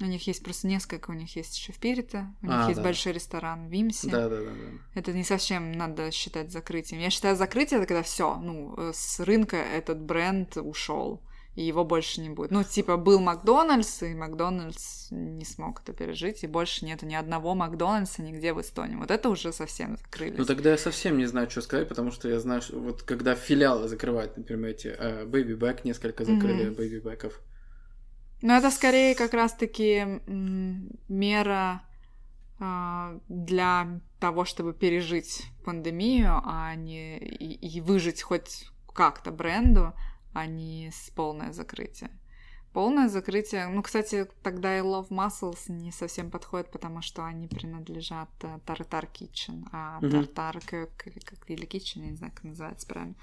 У 0.00 0.04
них 0.04 0.26
есть 0.28 0.42
просто 0.42 0.68
несколько, 0.68 1.10
у 1.10 1.12
них 1.12 1.36
есть 1.36 1.70
Пирите, 1.80 2.28
у 2.40 2.46
них 2.46 2.54
а, 2.54 2.68
есть 2.68 2.78
да. 2.78 2.84
большой 2.84 3.12
ресторан 3.12 3.68
в 3.68 3.70
Вимсе. 3.70 4.08
Да, 4.08 4.28
да, 4.28 4.36
да, 4.36 4.50
да. 4.50 4.78
Это 4.94 5.12
не 5.12 5.24
совсем 5.24 5.72
надо 5.72 6.10
считать 6.10 6.50
закрытием. 6.52 7.02
Я 7.02 7.10
считаю, 7.10 7.36
закрытие 7.36 7.80
это 7.80 7.86
когда 7.86 8.02
все, 8.02 8.36
ну, 8.36 8.74
э, 8.78 8.92
с 8.94 9.20
рынка 9.20 9.56
этот 9.56 10.00
бренд 10.00 10.56
ушел, 10.56 11.20
и 11.54 11.62
его 11.62 11.84
больше 11.84 12.20
не 12.20 12.30
будет. 12.30 12.50
Ну, 12.50 12.62
типа, 12.62 12.96
был 12.96 13.20
Макдональдс, 13.20 14.02
и 14.02 14.14
Макдональдс 14.14 15.08
не 15.10 15.44
смог 15.44 15.82
это 15.82 15.92
пережить, 15.92 16.44
и 16.44 16.46
больше 16.46 16.84
нету 16.84 17.06
ни 17.06 17.14
одного 17.14 17.54
Макдональдса 17.54 18.22
нигде 18.22 18.52
в 18.52 18.60
Эстонии. 18.60 18.96
Вот 18.96 19.10
это 19.10 19.28
уже 19.28 19.52
совсем 19.52 19.96
закрылись. 19.96 20.38
Ну, 20.38 20.44
тогда 20.44 20.70
я 20.70 20.78
совсем 20.78 21.18
не 21.18 21.26
знаю, 21.26 21.50
что 21.50 21.60
сказать, 21.60 21.88
потому 21.88 22.12
что 22.12 22.28
я 22.28 22.38
знаю, 22.38 22.62
что 22.62 22.78
вот 22.78 23.02
когда 23.02 23.34
филиалы 23.34 23.88
закрывают, 23.88 24.36
например, 24.36 24.70
эти 24.70 24.86
uh, 24.88 25.28
Baby 25.28 25.58
Back 25.58 25.80
несколько 25.84 26.24
закрыли 26.24 26.70
mm-hmm. 26.70 26.76
Baby 26.76 27.02
Back'ов. 27.02 27.32
Ну, 28.42 28.54
это 28.54 28.70
скорее 28.70 29.14
как 29.14 29.34
раз-таки 29.34 30.20
мера 31.08 31.82
э, 32.58 33.18
для 33.28 34.00
того, 34.18 34.46
чтобы 34.46 34.72
пережить 34.72 35.44
пандемию, 35.64 36.40
а 36.44 36.74
не 36.74 37.18
и, 37.18 37.52
и 37.54 37.80
выжить 37.82 38.22
хоть 38.22 38.70
как-то 38.94 39.30
бренду, 39.30 39.92
а 40.32 40.46
не 40.46 40.90
с 40.92 41.10
полное 41.10 41.52
закрытие. 41.52 42.10
Полное 42.72 43.08
закрытие. 43.08 43.66
Ну, 43.66 43.82
кстати, 43.82 44.28
тогда 44.42 44.78
и 44.78 44.80
Love 44.80 45.08
Muscles 45.08 45.64
не 45.68 45.90
совсем 45.90 46.30
подходит, 46.30 46.70
потому 46.70 47.02
что 47.02 47.24
они 47.24 47.48
принадлежат 47.48 48.28
Tartar 48.38 49.08
Kitchen, 49.12 49.66
а 49.72 49.98
Tartar 50.00 50.58
или, 51.06 51.18
как, 51.18 51.50
или 51.50 51.66
Kitchen, 51.66 52.04
я 52.04 52.10
не 52.10 52.16
знаю, 52.16 52.32
как 52.32 52.44
называется 52.44 52.86
правильно, 52.86 53.16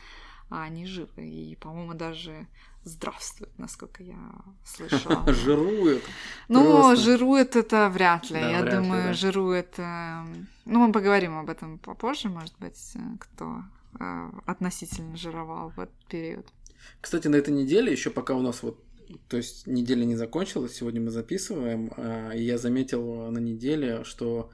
а 0.50 0.64
они 0.64 0.86
живы. 0.86 1.30
И, 1.30 1.56
по-моему, 1.56 1.94
даже 1.94 2.48
здравствует, 2.84 3.58
насколько 3.58 4.04
я 4.04 4.18
слышала. 4.66 5.24
Жирует. 5.34 6.04
Ну, 6.48 6.96
жирует 6.96 7.56
это 7.56 7.90
вряд 7.90 8.30
ли. 8.30 8.40
я 8.40 8.64
думаю, 8.64 9.14
жирует... 9.14 9.76
Эм, 9.78 10.48
ну, 10.66 10.86
мы 10.86 10.92
поговорим 10.92 11.38
об 11.38 11.50
этом 11.50 11.78
попозже, 11.78 12.30
может 12.30 12.58
быть, 12.60 12.92
э, 12.96 13.00
кто 13.20 13.62
э, 14.00 14.32
относительно 14.46 15.16
жировал 15.16 15.70
в 15.70 15.80
этот 15.80 16.06
период. 16.08 16.48
Кстати, 17.02 17.28
на 17.28 17.36
этой 17.36 17.54
неделе, 17.54 17.92
еще 17.92 18.10
пока 18.10 18.36
у 18.36 18.42
нас 18.42 18.64
вот 18.64 18.84
то 19.30 19.38
есть 19.38 19.68
неделя 19.68 20.04
не 20.04 20.16
закончилась, 20.16 20.74
сегодня 20.74 21.02
мы 21.02 21.12
записываем, 21.12 21.94
а, 21.96 22.32
и 22.32 22.44
я 22.44 22.58
заметил 22.58 23.32
на 23.32 23.40
неделе, 23.40 24.04
что 24.04 24.52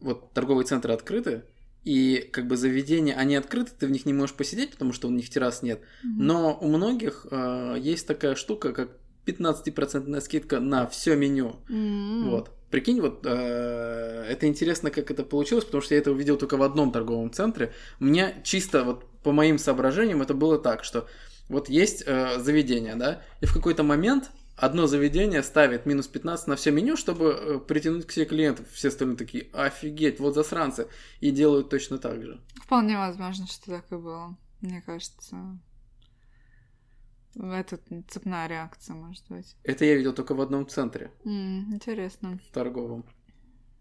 вот 0.00 0.32
торговые 0.32 0.66
центры 0.66 0.92
открыты, 0.92 1.42
и 1.84 2.28
как 2.32 2.46
бы 2.46 2.56
заведения, 2.56 3.14
они 3.14 3.36
открыты, 3.36 3.72
ты 3.78 3.86
в 3.86 3.90
них 3.90 4.04
не 4.04 4.12
можешь 4.12 4.36
посидеть, 4.36 4.72
потому 4.72 4.92
что 4.92 5.08
у 5.08 5.10
них 5.10 5.30
террас 5.30 5.62
нет. 5.62 5.80
Mm-hmm. 5.80 6.08
Но 6.18 6.58
у 6.60 6.68
многих 6.68 7.26
э, 7.30 7.76
есть 7.78 8.06
такая 8.06 8.34
штука, 8.34 8.72
как 8.72 8.90
15% 9.24 10.20
скидка 10.20 10.60
на 10.60 10.86
все 10.86 11.16
меню. 11.16 11.56
Mm-hmm. 11.68 12.30
Вот. 12.30 12.50
Прикинь, 12.70 13.00
вот 13.00 13.24
э, 13.24 14.26
это 14.28 14.46
интересно, 14.46 14.90
как 14.90 15.10
это 15.10 15.24
получилось, 15.24 15.64
потому 15.64 15.82
что 15.82 15.94
я 15.94 16.00
это 16.00 16.12
увидел 16.12 16.36
только 16.36 16.56
в 16.56 16.62
одном 16.62 16.92
торговом 16.92 17.32
центре. 17.32 17.72
Мне 17.98 18.36
чисто 18.44 18.84
вот 18.84 19.06
по 19.22 19.32
моим 19.32 19.58
соображениям 19.58 20.20
это 20.20 20.34
было 20.34 20.58
так, 20.58 20.84
что 20.84 21.08
вот 21.50 21.68
есть 21.68 22.04
э, 22.06 22.38
заведение, 22.38 22.94
да, 22.94 23.22
и 23.40 23.46
в 23.46 23.52
какой-то 23.52 23.82
момент 23.82 24.30
одно 24.56 24.86
заведение 24.86 25.42
ставит 25.42 25.84
минус 25.84 26.06
15 26.06 26.46
на 26.46 26.56
все 26.56 26.70
меню, 26.70 26.96
чтобы 26.96 27.30
э, 27.30 27.58
притянуть 27.58 28.06
к 28.06 28.12
себе 28.12 28.26
клиентов. 28.26 28.70
Все 28.70 28.88
остальные 28.88 29.16
такие, 29.16 29.48
офигеть, 29.52 30.20
вот 30.20 30.34
засранцы. 30.34 30.86
И 31.20 31.30
делают 31.30 31.70
точно 31.70 31.98
так 31.98 32.22
же. 32.22 32.40
Вполне 32.54 32.96
возможно, 32.96 33.46
что 33.46 33.66
так 33.66 33.90
и 33.90 33.96
было. 33.96 34.36
Мне 34.60 34.82
кажется, 34.82 35.58
это 37.34 37.78
цепная 38.08 38.46
реакция, 38.46 38.94
может 38.94 39.24
быть. 39.28 39.56
Это 39.64 39.84
я 39.84 39.96
видел 39.96 40.12
только 40.12 40.34
в 40.34 40.40
одном 40.40 40.68
центре. 40.68 41.10
Mm, 41.24 41.74
интересно. 41.74 42.38
В 42.48 42.52
торговом. 42.52 43.04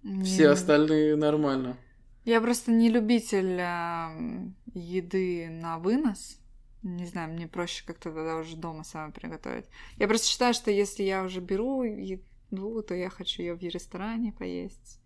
Не... 0.01 0.23
Все 0.23 0.49
остальные 0.49 1.17
нормально. 1.17 1.77
Я 2.25 2.41
просто 2.41 2.71
не 2.71 2.89
любитель 2.89 3.59
э, 3.59 4.51
еды 4.73 5.49
на 5.49 5.77
вынос. 5.77 6.39
Не 6.83 7.05
знаю, 7.05 7.33
мне 7.33 7.47
проще 7.47 7.83
как-то 7.85 8.11
тогда 8.11 8.37
уже 8.37 8.55
дома 8.55 8.83
сама 8.83 9.11
приготовить. 9.11 9.65
Я 9.97 10.07
просто 10.07 10.27
считаю, 10.27 10.53
что 10.53 10.71
если 10.71 11.03
я 11.03 11.23
уже 11.23 11.41
беру 11.41 11.83
еду, 11.83 12.81
то 12.83 12.93
я 12.95 13.09
хочу 13.09 13.41
ее 13.41 13.55
в 13.55 13.61
ресторане 13.61 14.31
поесть. 14.31 14.99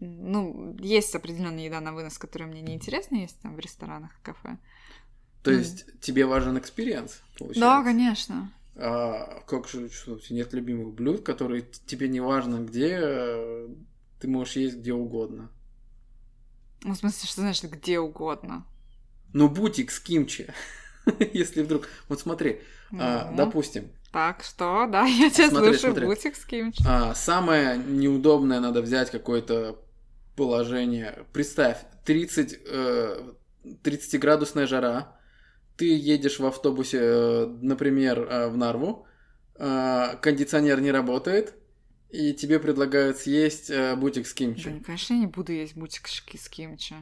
Ну, 0.00 0.76
есть 0.80 1.14
определенная 1.14 1.66
еда 1.66 1.80
на 1.80 1.92
вынос, 1.92 2.18
которая 2.18 2.48
мне 2.48 2.62
неинтересна 2.62 3.16
есть 3.16 3.38
там 3.40 3.54
в 3.54 3.58
ресторанах, 3.58 4.10
кафе. 4.22 4.58
То 5.42 5.50
ну, 5.50 5.58
есть 5.58 6.00
тебе 6.00 6.24
важен 6.24 6.58
experience, 6.58 7.20
получается? 7.38 7.60
Да, 7.60 7.84
конечно. 7.84 8.52
А 8.76 9.42
как 9.46 9.68
же, 9.68 9.90
что 9.90 10.14
у 10.14 10.18
тебя 10.18 10.36
нет 10.36 10.52
любимых 10.54 10.94
блюд, 10.94 11.22
которые 11.22 11.62
тебе 11.86 12.08
не 12.08 12.20
важно 12.20 12.64
где, 12.64 12.98
э, 13.00 13.68
ты 14.20 14.26
можешь 14.26 14.56
есть 14.56 14.78
где 14.78 14.94
угодно? 14.94 15.50
Ну, 16.82 16.94
в 16.94 16.96
смысле, 16.96 17.28
что 17.28 17.42
значит 17.42 17.70
где 17.70 18.00
угодно? 18.00 18.66
Ну, 19.32 19.48
бутик 19.48 19.90
с 19.90 20.00
кимчи. 20.00 20.48
Если 21.32 21.62
вдруг... 21.62 21.88
Вот 22.08 22.20
смотри, 22.20 22.60
а, 22.92 23.28
ну, 23.30 23.36
допустим... 23.36 23.90
Так, 24.12 24.42
что? 24.42 24.86
Да, 24.86 25.04
я 25.06 25.30
тебя 25.30 25.48
смотри, 25.48 25.70
слышу, 25.70 25.86
смотри. 25.88 26.06
бутик 26.06 26.36
с 26.36 26.44
кимчи. 26.44 26.82
А, 26.86 27.14
самое 27.14 27.78
неудобное 27.78 28.60
надо 28.60 28.82
взять 28.82 29.10
какое-то 29.10 29.78
положение. 30.36 31.24
Представь, 31.32 31.78
30, 32.04 32.60
э, 32.66 33.32
30-градусная 33.82 34.66
жара, 34.66 35.16
ты 35.76 35.96
едешь 35.96 36.38
в 36.38 36.46
автобусе, 36.46 36.98
э, 37.00 37.46
например, 37.62 38.20
э, 38.20 38.48
в 38.48 38.56
Нарву, 38.56 39.06
э, 39.56 40.16
кондиционер 40.20 40.80
не 40.80 40.90
работает, 40.90 41.54
и 42.10 42.32
тебе 42.32 42.60
предлагают 42.60 43.18
съесть 43.18 43.72
бутик 43.96 44.26
с 44.26 44.34
кимчи. 44.34 44.70
Да, 44.70 44.84
конечно, 44.84 45.14
я 45.14 45.20
не 45.20 45.26
буду 45.26 45.52
есть 45.52 45.76
бутик 45.76 46.06
с 46.08 46.48
кимчи. 46.48 46.94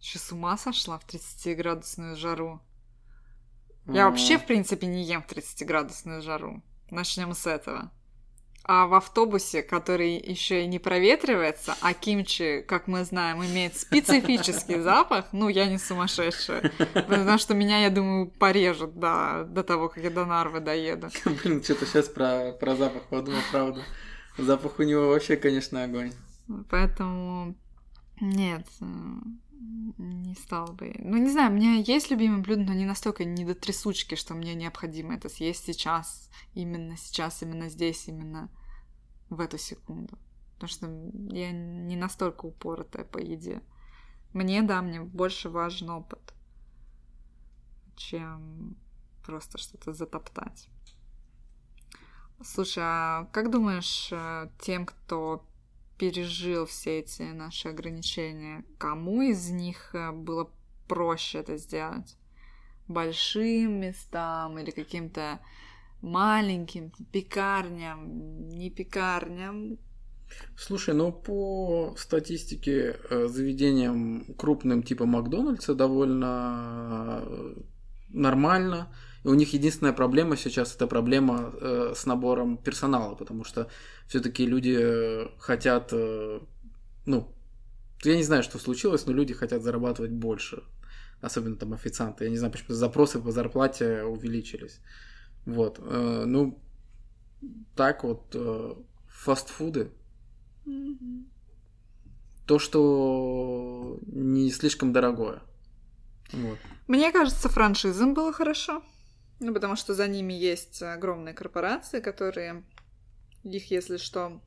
Что, 0.00 0.18
с 0.18 0.32
ума 0.32 0.56
сошла 0.58 0.98
в 0.98 1.06
30-градусную 1.06 2.16
жару? 2.16 2.60
Я 3.86 4.08
вообще, 4.08 4.38
в 4.38 4.46
принципе, 4.46 4.86
не 4.86 5.04
ем 5.04 5.22
в 5.22 5.30
30-градусную 5.30 6.22
жару. 6.22 6.62
Начнем 6.90 7.32
с 7.34 7.46
этого. 7.46 7.90
А 8.68 8.88
в 8.88 8.94
автобусе, 8.94 9.62
который 9.62 10.14
еще 10.14 10.64
и 10.64 10.66
не 10.66 10.80
проветривается, 10.80 11.76
а 11.80 11.94
кимчи, 11.94 12.64
как 12.66 12.88
мы 12.88 13.04
знаем, 13.04 13.44
имеет 13.44 13.76
специфический 13.76 14.80
запах, 14.80 15.26
ну, 15.30 15.48
я 15.48 15.66
не 15.66 15.78
сумасшедшая. 15.78 16.72
Потому 16.94 17.38
что 17.38 17.54
меня, 17.54 17.78
я 17.78 17.90
думаю, 17.90 18.26
порежут 18.26 18.98
до, 18.98 19.46
до 19.48 19.62
того, 19.62 19.88
как 19.88 20.02
я 20.02 20.10
до 20.10 20.24
Нарвы 20.24 20.58
доеду. 20.58 21.10
Блин, 21.44 21.62
что-то 21.62 21.86
сейчас 21.86 22.08
про, 22.08 22.52
про 22.58 22.74
запах 22.74 23.04
подумал, 23.04 23.40
правда. 23.52 23.82
Запах 24.36 24.80
у 24.80 24.82
него 24.82 25.10
вообще, 25.10 25.36
конечно, 25.36 25.84
огонь. 25.84 26.12
Поэтому 26.68 27.54
нет, 28.20 28.66
не 29.98 30.34
стал 30.34 30.72
бы. 30.72 30.94
Ну, 30.98 31.16
не 31.16 31.30
знаю, 31.30 31.52
у 31.52 31.54
меня 31.54 31.74
есть 31.74 32.10
любимые 32.10 32.42
блюда, 32.42 32.62
но 32.62 32.74
не 32.74 32.84
настолько 32.84 33.24
не 33.24 33.44
до 33.44 33.54
трясучки, 33.54 34.14
что 34.14 34.34
мне 34.34 34.54
необходимо 34.54 35.14
это 35.14 35.28
съесть 35.28 35.64
сейчас, 35.64 36.30
именно 36.54 36.96
сейчас, 36.96 37.42
именно 37.42 37.68
здесь, 37.68 38.08
именно 38.08 38.50
в 39.30 39.40
эту 39.40 39.58
секунду. 39.58 40.18
Потому 40.54 40.68
что 40.68 40.86
я 41.34 41.52
не 41.52 41.96
настолько 41.96 42.46
упоротая 42.46 43.04
по 43.04 43.18
еде. 43.18 43.62
Мне, 44.32 44.62
да, 44.62 44.82
мне 44.82 45.00
больше 45.00 45.48
важен 45.48 45.90
опыт, 45.90 46.34
чем 47.96 48.76
просто 49.24 49.58
что-то 49.58 49.92
затоптать. 49.92 50.68
Слушай, 52.42 52.82
а 52.84 53.28
как 53.32 53.50
думаешь, 53.50 54.08
э, 54.12 54.50
тем, 54.60 54.84
кто 54.84 55.46
пережил 55.98 56.66
все 56.66 57.00
эти 57.00 57.22
наши 57.22 57.68
ограничения, 57.68 58.64
кому 58.78 59.22
из 59.22 59.50
них 59.50 59.94
э, 59.94 60.12
было 60.12 60.50
проще 60.88 61.38
это 61.38 61.56
сделать? 61.56 62.16
Большим 62.88 63.80
местам 63.80 64.58
или 64.58 64.70
каким-то 64.70 65.40
маленьким 66.02 66.92
пекарням, 67.12 68.48
не 68.48 68.70
пекарням? 68.70 69.78
Слушай, 70.56 70.94
ну 70.94 71.12
по 71.12 71.94
статистике 71.96 72.96
э, 73.10 73.26
заведениям 73.28 74.34
крупным 74.36 74.82
типа 74.82 75.06
Макдональдса 75.06 75.74
довольно 75.74 77.22
э, 77.26 77.54
нормально. 78.10 78.92
У 79.26 79.34
них 79.34 79.54
единственная 79.54 79.92
проблема 79.92 80.36
сейчас 80.36 80.76
это 80.76 80.86
проблема 80.86 81.52
э, 81.60 81.94
с 81.96 82.06
набором 82.06 82.56
персонала, 82.58 83.16
потому 83.16 83.42
что 83.42 83.68
все-таки 84.06 84.46
люди 84.46 84.76
э, 84.78 85.28
хотят, 85.38 85.88
э, 85.92 86.40
ну, 87.06 87.28
я 88.04 88.16
не 88.16 88.22
знаю, 88.22 88.44
что 88.44 88.58
случилось, 88.58 89.04
но 89.06 89.12
люди 89.12 89.34
хотят 89.34 89.62
зарабатывать 89.62 90.12
больше, 90.12 90.62
особенно 91.20 91.56
там 91.56 91.72
официанты. 91.72 92.24
Я 92.24 92.30
не 92.30 92.36
знаю, 92.36 92.52
почему 92.52 92.74
запросы 92.74 93.18
по 93.18 93.32
зарплате 93.32 94.04
увеличились. 94.04 94.80
Вот, 95.44 95.80
э, 95.82 96.24
ну, 96.24 96.60
так 97.74 98.04
вот, 98.04 98.30
э, 98.32 98.74
фастфуды. 99.08 99.90
Mm-hmm. 100.66 101.24
То, 102.46 102.60
что 102.60 103.98
не 104.06 104.52
слишком 104.52 104.92
дорогое. 104.92 105.42
Вот. 106.32 106.58
Мне 106.86 107.10
кажется, 107.10 107.48
франшизам 107.48 108.14
было 108.14 108.32
хорошо. 108.32 108.82
Ну, 109.38 109.52
потому 109.52 109.76
что 109.76 109.94
за 109.94 110.08
ними 110.08 110.32
есть 110.32 110.82
огромные 110.82 111.34
корпорации, 111.34 112.00
которые 112.00 112.64
их, 113.44 113.70
если 113.70 113.98
что, 113.98 114.40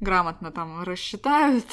грамотно 0.00 0.50
там 0.52 0.82
рассчитают, 0.82 1.64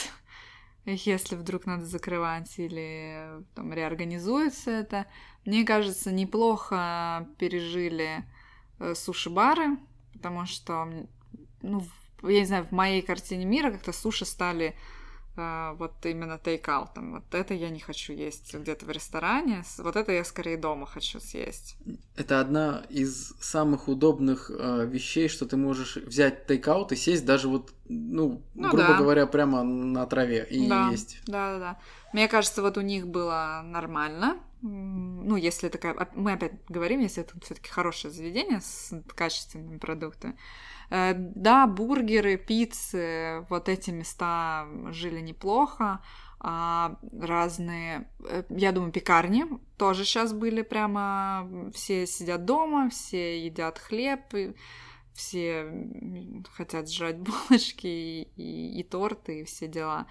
если 0.86 1.36
вдруг 1.36 1.66
надо 1.66 1.86
закрывать 1.86 2.58
или 2.58 3.44
там 3.56 3.74
реорганизуется 3.74 4.72
это. 4.72 5.06
Мне 5.46 5.66
кажется, 5.66 6.12
неплохо 6.12 7.28
пережили 7.38 8.24
э, 8.80 8.96
суши-бары, 8.96 9.78
потому 10.14 10.46
что, 10.46 10.88
ну, 11.62 11.86
я 12.24 12.40
не 12.40 12.46
знаю, 12.46 12.66
в 12.66 12.72
моей 12.72 13.02
картине 13.02 13.46
мира 13.46 13.72
как-то 13.72 13.92
суши 13.92 14.26
стали 14.26 14.76
вот 15.36 15.94
именно 16.06 16.38
тейкаутом. 16.38 17.14
Вот 17.14 17.34
это 17.34 17.54
я 17.54 17.70
не 17.70 17.80
хочу 17.80 18.14
есть 18.14 18.54
где-то 18.54 18.86
в 18.86 18.90
ресторане. 18.90 19.64
Вот 19.78 19.96
это 19.96 20.12
я 20.12 20.24
скорее 20.24 20.58
дома 20.58 20.86
хочу 20.86 21.20
съесть. 21.20 21.78
Это 22.16 22.40
одна 22.40 22.86
из 22.90 23.34
самых 23.40 23.88
удобных 23.88 24.50
э, 24.50 24.86
вещей, 24.86 25.28
что 25.28 25.46
ты 25.46 25.58
можешь 25.58 25.98
взять 25.98 26.48
тейкаут 26.48 26.92
и 26.92 26.96
сесть 26.96 27.26
даже 27.26 27.48
вот, 27.48 27.74
ну, 27.88 28.42
ну 28.54 28.70
грубо 28.70 28.88
да. 28.88 28.98
говоря, 28.98 29.28
прямо 29.28 29.64
на 29.64 30.06
траве 30.06 30.48
и 30.50 30.68
да. 30.68 30.90
есть. 30.90 31.20
Да, 31.28 31.54
да, 31.54 31.60
да. 31.60 31.80
Мне 32.14 32.28
кажется, 32.28 32.62
вот 32.62 32.78
у 32.78 32.82
них 32.82 33.08
было 33.08 33.62
нормально. 33.64 34.38
Ну, 34.62 35.36
если 35.36 35.70
такая... 35.70 36.10
Мы 36.16 36.34
опять 36.34 36.54
говорим, 36.70 37.02
если 37.02 37.24
это 37.24 37.40
все-таки 37.42 37.70
хорошее 37.70 38.14
заведение 38.14 38.62
с 38.62 38.94
качественными 39.16 39.78
продуктами. 39.78 40.38
Э, 40.90 41.14
да, 41.16 41.68
бургеры, 41.68 42.38
пиццы, 42.38 43.46
вот 43.50 43.70
эти 43.70 43.92
места 43.92 44.68
жили 44.92 45.20
неплохо. 45.20 46.02
А 46.40 46.98
разные, 47.20 48.10
э, 48.28 48.44
я 48.50 48.72
думаю, 48.72 48.92
пекарни 48.92 49.46
тоже 49.78 50.06
сейчас 50.06 50.34
были 50.34 50.62
прямо, 50.62 51.50
все 51.74 52.06
сидят 52.06 52.46
дома, 52.46 52.90
все 52.90 53.44
едят 53.44 53.80
хлеб, 53.80 54.22
все 55.14 55.90
хотят 56.52 56.90
сжать 56.90 57.18
булочки 57.50 57.88
и, 57.88 58.22
и, 58.36 58.80
и 58.80 58.84
торты, 58.84 59.42
и 59.42 59.44
все 59.44 59.68
дела. 59.68 60.08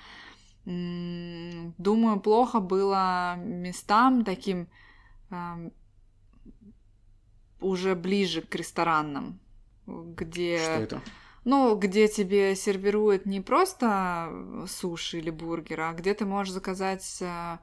Думаю, 0.64 2.20
плохо 2.20 2.60
было 2.60 3.36
местам 3.36 4.24
таким 4.24 4.68
уже 7.60 7.94
ближе 7.94 8.40
к 8.40 8.54
ресторанным 8.54 9.40
где... 9.86 10.58
Что 10.58 10.72
это? 10.72 11.02
Ну, 11.44 11.76
где 11.76 12.08
тебе 12.08 12.56
сервируют 12.56 13.26
не 13.26 13.42
просто 13.42 14.64
суши 14.66 15.18
или 15.18 15.30
бургер, 15.30 15.80
а 15.82 15.92
где 15.92 16.14
ты 16.14 16.24
можешь 16.24 16.54
заказать, 16.54 17.18
э, 17.20 17.58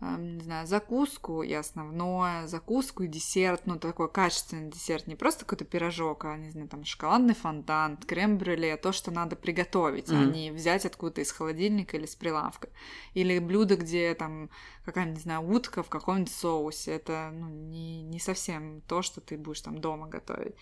э, 0.00 0.16
не 0.20 0.40
знаю, 0.40 0.68
закуску 0.68 1.42
и 1.42 1.52
основное, 1.52 2.46
закуску 2.46 3.02
и 3.02 3.08
десерт, 3.08 3.62
ну, 3.66 3.76
такой 3.76 4.08
качественный 4.08 4.70
десерт, 4.70 5.08
не 5.08 5.16
просто 5.16 5.44
какой-то 5.44 5.64
пирожок, 5.64 6.26
а, 6.26 6.36
не 6.36 6.50
знаю, 6.52 6.68
там, 6.68 6.84
шоколадный 6.84 7.34
фонтан, 7.34 7.96
крем-брюле, 7.96 8.76
то, 8.76 8.92
что 8.92 9.10
надо 9.10 9.34
приготовить, 9.34 10.10
mm-hmm. 10.10 10.22
а 10.22 10.32
не 10.32 10.50
взять 10.52 10.86
откуда-то 10.86 11.22
из 11.22 11.32
холодильника 11.32 11.96
или 11.96 12.06
с 12.06 12.14
прилавка. 12.14 12.68
Или 13.14 13.40
блюдо, 13.40 13.76
где 13.76 14.14
там 14.14 14.48
какая-нибудь, 14.84 15.16
не 15.16 15.22
знаю, 15.24 15.50
утка 15.50 15.82
в 15.82 15.88
каком-нибудь 15.88 16.32
соусе, 16.32 16.92
это, 16.92 17.30
ну, 17.32 17.48
не, 17.48 18.04
не 18.04 18.20
совсем 18.20 18.80
то, 18.82 19.02
что 19.02 19.20
ты 19.20 19.36
будешь 19.36 19.62
там 19.62 19.80
дома 19.80 20.06
готовить. 20.06 20.54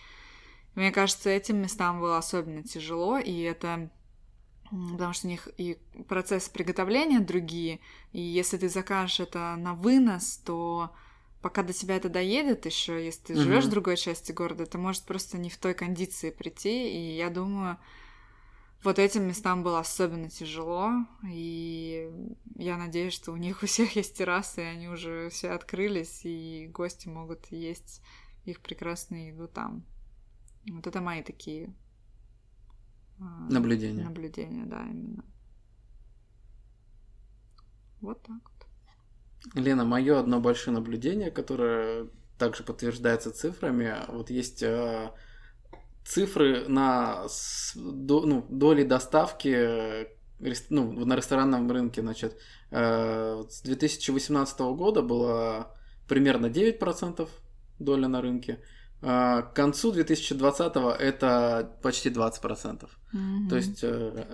Мне 0.75 0.91
кажется, 0.91 1.29
этим 1.29 1.57
местам 1.57 1.99
было 1.99 2.17
особенно 2.17 2.63
тяжело, 2.63 3.17
и 3.17 3.41
это 3.41 3.89
потому 4.91 5.13
что 5.13 5.27
у 5.27 5.29
них 5.29 5.47
и 5.57 5.77
процесс 6.07 6.49
приготовления 6.49 7.19
другие, 7.19 7.79
и 8.11 8.21
если 8.21 8.57
ты 8.57 8.69
закажешь 8.69 9.19
это 9.19 9.55
на 9.55 9.75
вынос, 9.75 10.37
то 10.37 10.91
пока 11.41 11.61
до 11.61 11.73
тебя 11.73 11.97
это 11.97 12.09
доедет 12.09 12.65
еще, 12.65 13.03
если 13.03 13.21
ты 13.21 13.35
живешь 13.35 13.65
uh-huh. 13.65 13.67
в 13.67 13.71
другой 13.71 13.97
части 13.97 14.31
города, 14.31 14.63
это 14.63 14.77
может 14.77 15.03
просто 15.03 15.37
не 15.37 15.49
в 15.49 15.57
той 15.57 15.73
кондиции 15.73 16.31
прийти, 16.31 16.89
и 16.89 17.17
я 17.17 17.29
думаю, 17.29 17.77
вот 18.81 18.97
этим 18.99 19.27
местам 19.27 19.61
было 19.61 19.79
особенно 19.79 20.29
тяжело, 20.29 20.91
и 21.29 22.09
я 22.55 22.77
надеюсь, 22.77 23.13
что 23.13 23.31
у 23.31 23.37
них 23.37 23.61
у 23.61 23.65
всех 23.65 23.95
есть 23.95 24.17
террасы, 24.17 24.61
и 24.61 24.65
они 24.65 24.87
уже 24.87 25.29
все 25.29 25.51
открылись, 25.51 26.21
и 26.23 26.69
гости 26.73 27.07
могут 27.07 27.45
есть 27.51 28.01
их 28.45 28.59
прекрасную 28.61 29.27
еду 29.27 29.47
там. 29.47 29.85
Вот 30.71 30.87
это 30.87 31.01
мои 31.01 31.23
такие 31.23 31.73
а, 33.19 33.23
наблюдения. 33.49 34.03
Наблюдения, 34.03 34.65
да, 34.65 34.81
именно. 34.83 35.25
Вот 38.01 38.21
так 38.23 38.41
вот. 38.43 39.55
Лена, 39.55 39.83
мое 39.83 40.19
одно 40.19 40.39
большое 40.39 40.75
наблюдение, 40.75 41.31
которое 41.31 42.07
также 42.37 42.63
подтверждается 42.63 43.31
цифрами. 43.31 43.93
Вот 44.07 44.29
есть 44.29 44.63
э, 44.63 45.11
цифры 46.05 46.67
на 46.67 47.25
ну, 47.75 48.45
доли 48.49 48.83
доставки 48.83 50.07
ну, 50.69 51.05
на 51.05 51.15
ресторанном 51.15 51.71
рынке, 51.71 52.01
значит, 52.01 52.37
э, 52.71 53.43
с 53.49 53.61
2018 53.61 54.59
года 54.59 55.01
было 55.01 55.75
примерно 56.07 56.47
9% 56.47 57.29
доля 57.79 58.07
на 58.07 58.21
рынке, 58.21 58.59
а, 58.61 58.82
к 59.03 59.51
концу 59.53 59.91
2020 59.91 60.75
это 60.99 61.69
почти 61.81 62.09
20%. 62.09 62.87
Mm-hmm. 63.13 63.49
То 63.49 63.55
есть 63.55 63.83
э, 63.83 64.25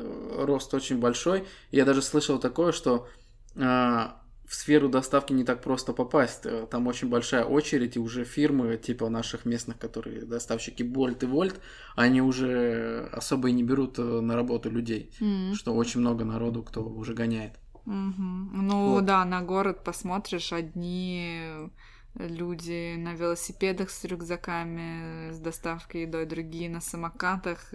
рост 0.46 0.74
очень 0.74 1.00
большой. 1.00 1.48
Я 1.72 1.86
даже 1.86 2.04
слышал 2.04 2.40
такое, 2.40 2.72
что 2.72 3.08
э, 3.56 3.62
в 3.62 4.56
сферу 4.56 4.90
доставки 4.90 5.34
не 5.34 5.44
так 5.44 5.62
просто 5.62 5.94
попасть. 5.94 6.46
Э, 6.46 6.68
там 6.70 6.88
очень 6.88 7.10
большая 7.10 7.46
очередь, 7.46 7.96
и 7.96 8.00
уже 8.00 8.26
фирмы 8.26 8.78
типа 8.78 9.10
наших 9.10 9.46
местных, 9.46 9.78
которые 9.78 10.26
доставщики 10.26 10.84
Bolt 10.84 11.24
и 11.24 11.28
Volt, 11.28 11.60
они 11.96 12.22
уже 12.22 13.10
особо 13.12 13.50
и 13.50 13.52
не 13.52 13.64
берут 13.64 14.00
э, 14.00 14.02
на 14.02 14.36
работу 14.36 14.72
людей, 14.72 15.12
mm-hmm. 15.20 15.54
что 15.54 15.76
очень 15.76 16.00
много 16.00 16.26
народу, 16.26 16.64
кто 16.64 16.84
уже 16.84 17.14
гоняет. 17.14 17.54
Mm-hmm. 17.86 18.50
Ну 18.54 18.90
вот. 18.92 19.06
да, 19.06 19.24
на 19.26 19.42
город 19.42 19.84
посмотришь, 19.84 20.52
одни 20.54 21.70
люди 22.16 22.96
на 22.98 23.14
велосипедах 23.14 23.90
с 23.90 24.04
рюкзаками, 24.04 25.32
с 25.32 25.40
доставкой 25.40 26.02
едой, 26.02 26.26
другие 26.26 26.70
на 26.70 26.82
самокатах, 26.82 27.74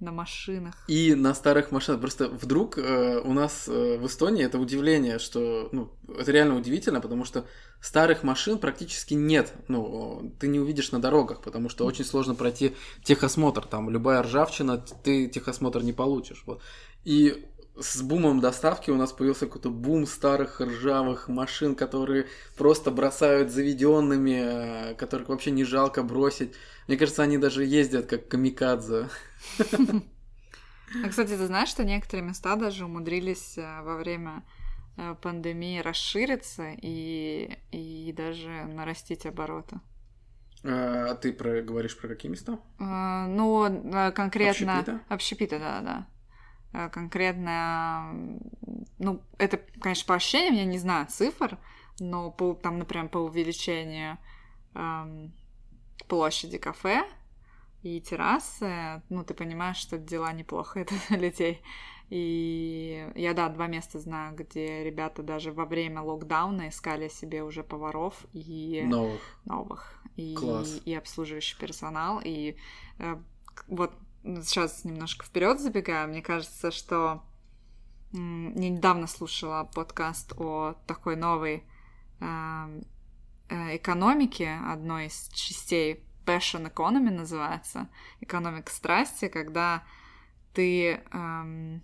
на 0.00 0.12
машинах. 0.12 0.74
И 0.88 1.14
на 1.14 1.34
старых 1.34 1.70
машинах. 1.70 2.00
Просто 2.00 2.28
вдруг 2.28 2.78
э, 2.78 3.20
у 3.20 3.32
нас 3.32 3.68
э, 3.68 3.96
в 3.96 4.06
Эстонии 4.06 4.44
это 4.44 4.58
удивление, 4.58 5.18
что 5.18 5.68
ну, 5.72 5.90
это 6.18 6.30
реально 6.32 6.56
удивительно, 6.56 7.00
потому 7.00 7.24
что 7.24 7.46
старых 7.80 8.22
машин 8.22 8.58
практически 8.58 9.14
нет. 9.14 9.52
Ну, 9.68 10.32
ты 10.38 10.48
не 10.48 10.58
увидишь 10.58 10.92
на 10.92 11.00
дорогах, 11.00 11.42
потому 11.42 11.68
что 11.68 11.86
очень 11.86 12.04
сложно 12.04 12.34
пройти 12.34 12.74
техосмотр. 13.04 13.64
Там 13.66 13.88
любая 13.88 14.22
ржавчина, 14.22 14.78
ты 14.78 15.28
техосмотр 15.28 15.82
не 15.82 15.92
получишь. 15.92 16.42
Вот. 16.46 16.60
И 17.04 17.46
с 17.76 18.02
бумом 18.02 18.40
доставки 18.40 18.90
у 18.90 18.96
нас 18.96 19.12
появился 19.12 19.46
какой-то 19.46 19.70
бум 19.70 20.06
старых 20.06 20.60
ржавых 20.60 21.28
машин, 21.28 21.74
которые 21.74 22.26
просто 22.56 22.90
бросают 22.90 23.50
заведенными, 23.50 24.90
э, 24.90 24.94
которых 24.94 25.28
вообще 25.28 25.50
не 25.50 25.64
жалко 25.64 26.02
бросить. 26.02 26.54
Мне 26.86 26.96
кажется, 26.96 27.22
они 27.22 27.38
даже 27.38 27.64
ездят 27.64 28.06
как 28.06 28.28
камикадзе. 28.28 29.08
А, 31.02 31.08
кстати, 31.08 31.30
ты 31.30 31.46
знаешь, 31.46 31.70
что 31.70 31.82
некоторые 31.82 32.24
места 32.24 32.54
даже 32.54 32.84
умудрились 32.84 33.58
э, 33.58 33.82
во 33.82 33.96
время 33.96 34.44
э, 34.96 35.16
пандемии 35.20 35.80
расшириться 35.80 36.70
и, 36.80 37.58
и 37.72 38.14
даже 38.16 38.48
нарастить 38.66 39.26
обороты? 39.26 39.80
А 40.62 41.14
ты 41.16 41.32
про, 41.32 41.62
говоришь 41.62 41.98
про 41.98 42.06
какие 42.06 42.30
места? 42.30 42.60
А, 42.78 43.26
ну, 43.26 44.12
конкретно... 44.14 44.78
Общепита? 44.78 45.00
Общепита, 45.08 45.58
да-да. 45.58 46.06
Э, 46.74 46.88
конкретно, 46.88 48.12
ну, 48.98 49.22
это, 49.38 49.58
конечно, 49.80 50.06
по 50.08 50.14
ощущениям, 50.14 50.56
я 50.56 50.64
не 50.64 50.78
знаю 50.78 51.06
цифр, 51.06 51.56
но 52.00 52.32
по, 52.32 52.54
там, 52.54 52.78
например, 52.78 53.08
по 53.08 53.18
увеличению 53.18 54.18
эм, 54.74 55.32
площади 56.08 56.58
кафе 56.58 57.04
и 57.82 58.00
террасы, 58.00 59.02
ну, 59.08 59.22
ты 59.22 59.34
понимаешь, 59.34 59.76
что 59.76 59.98
дела 59.98 60.32
неплохо 60.32 60.80
это 60.80 60.94
людей. 61.10 61.62
И 62.10 63.08
я, 63.14 63.34
да, 63.34 63.48
два 63.48 63.68
места 63.68 64.00
знаю, 64.00 64.34
где 64.34 64.82
ребята 64.82 65.22
даже 65.22 65.52
во 65.52 65.66
время 65.66 66.02
локдауна 66.02 66.68
искали 66.70 67.08
себе 67.08 67.44
уже 67.44 67.62
поваров 67.62 68.26
и... 68.32 68.82
Новых. 68.84 69.20
Новых. 69.44 69.94
И, 70.16 70.34
Класс. 70.34 70.80
и 70.84 70.92
обслуживающий 70.92 71.56
персонал. 71.56 72.20
И 72.22 72.56
э, 72.98 73.16
вот 73.68 73.92
сейчас 74.24 74.84
немножко 74.84 75.24
вперед 75.26 75.60
забегаю, 75.60 76.08
мне 76.08 76.22
кажется, 76.22 76.70
что 76.70 77.22
я 78.12 78.20
недавно 78.20 79.06
слушала 79.06 79.64
подкаст 79.64 80.32
о 80.38 80.74
такой 80.86 81.16
новой 81.16 81.64
э, 82.20 82.82
экономике, 83.48 84.58
одной 84.66 85.06
из 85.06 85.28
частей 85.32 86.04
Passion 86.24 86.72
Economy 86.72 87.10
называется, 87.10 87.88
экономика 88.20 88.72
страсти, 88.72 89.28
когда 89.28 89.84
ты, 90.54 91.02
эм, 91.12 91.82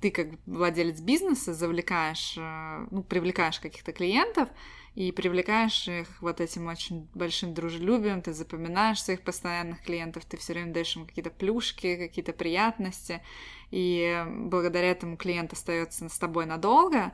ты 0.00 0.10
как 0.10 0.28
владелец 0.46 1.00
бизнеса 1.00 1.54
завлекаешь, 1.54 2.34
э, 2.38 2.86
ну, 2.90 3.04
привлекаешь 3.04 3.60
каких-то 3.60 3.92
клиентов, 3.92 4.48
и 4.94 5.10
привлекаешь 5.10 5.88
их 5.88 6.08
вот 6.20 6.40
этим 6.40 6.66
очень 6.66 7.08
большим 7.14 7.54
дружелюбием, 7.54 8.20
ты 8.20 8.32
запоминаешь 8.32 9.02
своих 9.02 9.22
постоянных 9.22 9.82
клиентов, 9.82 10.24
ты 10.26 10.36
все 10.36 10.52
время 10.52 10.72
даешь 10.72 10.96
им 10.96 11.06
какие-то 11.06 11.30
плюшки, 11.30 11.96
какие-то 11.96 12.32
приятности, 12.32 13.22
и 13.70 14.24
благодаря 14.28 14.90
этому 14.90 15.16
клиент 15.16 15.52
остается 15.52 16.08
с 16.08 16.18
тобой 16.18 16.44
надолго, 16.44 17.12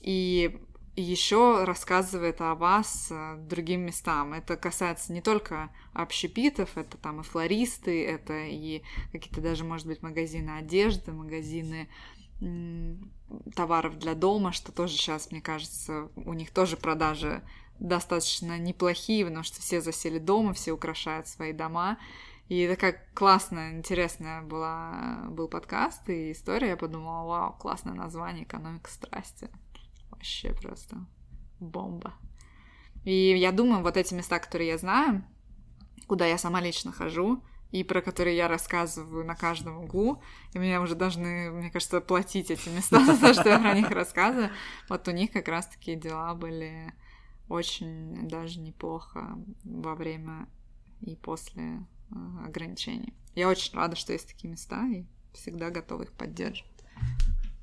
и 0.00 0.60
еще 0.96 1.64
рассказывает 1.64 2.40
о 2.40 2.54
вас 2.54 3.08
э, 3.10 3.36
другим 3.38 3.82
местам. 3.82 4.34
Это 4.34 4.56
касается 4.56 5.12
не 5.12 5.20
только 5.20 5.70
общепитов, 5.92 6.76
это 6.76 6.96
там 6.98 7.20
и 7.20 7.22
флористы, 7.22 8.04
это 8.04 8.46
и 8.46 8.82
какие-то 9.12 9.40
даже, 9.40 9.64
может 9.64 9.86
быть, 9.86 10.02
магазины 10.02 10.50
одежды, 10.58 11.12
магазины 11.12 11.88
товаров 13.54 13.98
для 13.98 14.14
дома, 14.14 14.52
что 14.52 14.72
тоже 14.72 14.94
сейчас, 14.94 15.30
мне 15.30 15.40
кажется, 15.40 16.08
у 16.16 16.32
них 16.32 16.50
тоже 16.50 16.76
продажи 16.76 17.42
достаточно 17.78 18.58
неплохие, 18.58 19.24
потому 19.24 19.42
что 19.42 19.60
все 19.60 19.80
засели 19.80 20.18
дома, 20.18 20.52
все 20.52 20.72
украшают 20.72 21.28
свои 21.28 21.52
дома. 21.52 21.98
И 22.48 22.66
такая 22.66 23.06
классная, 23.14 23.76
интересная 23.76 24.42
была, 24.42 25.28
был 25.30 25.48
подкаст 25.48 26.08
и 26.08 26.32
история. 26.32 26.70
Я 26.70 26.76
подумала, 26.76 27.24
вау, 27.26 27.52
классное 27.52 27.94
название 27.94 28.44
«Экономика 28.44 28.90
страсти». 28.90 29.48
Вообще 30.10 30.52
просто 30.52 31.06
бомба. 31.60 32.14
И 33.04 33.38
я 33.38 33.52
думаю, 33.52 33.82
вот 33.82 33.96
эти 33.96 34.14
места, 34.14 34.40
которые 34.40 34.68
я 34.68 34.78
знаю, 34.78 35.24
куда 36.06 36.26
я 36.26 36.38
сама 36.38 36.60
лично 36.60 36.90
хожу, 36.90 37.42
и 37.72 37.84
про 37.84 38.02
которые 38.02 38.36
я 38.36 38.48
рассказываю 38.48 39.24
на 39.24 39.34
каждом 39.34 39.84
углу, 39.84 40.22
и 40.52 40.58
меня 40.58 40.80
уже 40.80 40.94
должны, 40.94 41.50
мне 41.50 41.70
кажется, 41.70 42.00
платить 42.00 42.50
эти 42.50 42.68
места 42.68 43.04
за 43.04 43.16
то, 43.16 43.32
что 43.32 43.48
я 43.48 43.58
про 43.58 43.74
них 43.74 43.90
рассказываю. 43.90 44.50
Вот 44.88 45.06
у 45.08 45.12
них 45.12 45.30
как 45.30 45.48
раз 45.48 45.66
такие 45.66 45.96
дела 45.96 46.34
были 46.34 46.92
очень 47.48 48.28
даже 48.28 48.60
неплохо 48.60 49.38
во 49.64 49.94
время 49.94 50.48
и 51.00 51.16
после 51.16 51.86
э, 52.10 52.14
ограничений. 52.46 53.14
Я 53.34 53.48
очень 53.48 53.74
рада, 53.74 53.96
что 53.96 54.12
есть 54.12 54.28
такие 54.28 54.48
места, 54.48 54.86
и 54.86 55.04
всегда 55.32 55.70
готова 55.70 56.02
их 56.02 56.12
поддерживать. 56.12 56.70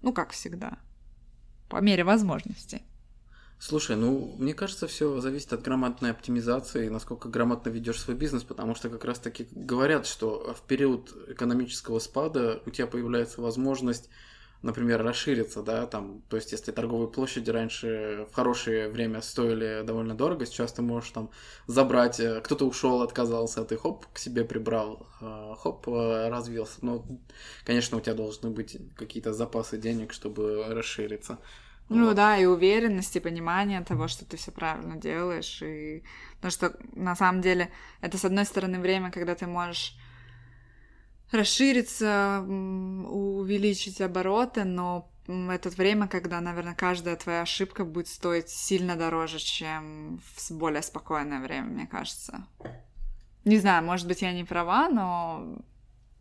Ну, 0.01 0.13
как 0.13 0.31
всегда. 0.31 0.79
По 1.69 1.81
мере 1.81 2.03
возможностей. 2.03 2.83
Слушай, 3.59 3.95
ну, 3.95 4.35
мне 4.37 4.53
кажется, 4.53 4.87
все 4.87 5.19
зависит 5.19 5.51
от 5.51 5.63
грамотной 5.63 6.11
оптимизации, 6.11 6.89
насколько 6.89 7.27
грамотно 7.27 7.69
ведешь 7.69 7.99
свой 7.99 8.15
бизнес, 8.15 8.43
потому 8.43 8.75
что 8.75 8.89
как 8.89 9.03
раз-таки 9.03 9.47
говорят, 9.51 10.05
что 10.05 10.53
в 10.53 10.61
период 10.61 11.11
экономического 11.27 11.97
спада 11.97 12.61
у 12.67 12.69
тебя 12.69 12.85
появляется 12.85 13.41
возможность, 13.41 14.09
например, 14.61 15.03
расшириться, 15.03 15.63
да, 15.63 15.87
там, 15.87 16.21
то 16.29 16.35
есть 16.35 16.51
если 16.51 16.71
торговые 16.71 17.07
площади 17.09 17.49
раньше 17.49 18.27
в 18.31 18.35
хорошее 18.35 18.89
время 18.89 19.21
стоили 19.23 19.83
довольно 19.83 20.15
дорого, 20.15 20.45
сейчас 20.45 20.73
ты 20.73 20.83
можешь 20.83 21.09
там 21.09 21.31
забрать, 21.65 22.19
э, 22.19 22.41
кто-то 22.41 22.65
ушел, 22.65 23.01
отказался, 23.01 23.61
а 23.61 23.65
ты 23.65 23.75
хоп, 23.75 24.05
к 24.13 24.19
себе 24.19 24.45
прибрал, 24.45 25.07
э, 25.19 25.53
хоп, 25.57 25.87
э, 25.87 26.29
развился. 26.29 26.77
Но, 26.83 27.05
конечно, 27.65 27.97
у 27.97 28.01
тебя 28.01 28.13
должны 28.13 28.51
быть 28.51 28.77
какие-то 28.95 29.33
запасы 29.33 29.79
денег, 29.79 30.13
чтобы 30.13 30.63
расшириться. 30.69 31.39
Ну 31.89 32.07
вот. 32.07 32.15
да, 32.15 32.37
и 32.37 32.45
уверенность, 32.45 33.15
и 33.15 33.21
понимание 33.21 33.81
того, 33.81 34.07
что 34.07 34.25
ты 34.25 34.37
все 34.37 34.51
правильно 34.51 34.97
делаешь. 34.97 35.61
И... 35.61 36.03
Потому 36.35 36.51
что 36.51 36.77
на 36.93 37.15
самом 37.15 37.41
деле 37.41 37.71
это, 38.01 38.17
с 38.17 38.25
одной 38.25 38.45
стороны, 38.45 38.79
время, 38.79 39.11
когда 39.11 39.35
ты 39.35 39.47
можешь 39.47 39.97
расшириться, 41.31 42.43
увеличить 42.47 44.01
обороты, 44.01 44.63
но 44.63 45.09
это 45.27 45.69
время, 45.69 46.07
когда, 46.07 46.39
наверное, 46.41 46.75
каждая 46.75 47.15
твоя 47.15 47.41
ошибка 47.41 47.83
будет 47.85 48.07
стоить 48.07 48.49
сильно 48.49 48.95
дороже, 48.95 49.39
чем 49.39 50.21
в 50.35 50.51
более 50.51 50.81
спокойное 50.81 51.41
время, 51.41 51.67
мне 51.67 51.87
кажется. 51.87 52.47
Не 53.43 53.57
знаю, 53.57 53.83
может 53.83 54.07
быть, 54.07 54.21
я 54.21 54.33
не 54.33 54.43
права, 54.43 54.89
но 54.89 55.57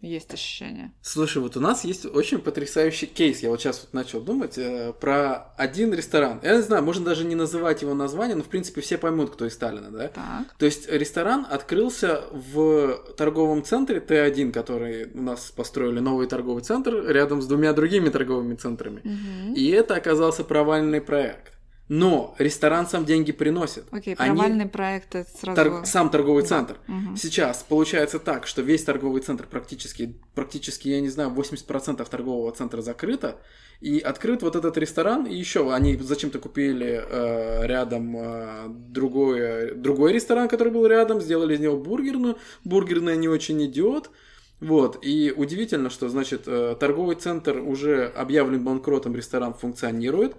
есть 0.01 0.33
ощущение. 0.33 0.93
Слушай, 1.03 1.39
вот 1.39 1.57
у 1.57 1.61
нас 1.61 1.85
есть 1.85 2.05
очень 2.07 2.39
потрясающий 2.39 3.07
кейс. 3.07 3.41
Я 3.41 3.51
вот 3.51 3.61
сейчас 3.61 3.81
вот 3.81 3.95
начал 3.95 4.21
думать 4.21 4.59
э, 4.59 4.93
про 4.93 5.53
один 5.57 5.93
ресторан. 5.95 6.41
Я 6.43 6.57
не 6.57 6.63
знаю, 6.63 6.83
можно 6.83 7.05
даже 7.05 7.25
не 7.25 7.35
называть 7.35 7.83
его 7.83 7.95
название, 7.95 8.37
но 8.37 8.43
в 8.43 8.49
принципе 8.49 8.81
все 8.81 8.99
поймут, 8.99 9.31
кто 9.31 9.47
из 9.47 9.55
Сталина, 9.55 9.91
да? 9.91 10.09
Так. 10.09 10.55
То 10.59 10.67
есть 10.67 10.89
ресторан 10.89 11.47
открылся 11.49 12.25
в 12.31 12.99
торговом 13.17 13.65
центре 13.65 13.99
Т1, 13.99 14.53
который 14.53 15.11
у 15.13 15.23
нас 15.23 15.51
построили 15.51 16.01
новый 16.01 16.27
торговый 16.27 16.63
центр 16.63 17.07
рядом 17.09 17.41
с 17.41 17.47
двумя 17.47 17.73
другими 17.73 18.09
торговыми 18.11 18.55
центрами. 18.55 19.01
Угу. 19.01 19.55
И 19.55 19.69
это 19.71 19.97
оказался 19.97 20.45
провальный 20.45 21.01
проект. 21.01 21.56
Но 21.89 22.35
ресторан 22.39 22.89
сам 22.89 23.05
деньги 23.05 23.31
приносит. 23.31 23.85
Окей, 23.93 24.15
okay, 24.15 24.17
провальный 24.17 24.63
Они... 24.63 24.71
проект 24.71 25.15
это 25.15 25.31
сразу... 25.39 25.63
Тор... 25.63 25.87
Сам 25.87 26.11
торговый 26.11 26.43
да. 26.43 26.49
центр. 26.49 26.79
Угу. 26.89 27.17
Сейчас 27.17 27.65
получается 27.69 28.19
так, 28.19 28.47
что 28.49 28.63
весь 28.63 28.83
торговый 28.83 29.23
центр 29.23 29.47
практически, 29.47 30.17
практически, 30.35 30.89
я 30.89 31.01
не 31.01 31.09
знаю, 31.09 31.31
80% 31.31 32.09
торгового 32.09 32.51
центра 32.53 32.83
закрыто. 32.83 33.39
И 33.81 34.01
открыт 34.01 34.43
вот 34.43 34.57
этот 34.57 34.77
ресторан, 34.79 35.27
и 35.27 35.37
еще 35.37 35.73
они 35.73 35.97
зачем-то 35.97 36.39
купили 36.39 37.05
э, 37.09 37.67
рядом 37.67 38.17
э, 38.17 38.69
другой, 38.69 39.75
другой 39.75 40.13
ресторан, 40.13 40.49
который 40.49 40.73
был 40.73 40.87
рядом, 40.87 41.21
сделали 41.21 41.55
из 41.55 41.61
него 41.61 41.77
бургерную. 41.77 42.37
Бургерная 42.65 43.17
не 43.17 43.29
очень 43.29 43.65
идет. 43.65 44.11
Вот, 44.59 44.99
и 45.03 45.35
удивительно, 45.37 45.91
что, 45.91 46.09
значит, 46.09 46.45
э, 46.47 46.75
торговый 46.81 47.17
центр 47.17 47.59
уже 47.59 48.07
объявлен 48.07 48.65
банкротом, 48.65 49.15
ресторан 49.15 49.53
функционирует, 49.53 50.35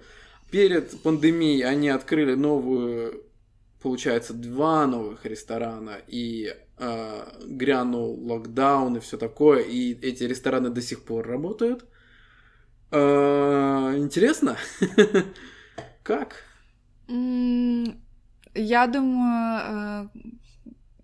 перед 0.52 1.02
пандемией 1.02 1.64
они 1.64 1.90
открыли 1.90 2.36
новую, 2.36 3.24
получается, 3.82 4.34
два 4.34 4.88
новых 4.88 5.26
ресторана, 5.26 5.98
и 6.08 6.56
э, 6.78 7.24
грянул 7.46 8.14
локдаун 8.28 8.98
и 8.98 9.00
все 9.00 9.18
такое, 9.18 9.62
и 9.62 9.94
эти 10.02 10.24
рестораны 10.24 10.70
до 10.70 10.82
сих 10.82 11.04
пор 11.04 11.28
работают. 11.28 11.86
Э, 12.92 13.96
интересно, 13.98 14.58
как? 16.04 16.44
Я 17.08 18.88
думаю, 18.88 20.10
э, 20.16 20.20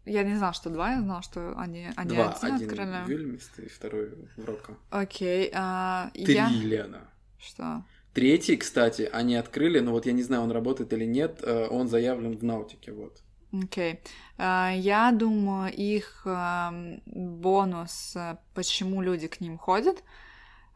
я 0.05 0.23
не 0.23 0.35
знала, 0.35 0.53
что 0.53 0.69
два, 0.69 0.91
я 0.91 1.01
знала, 1.01 1.21
что 1.21 1.53
они, 1.57 1.89
они 1.95 2.15
Два, 2.15 2.33
один, 2.33 2.55
один 2.55 2.69
открыли. 2.69 3.03
в 3.05 3.09
Вильмист 3.09 3.59
и 3.59 3.67
второй 3.69 4.09
в 4.35 4.45
Рока. 4.45 4.73
Окей, 4.89 5.49
а, 5.53 6.09
Три, 6.13 6.33
я... 6.33 6.49
Лена. 6.49 7.01
Что? 7.39 7.83
Третий, 8.13 8.57
кстати, 8.57 9.09
они 9.11 9.35
открыли, 9.35 9.79
но 9.79 9.91
вот 9.91 10.05
я 10.05 10.13
не 10.13 10.23
знаю, 10.23 10.43
он 10.43 10.51
работает 10.51 10.93
или 10.93 11.05
нет, 11.05 11.39
э, 11.41 11.67
он 11.69 11.87
заявлен 11.87 12.37
в 12.37 12.43
Наутике, 12.43 12.91
вот. 12.91 13.21
Окей. 13.51 13.99
А, 14.37 14.71
Я 14.75 15.11
думаю, 15.11 15.73
их 15.73 16.21
ам, 16.25 17.01
бонус, 17.05 18.15
э, 18.15 18.37
почему 18.53 19.01
люди 19.01 19.27
к 19.27 19.41
ним 19.41 19.57
ходят, 19.57 20.03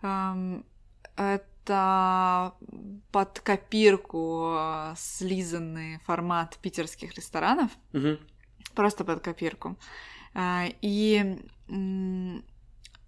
ам, 0.02 0.64
это 1.16 2.54
под 3.12 3.40
копирку 3.40 4.54
э, 4.58 4.94
слизанный 4.98 6.00
формат 6.06 6.58
питерских 6.62 7.14
ресторанов, 7.16 7.72
Мгм. 7.94 8.18
просто 8.76 9.04
под 9.06 9.22
копирку. 9.24 9.76
И 10.82 11.40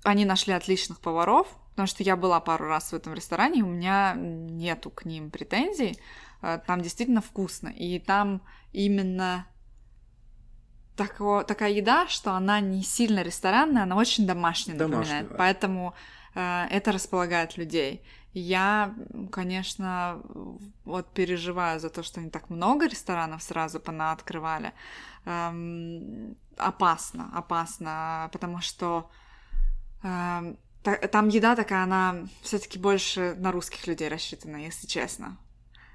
они 0.04 0.26
нашли 0.26 0.54
отличных 0.54 1.00
поваров, 1.00 1.48
потому 1.80 1.88
что 1.88 2.04
я 2.04 2.18
была 2.18 2.42
пару 2.42 2.66
раз 2.68 2.92
в 2.92 2.96
этом 2.96 3.14
ресторане, 3.14 3.60
и 3.60 3.64
у 3.64 3.68
меня 3.68 4.14
нету 4.18 4.90
к 4.92 5.06
ним 5.06 5.32
претензий. 5.32 5.98
А, 6.42 6.58
Там 6.58 6.82
действительно 6.82 7.22
вкусно. 7.22 7.70
И 7.70 8.00
там 8.00 8.42
именно 8.74 9.46
тако- 10.98 11.44
такая 11.46 11.72
еда, 11.72 12.06
что 12.10 12.34
она 12.34 12.60
не 12.60 12.84
сильно 12.84 13.24
ресторанная, 13.24 13.84
она 13.84 13.96
очень 13.96 14.28
домашняя 14.28 14.76
Домашняя, 14.76 15.22
напоминает. 15.22 15.30
да. 15.30 15.36
Поэтому 15.38 15.94
э, 16.36 16.66
это 16.70 16.92
располагает 16.92 17.56
людей. 17.56 18.04
Я, 18.34 18.94
конечно, 19.32 20.22
вот 20.84 21.14
переживаю 21.14 21.80
за 21.80 21.90
то, 21.90 22.04
что 22.04 22.20
они 22.20 22.30
так 22.30 22.50
много 22.50 22.88
ресторанов 22.88 23.42
сразу 23.42 23.80
понаоткрывали. 23.80 24.74
Эм, 25.24 26.36
опасно, 26.58 27.32
опасно, 27.34 28.30
потому 28.34 28.60
что 28.60 29.10
эм, 30.04 30.58
там 30.84 31.28
еда 31.28 31.56
такая, 31.56 31.84
она 31.84 32.28
все-таки 32.42 32.80
больше 32.80 33.36
на 33.38 33.52
русских 33.52 33.88
людей 33.88 34.08
рассчитана, 34.08 34.58
если 34.58 34.88
честно. 34.88 35.38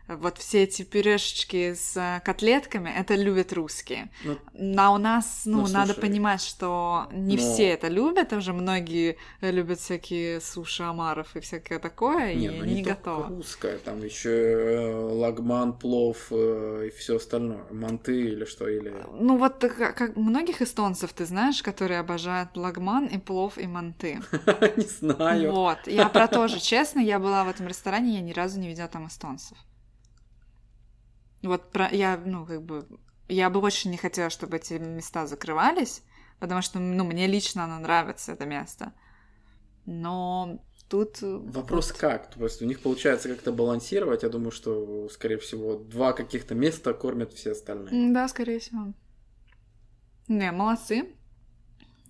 Вот 0.06 0.36
все 0.36 0.64
эти 0.64 0.82
пюрешечки 0.82 1.72
с 1.72 1.96
э, 1.96 2.20
котлетками, 2.24 2.90
это 2.94 3.14
любят 3.14 3.54
русские. 3.54 4.10
Ну, 4.22 4.36
А 4.76 4.92
у 4.92 4.98
нас, 4.98 5.42
ну, 5.46 5.62
Ну, 5.62 5.68
надо 5.68 5.94
слушай, 5.94 6.00
понимать, 6.00 6.42
что 6.42 7.06
не 7.12 7.36
но- 7.36 7.42
все 7.42 7.68
это 7.70 7.88
любят, 7.88 8.32
уже 8.34 8.52
многие 8.52 9.16
э, 9.40 9.50
любят 9.50 9.80
всякие 9.80 10.42
суши 10.42 10.82
омаров 10.82 11.34
и 11.36 11.40
всякое 11.40 11.78
такое, 11.78 12.34
не, 12.34 12.46
и 12.46 12.48
ну 12.50 12.62
они 12.64 12.74
не 12.74 12.82
не 12.82 12.82
готовы. 12.82 13.34
русская, 13.36 13.78
там 13.78 14.04
еще 14.04 15.08
лагман, 15.10 15.72
плов 15.72 16.26
э, 16.30 16.88
и 16.88 16.90
все 16.98 17.16
остальное. 17.16 17.64
Манты 17.70 18.20
или 18.20 18.44
что, 18.44 18.68
или... 18.68 18.92
Ну 19.18 19.38
вот 19.38 19.54
как, 19.60 19.96
как 19.96 20.16
многих 20.16 20.60
эстонцев 20.60 21.14
ты 21.14 21.24
знаешь, 21.24 21.62
которые 21.62 22.00
обожают 22.00 22.56
лагман 22.58 23.06
и 23.06 23.16
плов 23.18 23.56
и 23.56 23.66
манты. 23.66 24.20
Не 24.76 24.84
знаю. 24.84 25.50
Вот, 25.52 25.78
я 25.86 26.10
про 26.10 26.28
то 26.28 26.46
же, 26.46 26.60
честно, 26.60 27.00
я 27.00 27.18
была 27.18 27.44
в 27.44 27.48
этом 27.48 27.66
ресторане, 27.68 28.16
я 28.16 28.20
ни 28.20 28.32
разу 28.32 28.60
не 28.60 28.68
видела 28.68 28.88
там 28.88 29.06
эстонцев. 29.06 29.56
Вот 31.44 31.70
про, 31.70 31.88
я, 31.90 32.20
ну, 32.24 32.46
как 32.46 32.62
бы, 32.62 32.86
я 33.28 33.50
бы 33.50 33.60
очень 33.60 33.90
не 33.90 33.96
хотела, 33.96 34.30
чтобы 34.30 34.56
эти 34.56 34.74
места 34.74 35.26
закрывались, 35.26 36.02
потому 36.40 36.62
что, 36.62 36.78
ну, 36.78 37.04
мне 37.04 37.26
лично 37.26 37.64
оно 37.64 37.78
нравится, 37.78 38.32
это 38.32 38.46
место. 38.46 38.92
Но 39.86 40.64
тут... 40.88 41.22
э, 41.22 41.26
Вопрос 41.26 41.90
вот- 41.90 41.98
как? 42.00 42.30
То 42.30 42.42
есть 42.44 42.62
у 42.62 42.64
них 42.64 42.80
получается 42.80 43.28
как-то 43.28 43.52
балансировать. 43.52 44.22
Я 44.22 44.30
думаю, 44.30 44.50
что, 44.50 45.08
скорее 45.10 45.36
всего, 45.38 45.76
два 45.76 46.12
каких-то 46.12 46.54
места 46.54 46.94
кормят 46.94 47.32
все 47.34 47.52
остальные. 47.52 48.12
Да, 48.12 48.26
скорее 48.28 48.58
всего. 48.58 48.94
Не, 50.28 50.50
молодцы. 50.52 51.14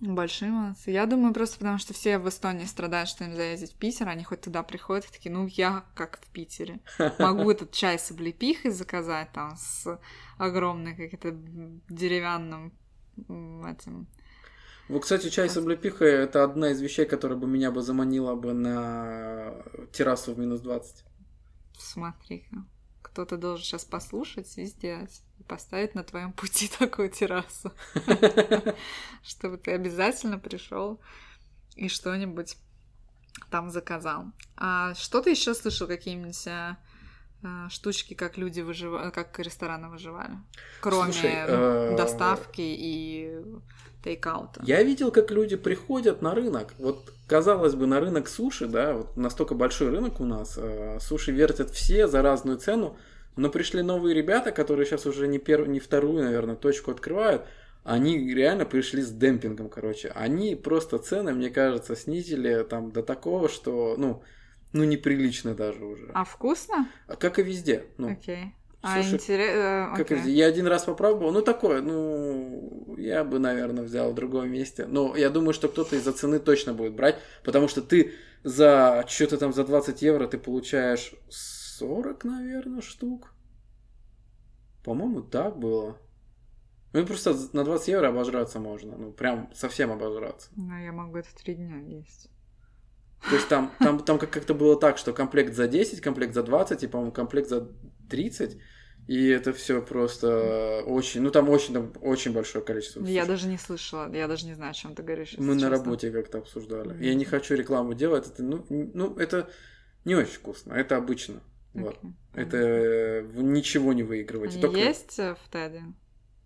Большие 0.01 0.51
молодцы. 0.51 0.91
Я 0.91 1.05
думаю, 1.05 1.33
просто 1.33 1.57
потому 1.57 1.77
что 1.77 1.93
все 1.93 2.17
в 2.17 2.27
Эстонии 2.27 2.65
страдают, 2.65 3.07
что 3.07 3.25
нельзя 3.25 3.51
ездить 3.51 3.71
в 3.71 3.77
Питер, 3.77 4.09
они 4.09 4.25
хоть 4.25 4.41
туда 4.41 4.61
приходят 4.61 5.05
и 5.05 5.11
такие, 5.11 5.31
ну, 5.31 5.47
я 5.47 5.85
как 5.95 6.19
в 6.21 6.27
Питере. 6.31 6.81
Могу 7.17 7.49
этот 7.49 7.71
чай 7.71 7.97
с 7.97 8.11
облепихой 8.11 8.71
заказать, 8.71 9.31
там, 9.31 9.55
с 9.57 9.99
огромной 10.37 10.95
каким-то 10.95 11.31
деревянным 11.89 12.73
этим... 13.17 14.07
Вот, 14.89 15.03
кстати, 15.03 15.29
чай 15.29 15.49
с 15.49 15.57
облепихой– 15.57 16.11
это 16.11 16.43
одна 16.43 16.71
из 16.71 16.81
вещей, 16.81 17.05
которая 17.05 17.39
бы 17.39 17.47
меня 17.47 17.71
бы 17.71 17.81
заманила 17.81 18.35
бы 18.35 18.53
на 18.53 19.63
террасу 19.93 20.33
в 20.33 20.39
минус 20.39 20.59
20. 20.59 21.05
Смотри-ка. 21.79 22.65
Кто-то 23.15 23.37
должен 23.37 23.63
сейчас 23.63 23.85
послушать 23.85 24.57
и 24.57 24.65
сделать. 24.65 25.21
И 25.39 25.43
поставить 25.43 25.95
на 25.95 26.03
твоем 26.03 26.33
пути 26.33 26.69
такую 26.79 27.09
террасу. 27.09 27.71
Чтобы 29.23 29.55
ты 29.55 29.71
обязательно 29.71 30.37
пришел 30.37 30.99
и 31.77 31.87
что-нибудь 31.87 32.57
там 33.49 33.69
заказал. 33.69 34.33
А 34.57 34.93
что 34.95 35.21
ты 35.21 35.29
еще 35.29 35.53
слышал, 35.53 35.87
какие-нибудь 35.87 36.45
а, 36.47 36.77
штучки, 37.69 38.13
как 38.13 38.37
люди 38.37 38.61
выживали, 38.61 39.11
как 39.11 39.37
рестораны 39.39 39.89
выживали? 39.89 40.33
Кроме 40.81 41.11
Слушай, 41.13 41.31
э, 41.47 41.95
доставки 41.97 42.61
и 42.61 43.39
тейкаута. 44.03 44.61
Я 44.63 44.83
видел, 44.83 45.11
как 45.11 45.31
люди 45.31 45.55
приходят 45.55 46.21
на 46.21 46.33
рынок. 46.33 46.73
Вот, 46.77 47.11
казалось 47.27 47.75
бы, 47.75 47.87
на 47.87 47.99
рынок 47.99 48.27
суши, 48.27 48.67
да, 48.67 48.93
вот 48.93 49.17
настолько 49.17 49.55
большой 49.55 49.89
рынок 49.89 50.19
у 50.19 50.25
нас. 50.25 50.57
э, 50.57 50.99
Суши 51.01 51.31
вертят 51.31 51.71
все 51.71 52.07
за 52.07 52.21
разную 52.21 52.57
цену. 52.57 52.97
Но 53.35 53.49
пришли 53.49 53.81
новые 53.81 54.15
ребята, 54.15 54.51
которые 54.51 54.85
сейчас 54.85 55.05
уже 55.05 55.27
не, 55.27 55.39
первую, 55.39 55.69
не 55.69 55.79
вторую, 55.79 56.23
наверное, 56.23 56.55
точку 56.55 56.91
открывают. 56.91 57.45
Они 57.83 58.33
реально 58.33 58.65
пришли 58.65 59.01
с 59.01 59.11
демпингом, 59.11 59.69
короче. 59.69 60.09
Они 60.15 60.55
просто 60.55 60.97
цены, 60.97 61.33
мне 61.33 61.49
кажется, 61.49 61.95
снизили 61.95 62.63
там 62.63 62.91
до 62.91 63.03
такого, 63.03 63.49
что, 63.49 63.95
ну, 63.97 64.23
ну 64.75 64.83
неприлично 64.83 65.55
даже 65.55 65.83
уже. 65.85 66.11
А 66.13 66.25
вкусно? 66.25 66.89
А 67.07 67.15
Как 67.15 67.39
и 67.39 67.43
везде. 67.43 67.85
Ну, 67.97 68.11
Окей. 68.11 68.53
А 68.81 69.01
Слушай, 69.01 69.13
интересно... 69.15 69.93
как 69.95 70.11
везде. 70.11 70.31
Я 70.31 70.45
один 70.47 70.67
раз 70.67 70.83
попробовал, 70.83 71.31
ну 71.31 71.41
такое, 71.41 71.81
ну, 71.81 72.95
я 72.97 73.23
бы, 73.23 73.39
наверное, 73.39 73.85
взял 73.85 74.11
в 74.11 74.15
другом 74.15 74.51
месте. 74.51 74.85
Но 74.85 75.15
я 75.15 75.29
думаю, 75.29 75.53
что 75.53 75.69
кто-то 75.69 75.95
из-за 75.95 76.11
цены 76.11 76.39
точно 76.39 76.73
будет 76.73 76.93
брать, 76.93 77.17
потому 77.43 77.67
что 77.67 77.81
ты 77.81 78.13
за 78.43 79.05
что-то 79.07 79.37
там 79.37 79.53
за 79.53 79.63
20 79.63 80.01
евро 80.01 80.27
ты 80.27 80.37
получаешь 80.37 81.13
40, 81.29 82.25
наверное, 82.25 82.81
штук. 82.81 83.33
По-моему, 84.83 85.21
так 85.21 85.57
было. 85.57 85.97
Ну, 86.91 87.05
просто 87.05 87.33
на 87.53 87.63
20 87.63 87.87
евро 87.87 88.09
обожраться 88.09 88.59
можно. 88.59 88.95
Ну, 88.97 89.13
прям 89.13 89.49
совсем 89.55 89.91
обожраться. 89.91 90.49
Ну, 90.55 90.77
я 90.77 90.91
могу 90.91 91.17
это 91.17 91.33
три 91.33 91.55
дня 91.55 91.79
есть. 91.79 92.29
То 93.29 93.35
есть 93.35 93.47
там, 93.47 93.71
там, 93.79 93.99
там 93.99 94.19
как- 94.19 94.29
как-то 94.29 94.53
было 94.53 94.79
так, 94.79 94.97
что 94.97 95.13
комплект 95.13 95.53
за 95.55 95.67
10, 95.67 96.01
комплект 96.01 96.33
за 96.33 96.43
20, 96.43 96.83
и, 96.83 96.87
по-моему, 96.87 97.11
комплект 97.11 97.49
за 97.49 97.67
30. 98.09 98.57
И 99.07 99.27
это 99.27 99.53
все 99.53 99.81
просто 99.83 100.81
очень, 100.85 101.21
ну 101.21 101.29
там 101.29 101.49
очень, 101.49 101.73
там 101.75 101.93
очень 102.01 102.33
большое 102.33 102.63
количество. 102.65 103.03
Я 103.05 103.25
даже 103.25 103.47
не 103.47 103.57
слышала, 103.57 104.11
я 104.11 104.27
даже 104.27 104.47
не 104.47 104.55
знаю, 104.55 104.71
о 104.71 104.73
чем 104.73 104.95
ты 104.95 105.03
говоришь. 105.03 105.35
Мы 105.37 105.53
на 105.55 105.69
работе 105.69 106.09
как-то 106.11 106.39
обсуждали. 106.39 106.89
Мгм. 106.93 107.01
Я 107.01 107.13
не 107.13 107.25
хочу 107.25 107.53
рекламу 107.55 107.93
делать, 107.93 108.27
это, 108.27 108.41
ну, 108.41 108.65
ну, 108.69 109.15
это 109.17 109.47
не 110.05 110.15
очень 110.15 110.33
вкусно, 110.33 110.73
это 110.73 110.97
обычно. 110.97 111.41
Вот. 111.75 111.97
Окей. 111.99 112.11
Это 112.33 113.25
ничего 113.35 113.93
не 113.93 114.01
выигрываете. 114.03 114.53
Они 114.55 114.61
только- 114.61 114.79
есть 114.79 115.19
э, 115.19 115.35
в 115.35 115.51
Теде? 115.51 115.83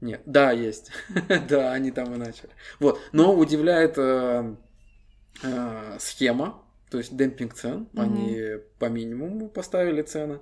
Нет, 0.02 0.22
да, 0.26 0.52
есть. 0.52 0.92
да, 1.50 1.72
они 1.72 1.92
там 1.92 2.14
и 2.14 2.18
начали. 2.18 2.50
Вот. 2.80 3.00
Но 3.14 3.34
удивляет 3.36 3.94
э, 3.98 4.56
э, 5.44 5.98
схема, 6.00 6.62
то 6.90 6.98
есть 6.98 7.16
демпинг 7.16 7.54
цен. 7.54 7.88
Мгм. 7.94 8.02
Они 8.02 8.42
по 8.80 8.86
минимуму 8.86 9.50
поставили 9.50 10.02
цены. 10.02 10.40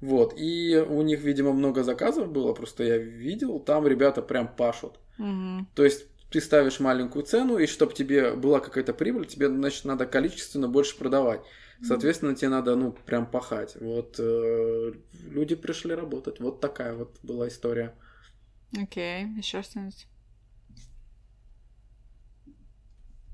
Вот. 0.00 0.34
И 0.36 0.76
у 0.76 1.02
них, 1.02 1.20
видимо, 1.20 1.52
много 1.52 1.82
заказов 1.82 2.32
было, 2.32 2.54
просто 2.54 2.84
я 2.84 2.96
видел, 2.96 3.60
там 3.60 3.86
ребята 3.86 4.22
прям 4.22 4.48
пашут. 4.48 4.98
Мгм. 5.18 5.68
То 5.74 5.84
есть 5.84 6.06
ты 6.30 6.40
ставишь 6.40 6.80
маленькую 6.80 7.24
цену, 7.24 7.58
и 7.58 7.66
чтобы 7.66 7.92
тебе 7.92 8.32
была 8.32 8.60
какая-то 8.60 8.94
прибыль, 8.94 9.26
тебе, 9.26 9.48
значит, 9.48 9.84
надо 9.84 10.06
количественно 10.06 10.68
больше 10.68 10.96
продавать. 10.96 11.42
Соответственно, 11.82 12.34
тебе 12.34 12.50
надо, 12.50 12.76
ну, 12.76 12.92
прям 12.92 13.26
пахать. 13.26 13.74
Вот 13.80 14.16
э, 14.18 14.92
люди 15.30 15.54
пришли 15.54 15.94
работать. 15.94 16.38
Вот 16.38 16.60
такая 16.60 16.94
вот 16.94 17.18
была 17.22 17.48
история. 17.48 17.94
Окей, 18.78 19.26
еще 19.38 19.62
что-нибудь? 19.62 20.06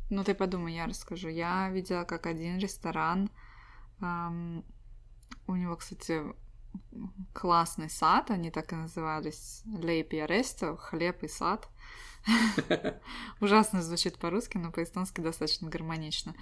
Ну, 0.09 0.22
ты 0.24 0.34
подумай, 0.34 0.74
я 0.74 0.86
расскажу. 0.86 1.28
Я 1.28 1.68
видела, 1.70 2.04
как 2.04 2.26
один 2.26 2.59
ресторан, 2.59 3.30
ам, 4.00 4.64
у 5.46 5.57
него, 5.57 5.76
кстати, 5.76 6.22
классный 7.32 7.90
сад, 7.90 8.30
они 8.30 8.50
так 8.50 8.72
и 8.72 8.76
назывались, 8.76 9.62
Лейпи 9.66 10.18
Аресто, 10.18 10.76
хлеб 10.76 11.22
и 11.22 11.28
сад. 11.28 11.68
Ужасно 13.40 13.82
звучит 13.82 14.18
по-русски, 14.18 14.59
но 14.59 14.72
по-эстонски 14.72 15.20
достаточно 15.20 15.68
гармонично. 15.68 16.34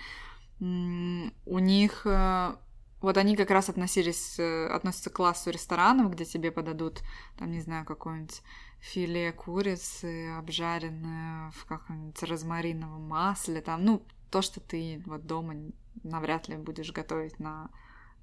У 0.60 1.58
них 1.58 2.06
э, 2.06 2.56
вот 3.04 3.18
они 3.18 3.36
как 3.36 3.50
раз 3.50 3.68
относились, 3.68 4.38
э, 4.38 4.66
относятся 4.66 5.10
к 5.10 5.14
классу 5.14 5.50
ресторанов, 5.50 6.12
где 6.12 6.24
тебе 6.24 6.50
подадут, 6.50 7.02
там, 7.38 7.50
не 7.50 7.60
знаю, 7.60 7.84
какое-нибудь 7.84 8.42
филе 8.80 9.32
курицы, 9.32 10.30
обжаренное 10.30 11.50
в 11.50 11.66
каком-нибудь 11.66 12.22
розмариновом 12.22 13.02
масле, 13.02 13.60
там, 13.60 13.84
ну, 13.84 14.02
то, 14.30 14.42
что 14.42 14.60
ты 14.60 15.02
вот 15.06 15.26
дома 15.26 15.54
навряд 16.02 16.48
ли 16.48 16.56
будешь 16.56 16.92
готовить 16.92 17.38
на 17.38 17.70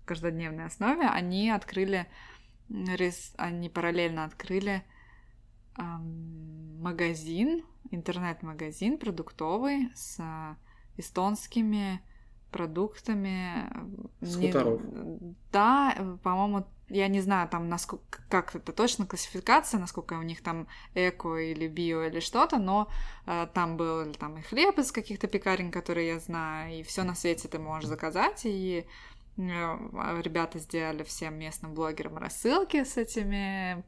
каждодневной 0.06 0.66
основе, 0.66 1.08
они 1.08 1.50
открыли, 1.50 2.08
они 3.38 3.70
параллельно 3.70 4.26
открыли 4.26 4.84
магазин, 5.78 7.64
интернет-магазин 7.92 8.98
продуктовый 8.98 9.90
с 9.96 10.20
эстонскими 10.98 12.02
продуктами. 12.52 13.70
С 14.22 14.36
хуторов. 14.36 14.82
Да, 15.52 16.18
по-моему, 16.24 16.66
я 16.92 17.08
не 17.08 17.22
знаю, 17.22 17.48
там, 17.48 17.70
насколько, 17.70 18.22
как 18.30 18.56
это 18.56 18.72
точно 18.74 19.06
классификация, 19.06 19.80
насколько 19.80 20.14
у 20.14 20.22
них 20.22 20.44
там 20.44 20.68
эко 20.94 21.38
или 21.38 21.68
био 21.68 22.08
или 22.08 22.20
что-то, 22.20 22.58
но 22.58 22.90
э, 23.26 23.48
там 23.54 23.78
был 23.78 24.14
там 24.14 24.38
и 24.38 24.42
хлеб 24.42 24.78
из 24.78 24.92
каких-то 24.92 25.28
пекарен, 25.28 25.72
которые 25.72 26.08
я 26.08 26.20
знаю, 26.20 26.80
и 26.80 26.84
все 26.84 27.04
на 27.04 27.16
свете 27.16 27.48
ты 27.48 27.60
можешь 27.60 27.88
заказать, 27.88 28.42
и 28.44 28.86
э, 29.38 29.42
ребята 30.22 30.60
сделали 30.60 31.04
всем 31.04 31.40
местным 31.40 31.74
блогерам 31.74 32.18
рассылки 32.18 32.84
с 32.84 32.98
этими 32.98 33.84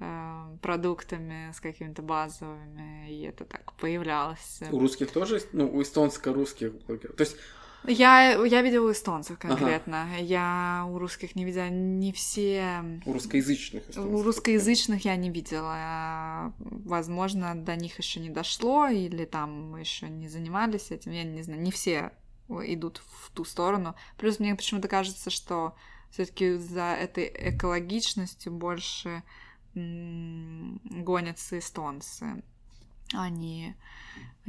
э, 0.00 0.56
продуктами, 0.60 1.52
с 1.52 1.60
какими-то 1.60 2.02
базовыми, 2.02 3.10
и 3.10 3.22
это 3.22 3.44
так 3.44 3.72
появлялось. 3.74 4.60
У 4.72 4.78
русских 4.78 5.12
тоже, 5.12 5.40
ну, 5.52 5.72
у 5.72 5.82
эстонско-русских 5.82 6.72
блогеров. 6.86 7.16
То 7.16 7.22
есть 7.22 7.36
я, 7.84 8.44
я 8.44 8.62
видела 8.62 8.88
у 8.88 8.92
эстонцев 8.92 9.38
конкретно. 9.38 10.02
Ага. 10.02 10.16
Я 10.16 10.86
у 10.90 10.98
русских 10.98 11.34
не 11.36 11.44
видела 11.44 11.68
не 11.68 12.12
все... 12.12 13.00
У 13.06 13.12
русскоязычных 13.12 13.84
У 13.96 14.22
русскоязычных 14.22 15.04
я 15.04 15.16
не 15.16 15.30
видела. 15.30 16.52
Возможно, 16.58 17.54
до 17.54 17.76
них 17.76 17.98
еще 17.98 18.20
не 18.20 18.30
дошло, 18.30 18.88
или 18.88 19.24
там 19.24 19.76
еще 19.76 20.08
не 20.08 20.28
занимались 20.28 20.90
этим. 20.90 21.12
Я 21.12 21.24
не 21.24 21.42
знаю, 21.42 21.60
не 21.60 21.70
все 21.70 22.12
идут 22.48 23.02
в 23.04 23.30
ту 23.32 23.44
сторону. 23.44 23.94
Плюс 24.16 24.38
мне 24.38 24.54
почему-то 24.54 24.88
кажется, 24.88 25.30
что 25.30 25.74
все-таки 26.10 26.54
за 26.54 26.94
этой 26.94 27.30
экологичностью 27.54 28.52
больше 28.52 29.22
гонятся 29.74 31.58
эстонцы. 31.58 32.42
Они 33.14 33.74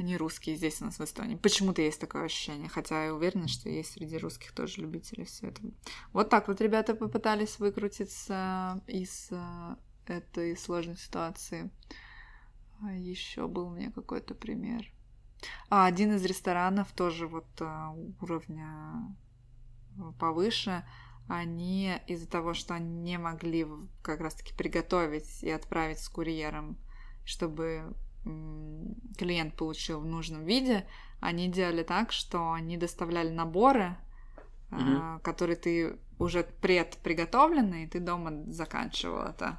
они 0.00 0.16
русские 0.16 0.56
здесь 0.56 0.80
у 0.80 0.86
нас 0.86 0.98
в 0.98 1.04
Эстонии. 1.04 1.36
Почему-то 1.36 1.82
есть 1.82 2.00
такое 2.00 2.24
ощущение, 2.24 2.70
хотя 2.70 3.04
я 3.04 3.14
уверена, 3.14 3.48
что 3.48 3.68
есть 3.68 3.92
среди 3.92 4.16
русских 4.16 4.52
тоже 4.52 4.80
любители 4.80 5.24
все 5.24 5.48
это. 5.48 5.60
Вот 6.14 6.30
так 6.30 6.48
вот 6.48 6.58
ребята 6.62 6.94
попытались 6.94 7.58
выкрутиться 7.58 8.82
из 8.86 9.28
э, 9.30 9.76
этой 10.06 10.56
сложной 10.56 10.96
ситуации. 10.96 11.70
А 12.82 12.94
еще 12.94 13.46
был 13.46 13.68
меня 13.68 13.90
какой-то 13.90 14.34
пример. 14.34 14.90
А, 15.68 15.84
один 15.84 16.14
из 16.14 16.24
ресторанов 16.24 16.90
тоже 16.92 17.26
вот 17.26 17.46
а, 17.60 17.94
уровня 18.22 19.14
повыше, 20.18 20.82
они 21.28 21.92
из-за 22.06 22.26
того, 22.26 22.54
что 22.54 22.74
они 22.74 22.94
не 23.02 23.18
могли 23.18 23.66
как 24.02 24.20
раз-таки 24.20 24.54
приготовить 24.54 25.42
и 25.42 25.50
отправить 25.50 25.98
с 25.98 26.08
курьером, 26.08 26.78
чтобы 27.26 27.94
клиент 29.16 29.54
получил 29.54 30.00
в 30.00 30.06
нужном 30.06 30.44
виде, 30.44 30.86
они 31.20 31.48
делали 31.48 31.82
так, 31.82 32.12
что 32.12 32.52
они 32.52 32.76
доставляли 32.76 33.30
наборы, 33.30 33.96
угу. 34.70 35.20
которые 35.22 35.56
ты 35.56 35.96
уже 36.18 36.46
предприготовленные, 36.60 37.84
и 37.84 37.88
ты 37.88 38.00
дома 38.00 38.44
заканчивал 38.52 39.22
это. 39.22 39.58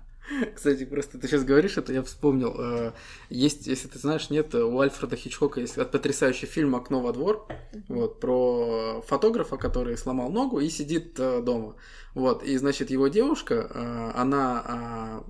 Кстати, 0.56 0.86
просто 0.86 1.18
ты 1.18 1.28
сейчас 1.28 1.44
говоришь 1.44 1.78
это, 1.78 1.92
я 1.94 2.04
вспомнил. 2.04 2.56
Э, 2.58 2.94
есть, 3.30 3.68
если 3.68 3.88
ты 3.88 3.98
знаешь, 3.98 4.30
нет, 4.30 4.54
у 4.54 4.80
Альфреда 4.80 5.16
Хичкока 5.16 5.60
есть 5.60 5.76
потрясающий 5.76 6.46
фильм 6.46 6.76
«Окно 6.76 7.02
во 7.02 7.12
двор», 7.12 7.48
вот, 7.88 8.20
про 8.20 9.02
фотографа, 9.08 9.58
который 9.58 9.98
сломал 9.98 10.30
ногу 10.30 10.60
и 10.60 10.70
сидит 10.70 11.20
э, 11.20 11.42
дома. 11.42 11.76
Вот, 12.14 12.44
и, 12.44 12.56
значит, 12.58 12.92
его 12.92 13.08
девушка, 13.08 14.12
она 14.16 14.64
а, 14.66 15.24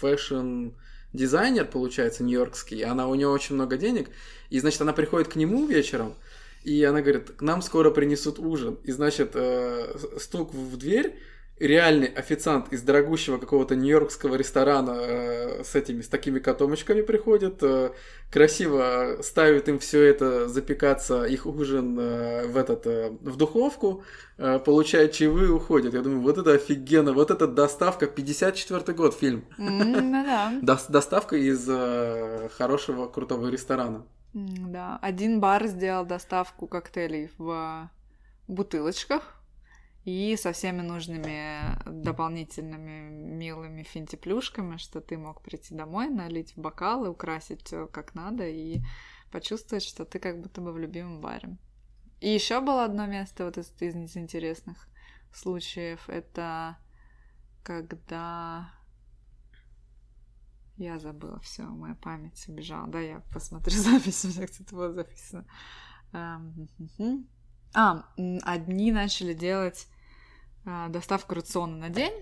fashion 0.00 0.70
дизайнер, 1.12 1.64
получается, 1.64 2.22
нью-йоркский, 2.24 2.82
она, 2.84 3.08
у 3.08 3.14
нее 3.14 3.28
очень 3.28 3.54
много 3.54 3.76
денег, 3.76 4.10
и, 4.48 4.60
значит, 4.60 4.80
она 4.80 4.92
приходит 4.92 5.28
к 5.28 5.36
нему 5.36 5.66
вечером, 5.66 6.14
и 6.62 6.82
она 6.84 7.00
говорит, 7.00 7.30
к 7.30 7.42
нам 7.42 7.62
скоро 7.62 7.90
принесут 7.90 8.38
ужин. 8.38 8.78
И, 8.84 8.92
значит, 8.92 9.30
э, 9.34 9.96
стук 10.18 10.52
в 10.52 10.76
дверь, 10.76 11.18
реальный 11.60 12.06
официант 12.06 12.72
из 12.72 12.82
дорогущего 12.82 13.36
какого-то 13.36 13.76
нью-йоркского 13.76 14.34
ресторана 14.34 14.96
э, 14.98 15.62
с 15.62 15.74
этими, 15.74 16.00
с 16.00 16.08
такими 16.08 16.38
котомочками 16.38 17.02
приходит, 17.02 17.62
э, 17.62 17.90
красиво 18.30 19.18
ставит 19.22 19.68
им 19.68 19.78
все 19.78 20.02
это 20.02 20.48
запекаться, 20.48 21.24
их 21.24 21.44
ужин 21.44 21.98
э, 22.00 22.46
в 22.46 22.56
этот, 22.56 22.86
э, 22.86 23.10
в 23.20 23.36
духовку, 23.36 24.02
э, 24.38 24.58
получает 24.58 25.12
чаевые 25.12 25.48
и 25.48 25.50
уходит. 25.50 25.92
Я 25.92 26.00
думаю, 26.00 26.22
вот 26.22 26.38
это 26.38 26.52
офигенно, 26.52 27.12
вот 27.12 27.30
эта 27.30 27.46
доставка, 27.46 28.06
54 28.06 28.96
год 28.96 29.14
фильм. 29.14 29.44
Mm, 29.58 30.10
да. 30.24 30.52
Доставка 30.88 31.36
из 31.36 31.68
э, 31.68 32.48
хорошего, 32.56 33.06
крутого 33.06 33.48
ресторана. 33.48 34.06
Да, 34.32 34.98
один 35.02 35.40
бар 35.40 35.66
сделал 35.66 36.06
доставку 36.06 36.66
коктейлей 36.66 37.30
в 37.36 37.90
бутылочках, 38.48 39.39
и 40.04 40.36
со 40.36 40.52
всеми 40.52 40.80
нужными 40.80 41.78
дополнительными 41.86 43.10
милыми 43.10 43.82
финтиплюшками, 43.82 44.76
что 44.78 45.00
ты 45.00 45.18
мог 45.18 45.42
прийти 45.42 45.74
домой, 45.74 46.08
налить 46.08 46.56
в 46.56 46.60
бокалы, 46.60 47.10
украсить 47.10 47.62
все 47.64 47.86
как 47.86 48.14
надо 48.14 48.48
и 48.48 48.80
почувствовать, 49.30 49.84
что 49.84 50.04
ты 50.04 50.18
как 50.18 50.40
будто 50.40 50.60
бы 50.60 50.72
в 50.72 50.78
любимом 50.78 51.20
баре. 51.20 51.56
И 52.20 52.28
еще 52.28 52.60
было 52.60 52.84
одно 52.84 53.06
место 53.06 53.44
вот 53.44 53.58
из, 53.58 53.72
из 53.80 54.16
интересных 54.16 54.88
случаев. 55.32 56.08
Это 56.08 56.76
когда 57.62 58.72
я 60.76 60.98
забыла 60.98 61.40
все, 61.40 61.62
моя 61.64 61.94
память 61.94 62.42
убежала. 62.48 62.86
Да, 62.88 63.00
я 63.00 63.20
посмотрю 63.32 63.74
запись, 63.76 64.24
у 64.24 64.28
меня 64.28 64.46
где-то 64.46 64.74
было 64.74 64.92
записано. 64.92 65.46
А, 67.74 68.04
одни 68.42 68.92
начали 68.92 69.32
делать 69.32 69.86
а, 70.64 70.88
доставку 70.88 71.34
рациона 71.34 71.76
на 71.76 71.88
день, 71.90 72.12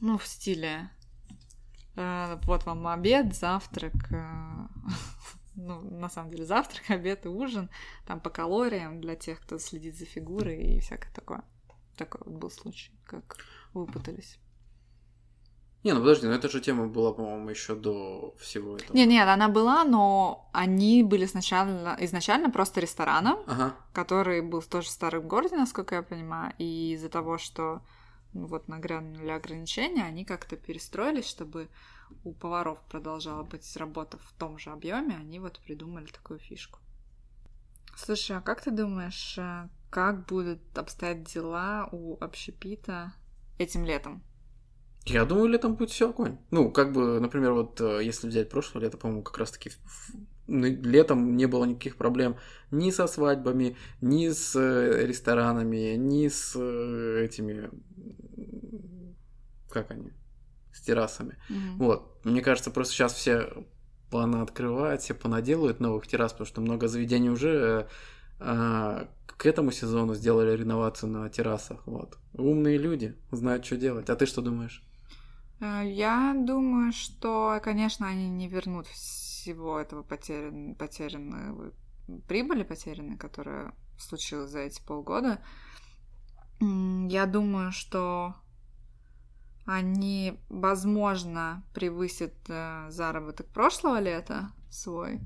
ну, 0.00 0.18
в 0.18 0.26
стиле 0.26 0.90
э, 1.96 2.38
вот 2.44 2.64
вам 2.64 2.86
обед, 2.86 3.34
завтрак, 3.34 3.94
э, 4.10 4.66
ну, 5.54 5.80
на 5.80 6.08
самом 6.08 6.30
деле 6.30 6.44
завтрак, 6.44 6.84
обед 6.90 7.26
и 7.26 7.28
ужин, 7.28 7.70
там 8.06 8.20
по 8.20 8.30
калориям 8.30 9.00
для 9.00 9.16
тех, 9.16 9.40
кто 9.40 9.58
следит 9.58 9.96
за 9.96 10.04
фигурой 10.04 10.76
и 10.76 10.80
всякое 10.80 11.12
такое. 11.12 11.42
Такой 11.96 12.20
вот 12.24 12.34
был 12.34 12.50
случай, 12.50 12.92
как 13.04 13.38
выпутались. 13.72 14.38
Не, 15.86 15.94
ну 15.94 16.00
подожди, 16.00 16.26
ну 16.26 16.32
эта 16.32 16.48
же 16.48 16.60
тема 16.60 16.88
была, 16.88 17.12
по-моему, 17.12 17.48
еще 17.48 17.76
до 17.76 18.34
всего 18.40 18.76
этого. 18.76 18.96
Не, 18.96 19.06
нет, 19.06 19.28
она 19.28 19.48
была, 19.48 19.84
но 19.84 20.50
они 20.52 21.04
были 21.04 21.26
сначала, 21.26 21.96
изначально 22.00 22.50
просто 22.50 22.80
рестораном, 22.80 23.38
ага. 23.46 23.76
который 23.92 24.42
был 24.42 24.62
тоже 24.62 24.88
в 24.88 24.90
старом 24.90 25.28
городе, 25.28 25.54
насколько 25.54 25.94
я 25.94 26.02
понимаю, 26.02 26.52
и 26.58 26.94
из-за 26.94 27.08
того, 27.08 27.38
что 27.38 27.82
ну, 28.32 28.46
вот 28.48 28.66
нагрянули 28.66 29.30
ограничения, 29.30 30.02
они 30.02 30.24
как-то 30.24 30.56
перестроились, 30.56 31.28
чтобы 31.28 31.68
у 32.24 32.32
поваров 32.32 32.80
продолжала 32.90 33.44
быть 33.44 33.76
работа 33.76 34.18
в 34.18 34.32
том 34.40 34.58
же 34.58 34.70
объеме, 34.70 35.14
они 35.14 35.38
вот 35.38 35.60
придумали 35.60 36.06
такую 36.06 36.40
фишку. 36.40 36.80
Слушай, 37.96 38.38
а 38.38 38.40
как 38.40 38.60
ты 38.60 38.72
думаешь, 38.72 39.38
э, 39.38 39.68
как 39.90 40.26
будут 40.26 40.76
обстоять 40.76 41.32
дела 41.32 41.88
у 41.92 42.16
общепита 42.20 43.12
этим 43.58 43.84
летом? 43.84 44.25
Я 45.06 45.24
думаю, 45.24 45.48
летом 45.48 45.76
будет 45.76 45.90
все 45.90 46.10
огонь. 46.10 46.38
Ну, 46.50 46.70
как 46.70 46.92
бы, 46.92 47.20
например, 47.20 47.52
вот 47.52 47.80
э, 47.80 48.00
если 48.02 48.26
взять 48.26 48.50
прошлое 48.50 48.82
лето, 48.82 48.96
по-моему, 48.98 49.22
как 49.22 49.38
раз-таки 49.38 49.70
летом 50.48 51.36
не 51.36 51.46
было 51.46 51.64
никаких 51.64 51.96
проблем 51.96 52.36
ни 52.70 52.90
со 52.90 53.06
свадьбами, 53.06 53.76
ни 54.00 54.28
с 54.28 54.56
э, 54.56 55.06
ресторанами, 55.06 55.94
ни 55.96 56.28
с 56.28 56.54
э, 56.56 57.24
этими... 57.24 57.70
Как 59.70 59.90
они? 59.92 60.12
С 60.72 60.80
террасами. 60.80 61.36
Mm-hmm. 61.50 61.76
Вот. 61.78 62.24
Мне 62.24 62.40
кажется, 62.40 62.70
просто 62.70 62.94
сейчас 62.94 63.14
все 63.14 63.64
открывают, 64.10 65.02
все 65.02 65.14
понаделают 65.14 65.78
новых 65.78 66.06
террас, 66.06 66.32
потому 66.32 66.46
что 66.46 66.60
много 66.60 66.88
заведений 66.88 67.28
уже 67.28 67.88
а, 68.38 69.08
к 69.26 69.46
этому 69.46 69.72
сезону 69.72 70.14
сделали 70.14 70.56
реновацию 70.56 71.10
на 71.10 71.28
террасах. 71.28 71.86
Вот. 71.86 72.16
Умные 72.32 72.78
люди 72.78 73.14
знают, 73.30 73.66
что 73.66 73.76
делать. 73.76 74.08
А 74.08 74.16
ты 74.16 74.26
что 74.26 74.42
думаешь? 74.42 74.82
Э, 75.60 75.82
я 75.84 76.34
думаю, 76.36 76.92
что, 76.92 77.60
конечно, 77.62 78.06
они 78.06 78.28
не 78.28 78.48
вернут 78.48 78.86
всего 78.86 79.78
этого 79.78 80.02
потерян, 80.02 80.74
потерянного 80.74 81.72
прибыли 82.28 82.62
потерянной, 82.62 83.16
которая 83.16 83.72
случилась 83.98 84.50
за 84.50 84.60
эти 84.60 84.80
полгода. 84.82 85.40
Я 86.60 87.26
думаю, 87.26 87.72
что 87.72 88.34
они, 89.66 90.38
возможно, 90.48 91.64
превысят 91.74 92.34
э, 92.48 92.86
заработок 92.88 93.48
прошлого 93.48 94.00
лета 94.00 94.52
свой, 94.70 95.20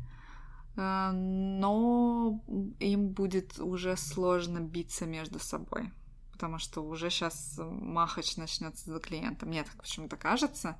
э, 0.76 1.10
но 1.12 2.42
им 2.80 3.10
будет 3.10 3.60
уже 3.60 3.96
сложно 3.96 4.60
биться 4.60 5.04
между 5.04 5.38
собой, 5.38 5.92
потому 6.40 6.58
что 6.58 6.80
уже 6.80 7.10
сейчас 7.10 7.56
махач 7.58 8.38
начнется 8.38 8.90
за 8.90 8.98
клиентом. 8.98 9.50
Мне 9.50 9.62
так 9.62 9.76
почему-то 9.76 10.16
кажется. 10.16 10.78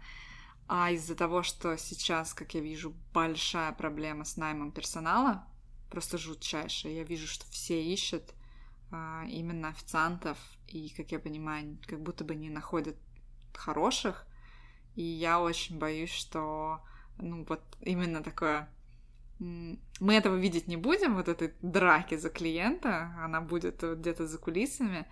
А 0.67 0.91
из-за 0.91 1.15
того, 1.15 1.43
что 1.43 1.77
сейчас, 1.77 2.33
как 2.33 2.55
я 2.55 2.63
вижу, 2.63 2.95
большая 3.13 3.71
проблема 3.73 4.25
с 4.25 4.39
наймом 4.39 4.73
персонала, 4.73 5.45
просто 5.91 6.17
жутчайшая. 6.17 6.95
Я 6.95 7.05
вижу, 7.05 7.27
что 7.27 7.45
все 7.51 7.85
ищут 7.85 8.23
а, 8.91 9.27
именно 9.29 9.69
официантов, 9.69 10.39
и, 10.67 10.89
как 10.97 11.13
я 11.13 11.19
понимаю, 11.19 11.77
как 11.87 12.01
будто 12.01 12.25
бы 12.25 12.35
не 12.35 12.49
находят 12.49 12.97
хороших. 13.53 14.27
И 14.95 15.03
я 15.03 15.43
очень 15.43 15.79
боюсь, 15.79 16.13
что 16.13 16.81
ну 17.19 17.45
вот 17.45 17.61
именно 17.83 18.23
такое 18.23 18.71
мы 19.41 20.15
этого 20.15 20.37
видеть 20.37 20.69
не 20.69 20.77
будем, 20.77 21.17
вот 21.17 21.29
этой 21.29 21.55
драки 21.63 22.17
за 22.17 22.29
клиента, 22.29 23.15
она 23.25 23.41
будет 23.41 23.83
где-то 23.83 24.27
за 24.27 24.39
кулисами, 24.39 25.07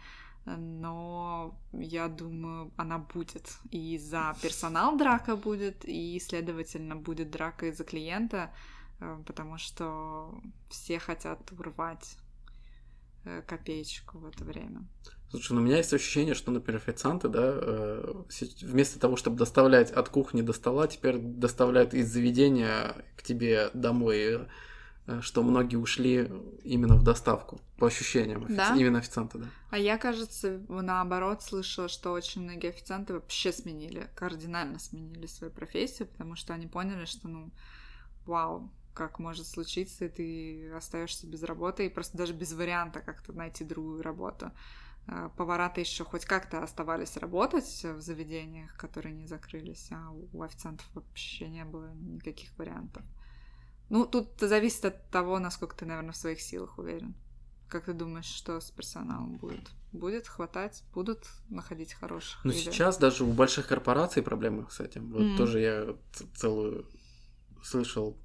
но 0.45 1.59
я 1.72 2.09
думаю, 2.09 2.72
она 2.76 2.99
будет. 2.99 3.49
И 3.70 3.99
за 3.99 4.34
персонал 4.43 4.97
драка 4.97 5.36
будет, 5.36 5.84
и, 5.84 6.18
следовательно, 6.20 6.97
будет 6.97 7.30
драка 7.30 7.66
и 7.66 7.72
за 7.72 7.84
клиента, 7.84 8.51
э, 9.01 9.22
потому 9.26 9.59
что 9.59 10.41
все 10.70 10.99
хотят 10.99 11.53
урвать 11.53 12.16
э, 13.24 13.43
копеечку 13.43 14.18
в 14.18 14.26
это 14.26 14.45
время. 14.45 14.86
Слушай, 15.30 15.53
ну 15.53 15.61
у 15.61 15.64
меня 15.64 15.76
есть 15.76 15.93
ощущение, 15.93 16.34
что, 16.34 16.51
например, 16.51 16.80
официанты, 16.80 17.28
да, 17.28 17.43
э, 17.45 18.14
вместо 18.62 18.99
того, 18.99 19.16
чтобы 19.16 19.36
доставлять 19.36 19.91
от 19.91 20.09
кухни 20.09 20.41
до 20.41 20.55
стола, 20.55 20.86
теперь 20.86 21.18
доставляют 21.18 21.93
из 21.93 22.11
заведения 22.11 23.05
к 23.16 23.22
тебе 23.22 23.70
домой, 23.74 24.49
что 25.20 25.42
многие 25.42 25.76
ушли 25.76 26.30
именно 26.64 26.96
в 26.96 27.02
доставку, 27.02 27.61
по 27.78 27.86
ощущениям, 27.86 28.44
офици... 28.44 28.56
да? 28.56 28.74
именно 28.76 28.98
официанты, 28.98 29.38
да. 29.38 29.46
А 29.70 29.78
я, 29.78 29.98
кажется, 29.98 30.61
наоборот 30.68 31.42
слышала, 31.42 31.88
что 31.88 32.12
очень 32.12 32.42
многие 32.42 32.68
официанты 32.68 33.14
вообще 33.14 33.52
сменили, 33.52 34.11
кардинально 34.14 34.78
сменили 34.78 35.26
свою 35.26 35.52
профессию, 35.52 36.09
потому 36.09 36.36
что 36.36 36.54
они 36.54 36.66
поняли, 36.66 37.04
что, 37.04 37.28
ну, 37.28 37.50
вау, 38.26 38.70
как 38.94 39.18
может 39.18 39.46
случиться, 39.46 40.06
и 40.06 40.09
ты 40.09 40.72
остаешься 40.72 41.26
без 41.26 41.42
работы, 41.42 41.86
и 41.86 41.88
просто 41.88 42.18
даже 42.18 42.32
без 42.32 42.52
варианта 42.52 43.00
как-то 43.00 43.32
найти 43.32 43.64
другую 43.64 44.02
работу. 44.02 44.50
Э, 45.06 45.30
повара-то 45.36 45.80
еще 45.80 46.04
хоть 46.04 46.24
как-то 46.24 46.62
оставались 46.62 47.16
работать 47.16 47.84
в 47.84 48.00
заведениях, 48.00 48.76
которые 48.76 49.14
не 49.14 49.26
закрылись, 49.26 49.88
а 49.90 50.11
у 50.11 50.42
официантов 50.42 50.86
вообще 50.94 51.48
не 51.48 51.64
было 51.64 51.92
никаких 51.94 52.50
вариантов. 52.59 53.04
Ну, 53.89 54.07
тут 54.07 54.28
зависит 54.41 54.84
от 54.84 55.11
того, 55.11 55.39
насколько 55.39 55.76
ты, 55.76 55.86
наверное, 55.86 56.12
в 56.12 56.16
своих 56.16 56.41
силах 56.41 56.78
уверен. 56.78 57.14
Как 57.68 57.84
ты 57.84 57.93
думаешь, 57.93 58.26
что 58.26 58.61
с 58.61 58.70
персоналом 58.70 59.36
будет? 59.36 59.68
Будет 59.93 60.26
хватать? 60.26 60.84
Будут 60.95 61.26
находить 61.49 61.95
хороших? 61.95 62.45
Ну, 62.45 62.53
сейчас 62.53 62.99
даже 62.99 63.24
у 63.24 63.32
больших 63.32 63.66
корпораций 63.66 64.22
проблемы 64.22 64.66
с 64.70 64.80
этим. 64.80 65.12
Вот 65.12 65.22
mm-hmm. 65.22 65.36
тоже 65.36 65.61
я 65.61 65.97
целую 66.34 66.86
слышал 67.62 68.16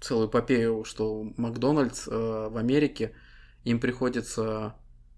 целую 0.00 0.28
эпопею, 0.28 0.84
что 0.84 1.32
Макдональдс 1.36 2.06
э, 2.08 2.48
в 2.50 2.56
Америке 2.56 3.14
им 3.64 3.80
приходится 3.80 4.76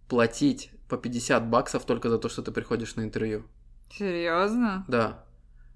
платить 0.08 0.70
по 0.88 0.96
50 0.96 1.48
баксов 1.48 1.84
только 1.84 2.08
за 2.08 2.18
то, 2.18 2.28
что 2.28 2.42
ты 2.42 2.50
приходишь 2.50 2.96
на 2.96 3.02
интервью. 3.02 3.44
Серьезно? 3.90 4.84
Да. 4.88 5.24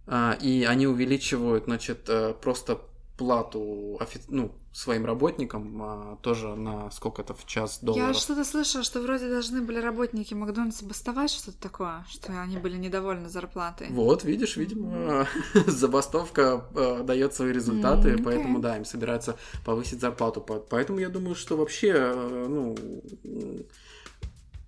А, 0.07 0.37
и 0.41 0.65
они 0.65 0.87
увеличивают, 0.87 1.65
значит, 1.65 2.09
э, 2.09 2.35
просто 2.35 2.81
плату 3.17 3.97
офи... 4.01 4.21
ну, 4.29 4.53
своим 4.73 5.07
работникам 5.07 5.81
а, 5.83 6.19
тоже 6.21 6.57
на 6.57 6.91
сколько 6.91 7.23
это 7.23 7.33
в 7.33 7.47
час 7.47 7.79
долларов. 7.81 8.09
Я 8.09 8.15
что-то 8.15 8.45
слышала, 8.45 8.83
что 8.83 9.01
вроде 9.01 9.29
должны 9.29 9.63
были 9.63 9.79
работники 9.79 10.35
Макдональдса 10.35 10.85
бастовать 10.85 11.31
что-то 11.31 11.59
такое, 11.59 12.05
что 12.11 12.41
они 12.41 12.57
были 12.59 12.77
недовольны 12.77 13.29
зарплатой. 13.29 13.87
Вот, 13.91 14.25
видишь, 14.25 14.57
видимо, 14.57 15.29
забастовка 15.67 16.65
э, 16.75 17.05
дает 17.05 17.35
свои 17.35 17.53
результаты, 17.53 18.19
поэтому 18.19 18.59
да, 18.59 18.77
им 18.77 18.85
собираются 18.85 19.37
повысить 19.65 20.01
зарплату. 20.01 20.41
Поэтому 20.41 20.99
я 20.99 21.09
думаю, 21.09 21.37
что 21.37 21.57
вообще, 21.57 21.93
э, 21.95 22.47
ну, 22.49 22.77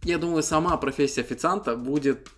я 0.04 0.18
думаю, 0.18 0.44
сама 0.44 0.76
профессия 0.76 1.22
официанта 1.22 1.74
будет 1.74 2.28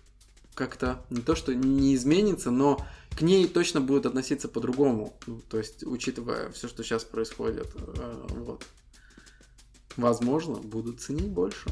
как-то 0.55 1.05
не 1.11 1.21
то, 1.21 1.35
что 1.35 1.53
не 1.53 1.93
изменится, 1.93 2.49
но 2.49 2.79
к 3.19 3.21
ней 3.21 3.49
точно 3.49 3.81
будут 3.81 4.05
относиться 4.05 4.47
по-другому. 4.47 5.13
То 5.49 5.57
есть, 5.57 5.83
учитывая 5.83 6.51
все, 6.51 6.69
что 6.69 6.85
сейчас 6.85 7.03
происходит, 7.03 7.67
э, 7.75 8.27
вот. 8.29 8.65
Возможно, 9.97 10.55
будут 10.55 11.01
ценить 11.01 11.27
больше. 11.27 11.69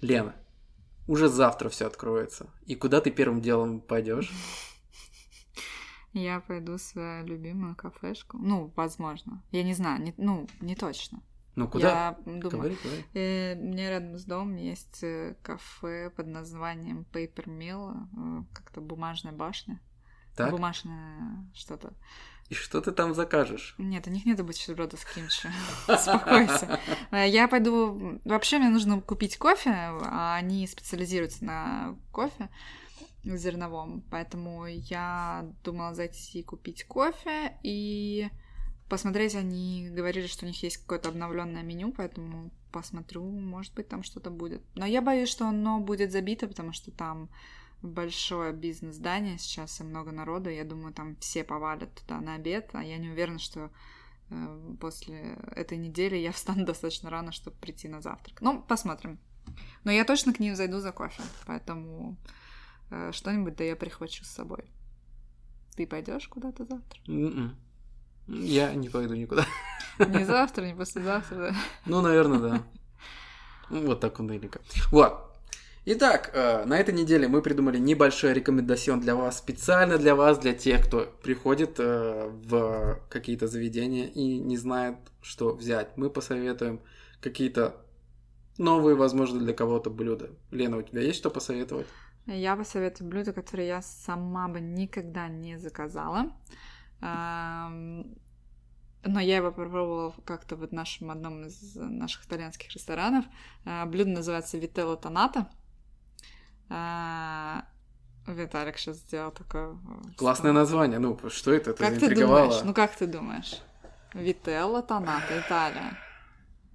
Лена, 0.00 0.36
уже 1.08 1.28
завтра 1.28 1.68
все 1.68 1.88
откроется. 1.88 2.46
И 2.64 2.76
куда 2.76 3.00
ты 3.00 3.10
первым 3.10 3.40
делом 3.40 3.80
пойдешь? 3.80 4.32
Я 6.12 6.40
пойду 6.40 6.76
в 6.76 6.80
свою 6.80 7.26
любимую 7.26 7.74
кафешку. 7.74 8.38
Ну, 8.38 8.72
возможно. 8.76 9.42
Я 9.50 9.62
не 9.62 9.74
знаю, 9.74 10.02
не, 10.02 10.14
ну, 10.16 10.46
не 10.60 10.76
точно. 10.76 11.22
Ну, 11.54 11.68
куда? 11.68 11.88
Я 11.88 12.18
думаю, 12.24 12.50
говори, 12.50 12.78
говори. 12.82 13.04
Э, 13.14 13.54
мне 13.56 13.90
рядом 13.90 14.18
с 14.18 14.24
домом 14.24 14.56
есть 14.56 15.02
э, 15.02 15.34
кафе 15.42 16.10
под 16.10 16.26
названием 16.26 17.04
Paper 17.12 17.46
Mill, 17.46 17.94
э, 17.94 18.44
как-то 18.54 18.80
бумажная 18.80 19.32
башня. 19.32 19.80
Так? 20.34 20.50
Бумажное 20.50 21.46
что-то. 21.54 21.92
И 22.48 22.54
что 22.54 22.80
ты 22.80 22.92
там 22.92 23.14
закажешь? 23.14 23.74
Нет, 23.78 24.06
у 24.06 24.10
них 24.10 24.26
нет 24.26 24.42
бутерброда 24.44 24.96
с 24.96 25.04
кимчи. 25.04 25.48
Успокойся. 25.88 26.80
Э, 27.10 27.28
я 27.28 27.48
пойду... 27.48 28.20
Вообще 28.24 28.58
мне 28.58 28.68
нужно 28.68 29.00
купить 29.00 29.36
кофе, 29.36 29.70
а 29.70 30.36
они 30.36 30.66
специализируются 30.66 31.44
на 31.44 31.96
кофе 32.12 32.50
зерновом. 33.24 34.02
Поэтому 34.10 34.66
я 34.66 35.46
думала 35.64 35.94
зайти 35.94 36.42
купить 36.42 36.84
кофе 36.84 37.56
и 37.62 38.28
посмотреть. 38.88 39.34
Они 39.34 39.88
говорили, 39.90 40.26
что 40.26 40.44
у 40.44 40.48
них 40.48 40.62
есть 40.62 40.78
какое-то 40.78 41.08
обновленное 41.08 41.62
меню, 41.62 41.92
поэтому 41.92 42.50
посмотрю, 42.72 43.22
может 43.22 43.74
быть, 43.74 43.88
там 43.88 44.02
что-то 44.02 44.30
будет. 44.30 44.62
Но 44.74 44.86
я 44.86 45.02
боюсь, 45.02 45.28
что 45.28 45.46
оно 45.46 45.80
будет 45.80 46.10
забито, 46.10 46.48
потому 46.48 46.72
что 46.72 46.90
там 46.90 47.28
большое 47.82 48.52
бизнес-здание 48.52 49.38
сейчас 49.38 49.80
и 49.80 49.84
много 49.84 50.12
народу. 50.12 50.50
Я 50.50 50.64
думаю, 50.64 50.94
там 50.94 51.16
все 51.16 51.44
повалят 51.44 51.94
туда 51.94 52.20
на 52.20 52.34
обед, 52.34 52.70
а 52.72 52.82
я 52.82 52.96
не 52.96 53.08
уверена, 53.08 53.38
что 53.38 53.70
э, 54.30 54.74
после 54.80 55.36
этой 55.54 55.78
недели 55.78 56.16
я 56.16 56.32
встану 56.32 56.64
достаточно 56.64 57.10
рано, 57.10 57.32
чтобы 57.32 57.56
прийти 57.56 57.88
на 57.88 58.00
завтрак. 58.00 58.40
Ну, 58.40 58.62
посмотрим. 58.62 59.18
Но 59.84 59.90
я 59.92 60.04
точно 60.04 60.32
к 60.32 60.40
ним 60.40 60.54
зайду 60.54 60.78
за 60.78 60.92
кофе, 60.92 61.22
поэтому 61.46 62.16
что-нибудь 63.12 63.56
да 63.56 63.64
я 63.64 63.76
прихвачу 63.76 64.24
с 64.24 64.28
собой. 64.28 64.64
Ты 65.76 65.86
пойдешь 65.86 66.28
куда-то 66.28 66.64
завтра? 66.64 67.00
Mm-mm. 67.06 67.32
М-м. 67.36 67.56
Я 68.28 68.74
не 68.74 68.88
пойду 68.88 69.14
никуда. 69.14 69.46
Не 69.98 70.24
завтра, 70.24 70.64
не 70.64 70.74
послезавтра, 70.74 71.36
да? 71.36 71.54
Ну, 71.86 72.00
наверное, 72.00 72.38
да. 72.38 72.62
Вот 73.70 74.00
так 74.00 74.18
унылика. 74.20 74.60
Вот. 74.90 75.32
Итак, 75.84 76.30
э, 76.32 76.64
на 76.64 76.78
этой 76.78 76.94
неделе 76.94 77.26
мы 77.26 77.42
придумали 77.42 77.78
небольшой 77.78 78.34
рекомендацион 78.34 79.00
для 79.00 79.16
вас, 79.16 79.38
специально 79.38 79.98
для 79.98 80.14
вас, 80.14 80.38
для 80.38 80.52
тех, 80.52 80.86
кто 80.86 81.12
приходит 81.22 81.80
э, 81.80 82.30
в 82.30 83.00
какие-то 83.08 83.48
заведения 83.48 84.06
и 84.06 84.38
не 84.38 84.56
знает, 84.56 84.96
что 85.22 85.54
взять. 85.54 85.96
Мы 85.96 86.08
посоветуем 86.08 86.80
какие-то 87.20 87.74
новые, 88.58 88.94
возможно, 88.94 89.40
для 89.40 89.54
кого-то 89.54 89.90
блюда. 89.90 90.30
Лена, 90.52 90.76
у 90.76 90.82
тебя 90.82 91.00
есть 91.02 91.18
что 91.18 91.30
посоветовать? 91.30 91.88
Я 92.26 92.56
посоветую 92.56 93.08
блюдо, 93.10 93.32
которое 93.32 93.66
я 93.66 93.82
сама 93.82 94.48
бы 94.48 94.60
никогда 94.60 95.28
не 95.28 95.58
заказала. 95.58 96.32
но 97.00 98.04
я 99.04 99.36
его 99.36 99.50
попробовала 99.50 100.14
как-то 100.24 100.54
в 100.56 100.72
нашем 100.72 101.10
одном 101.10 101.46
из 101.46 101.74
наших 101.74 102.24
итальянских 102.24 102.72
ресторанов. 102.72 103.24
А, 103.64 103.84
блюдо 103.86 104.10
называется 104.10 104.58
Вителло 104.58 104.96
Тоната. 104.96 105.48
А, 106.68 107.64
Виталик 108.28 108.78
сейчас 108.78 108.98
сделал 108.98 109.32
такое... 109.32 109.72
э, 109.72 109.76
Классное 110.16 110.52
название. 110.52 111.00
Ну, 111.00 111.18
что 111.28 111.52
это? 111.52 111.70
Это 111.70 111.84
Как 111.90 111.98
ты 111.98 112.14
думаешь? 112.14 112.62
Ну 112.62 112.72
как 112.72 112.94
ты 112.94 113.08
думаешь? 113.08 113.60
Вителло 114.14 114.82
Тоната, 114.82 115.40
Италия. 115.40 115.98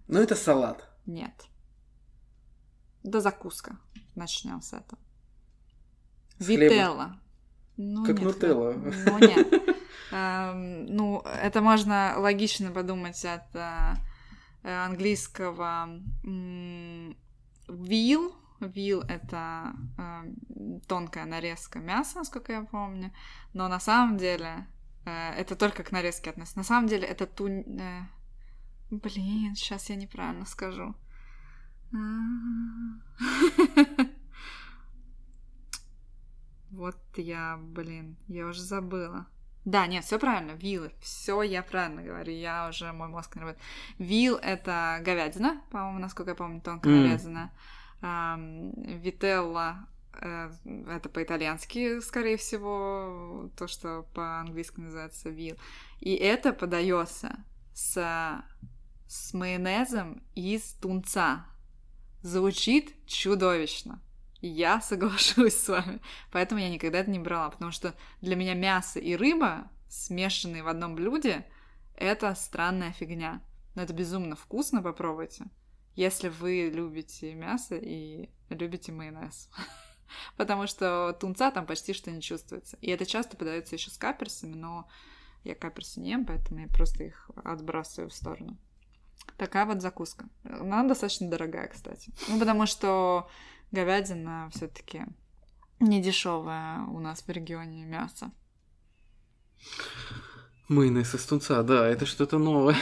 Ну, 0.10 0.20
это 0.20 0.36
салат. 0.36 0.86
Нет. 1.06 1.46
Да 3.04 3.22
закуска. 3.22 3.78
Начнем 4.16 4.62
с 4.62 4.74
этого. 4.74 5.00
Вителла. 6.40 7.20
Ну, 7.78 8.06
Как 8.06 8.18
нет, 8.20 8.26
нутелла. 8.26 8.74
Ну, 8.74 9.20
нет. 9.28 9.48
Эм, 10.12 10.86
Ну, 10.86 11.20
это 11.22 11.62
можно 11.62 12.16
логично 12.18 12.72
подумать 12.72 13.24
от 13.26 13.56
э, 13.56 13.94
английского 14.64 15.90
veal. 17.68 18.34
Veal— 18.60 19.06
это 19.08 19.74
э, 19.98 20.24
тонкая 20.88 21.26
нарезка 21.26 21.80
мяса, 21.80 22.18
насколько 22.20 22.54
я 22.54 22.62
помню. 22.64 23.12
Но 23.54 23.68
на 23.68 23.80
самом 23.80 24.18
деле 24.18 24.66
э, 25.06 25.30
это 25.34 25.56
только 25.56 25.84
к 25.84 25.92
нарезке 25.92 26.32
относится. 26.32 26.58
На 26.58 26.64
самом 26.64 26.88
деле 26.88 27.06
это 27.08 27.28
тунь... 27.28 27.80
э, 27.80 28.02
Блин, 28.90 29.54
сейчас 29.56 29.90
я 29.90 29.96
неправильно 29.98 30.46
скажу. 30.46 30.96
Вот 36.72 36.98
я, 37.16 37.58
блин, 37.58 38.18
я 38.28 38.48
уже 38.48 38.62
забыла. 38.62 39.26
Да, 39.66 39.86
нет, 39.86 40.06
все 40.06 40.18
правильно, 40.18 40.52
вилы. 40.52 40.94
Все 41.02 41.42
я 41.42 41.62
правильно 41.62 42.02
говорю, 42.02 42.32
я 42.32 42.70
уже, 42.70 42.94
мой 42.94 43.10
мозг 43.10 43.36
не 43.36 43.42
работает. 43.42 43.64
Вил— 43.98 44.38
это 44.42 45.00
говядина, 45.02 45.62
по-моему, 45.72 46.00
насколько 46.00 46.32
я 46.32 46.36
помню, 46.36 46.62
тонко 46.62 46.88
М. 46.88 47.04
нарезанная. 47.04 47.52
Ам, 48.02 48.72
Вителла 49.00 49.88
э, 50.22 50.52
это 50.88 51.10
по-итальянски, 51.10 52.00
скорее 52.00 52.38
всего, 52.38 53.50
то, 53.58 53.68
что 53.68 54.06
по-английски 54.14 54.80
называется 54.80 55.30
вил. 55.30 55.58
И 56.00 56.16
это 56.16 56.54
подается 56.54 57.36
с, 57.74 58.42
с 59.08 59.34
майонезом 59.34 60.24
из 60.34 60.74
тунца. 60.76 61.46
Звучит 62.22 63.06
чудовищно. 63.06 64.02
Я 64.42 64.82
соглашусь 64.82 65.56
с 65.56 65.68
вами. 65.68 66.02
Поэтому 66.32 66.62
я 66.62 66.70
никогда 66.70 67.00
это 67.00 67.10
не 67.10 67.20
брала, 67.20 67.50
потому 67.50 67.72
что 67.72 67.94
для 68.22 68.36
меня 68.36 68.54
мясо 68.54 69.00
и 69.00 69.16
рыба, 69.16 69.70
смешанные 69.90 70.64
в 70.64 70.68
одном 70.68 70.96
блюде, 70.96 71.46
это 71.96 72.34
странная 72.36 72.92
фигня. 72.92 73.42
Но 73.76 73.84
это 73.84 73.94
безумно 73.94 74.36
вкусно, 74.36 74.82
попробуйте. 74.82 75.46
Если 75.96 76.30
вы 76.30 76.72
любите 76.74 77.34
мясо 77.34 77.76
и 77.76 78.30
любите 78.50 78.92
майонез. 78.92 79.50
Потому 80.38 80.68
что 80.68 81.18
тунца 81.20 81.52
там 81.52 81.66
почти 81.66 81.94
что 81.94 82.12
не 82.12 82.22
чувствуется. 82.22 82.78
И 82.82 82.90
это 82.90 83.06
часто 83.06 83.36
подается 83.36 83.76
еще 83.76 83.90
с 83.90 83.98
каперсами, 83.98 84.54
но 84.54 84.88
я 85.44 85.56
каперсы 85.56 86.00
не 86.00 86.12
ем, 86.12 86.26
поэтому 86.26 86.62
я 86.62 86.68
просто 86.68 87.04
их 87.04 87.30
отбрасываю 87.44 88.10
в 88.10 88.14
сторону. 88.14 88.58
Такая 89.38 89.66
вот 89.66 89.82
закуска. 89.82 90.28
Она 90.44 90.84
достаточно 90.84 91.30
дорогая, 91.30 91.68
кстати. 91.68 92.12
Ну, 92.28 92.40
потому 92.40 92.66
что 92.66 93.30
говядина 93.72 94.50
все-таки 94.54 95.06
не 95.80 96.02
дешевое 96.02 96.82
у 96.88 97.00
нас 97.00 97.22
в 97.22 97.30
регионе 97.30 97.86
мясо. 97.86 98.32
Майонез 100.68 101.16
из 101.16 101.26
тунца, 101.26 101.64
да, 101.64 101.88
это 101.88 102.06
что-то 102.06 102.38
новое. 102.38 102.76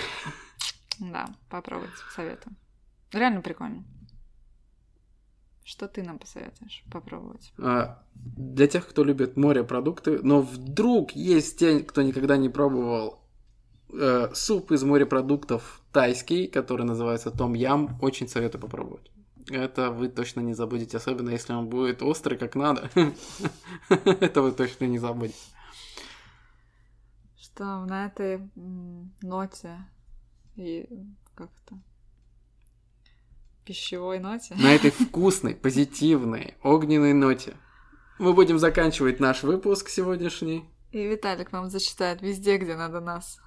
Да, 0.99 1.29
попробуйте, 1.49 1.93
советую. 2.15 2.55
Реально 3.11 3.41
прикольно. 3.41 3.83
Что 5.63 5.87
ты 5.87 6.03
нам 6.03 6.19
посоветуешь 6.19 6.83
попробовать? 6.91 7.51
А, 7.57 8.03
Для 8.13 8.67
тех, 8.67 8.87
кто 8.87 9.03
любит 9.03 9.35
морепродукты, 9.35 10.19
но 10.21 10.41
вдруг 10.41 11.11
есть 11.11 11.59
те, 11.59 11.79
кто 11.79 12.01
никогда 12.01 12.37
не 12.37 12.49
пробовал 12.49 13.23
э, 13.91 14.29
суп 14.33 14.71
из 14.71 14.83
морепродуктов 14.83 15.81
тайский, 15.91 16.47
который 16.47 16.85
называется 16.85 17.31
том 17.31 17.55
ям, 17.55 17.97
очень 18.01 18.27
советую 18.27 18.61
попробовать. 18.61 19.11
Это 19.49 19.91
вы 19.91 20.07
точно 20.09 20.39
не 20.39 20.53
забудете, 20.53 20.97
особенно 20.97 21.29
если 21.29 21.53
он 21.53 21.67
будет 21.67 22.01
острый 22.01 22.37
как 22.37 22.55
надо. 22.55 22.89
Это 23.89 24.41
вы 24.41 24.51
точно 24.51 24.85
не 24.85 24.97
забудете. 24.97 25.37
Что 27.37 27.85
на 27.85 28.07
этой 28.07 28.41
ноте 29.21 29.77
и 30.55 30.87
как 31.35 31.49
это 31.65 31.77
пищевой 33.65 34.19
ноте 34.19 34.55
На 34.55 34.73
этой 34.73 34.91
вкусной, 34.91 35.55
позитивной, 35.55 36.55
огненной 36.63 37.13
ноте 37.13 37.55
мы 38.19 38.33
будем 38.33 38.57
заканчивать 38.57 39.19
наш 39.19 39.43
выпуск 39.43 39.89
сегодняшний. 39.89 40.69
и 40.91 41.05
Виталик 41.05 41.51
нам 41.51 41.69
зачитает 41.69 42.21
везде, 42.21 42.57
где 42.57 42.75
надо 42.75 43.01
нас 43.01 43.39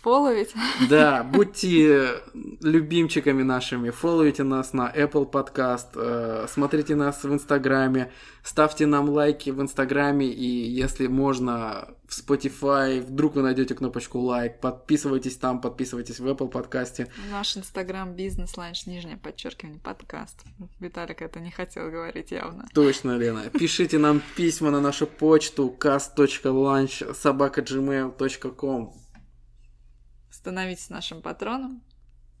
фоловить. 0.00 0.54
Да, 0.88 1.22
будьте 1.32 2.22
любимчиками 2.34 3.42
нашими, 3.42 3.90
фолловите 3.90 4.42
нас 4.44 4.72
на 4.72 4.90
Apple 4.90 5.30
Podcast, 5.30 5.88
э, 5.94 6.46
смотрите 6.48 6.94
нас 6.94 7.24
в 7.24 7.32
Инстаграме, 7.32 8.12
ставьте 8.42 8.86
нам 8.86 9.08
лайки 9.08 9.50
в 9.50 9.60
Инстаграме 9.60 10.26
и, 10.26 10.46
если 10.46 11.06
можно, 11.06 11.88
в 12.06 12.28
Spotify, 12.28 13.00
вдруг 13.00 13.36
вы 13.36 13.42
найдете 13.42 13.74
кнопочку 13.74 14.18
лайк, 14.18 14.60
подписывайтесь 14.60 15.36
там, 15.36 15.60
подписывайтесь 15.60 16.20
в 16.20 16.26
Apple 16.26 16.48
подкасте. 16.48 17.08
Наш 17.30 17.56
инстаграм 17.56 18.14
бизнес 18.14 18.56
ланч 18.56 18.86
нижнее 18.86 19.16
подчеркивание 19.16 19.80
подкаст. 19.80 20.44
Виталик 20.78 21.22
это 21.22 21.40
не 21.40 21.50
хотел 21.50 21.90
говорить 21.90 22.30
явно. 22.30 22.68
Точно, 22.74 23.16
Лена. 23.16 23.48
Пишите 23.58 23.98
нам 23.98 24.22
письма 24.36 24.70
на 24.70 24.80
нашу 24.80 25.06
почту 25.06 25.74
cast.lunch 25.78 27.14
собака.gmail.com 27.14 29.01
Становитесь 30.42 30.90
нашим 30.90 31.22
патроном. 31.22 31.80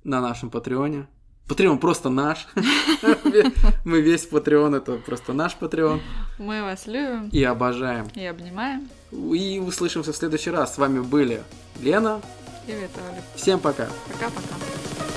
на 0.02 0.20
нашем 0.20 0.50
Патреоне. 0.50 1.06
Патреон 1.48 1.78
просто 1.78 2.08
наш. 2.10 2.48
Мы 3.84 4.00
весь 4.00 4.26
Патреон, 4.26 4.74
это 4.74 4.96
просто 4.96 5.32
наш 5.32 5.54
Патреон. 5.54 6.00
Мы 6.36 6.62
вас 6.62 6.88
любим 6.88 7.28
И 7.28 7.44
обожаем. 7.44 8.08
и 8.16 8.24
обнимаем. 8.24 8.88
И 9.12 9.62
услышимся 9.64 10.12
в 10.12 10.16
следующий 10.16 10.50
раз. 10.50 10.74
С 10.74 10.78
вами 10.78 10.98
были 10.98 11.44
Лена. 11.80 12.20
И 12.66 12.72
Виталик. 12.72 13.22
Всем 13.36 13.60
пока. 13.60 13.86
Пока-пока. 14.12 15.11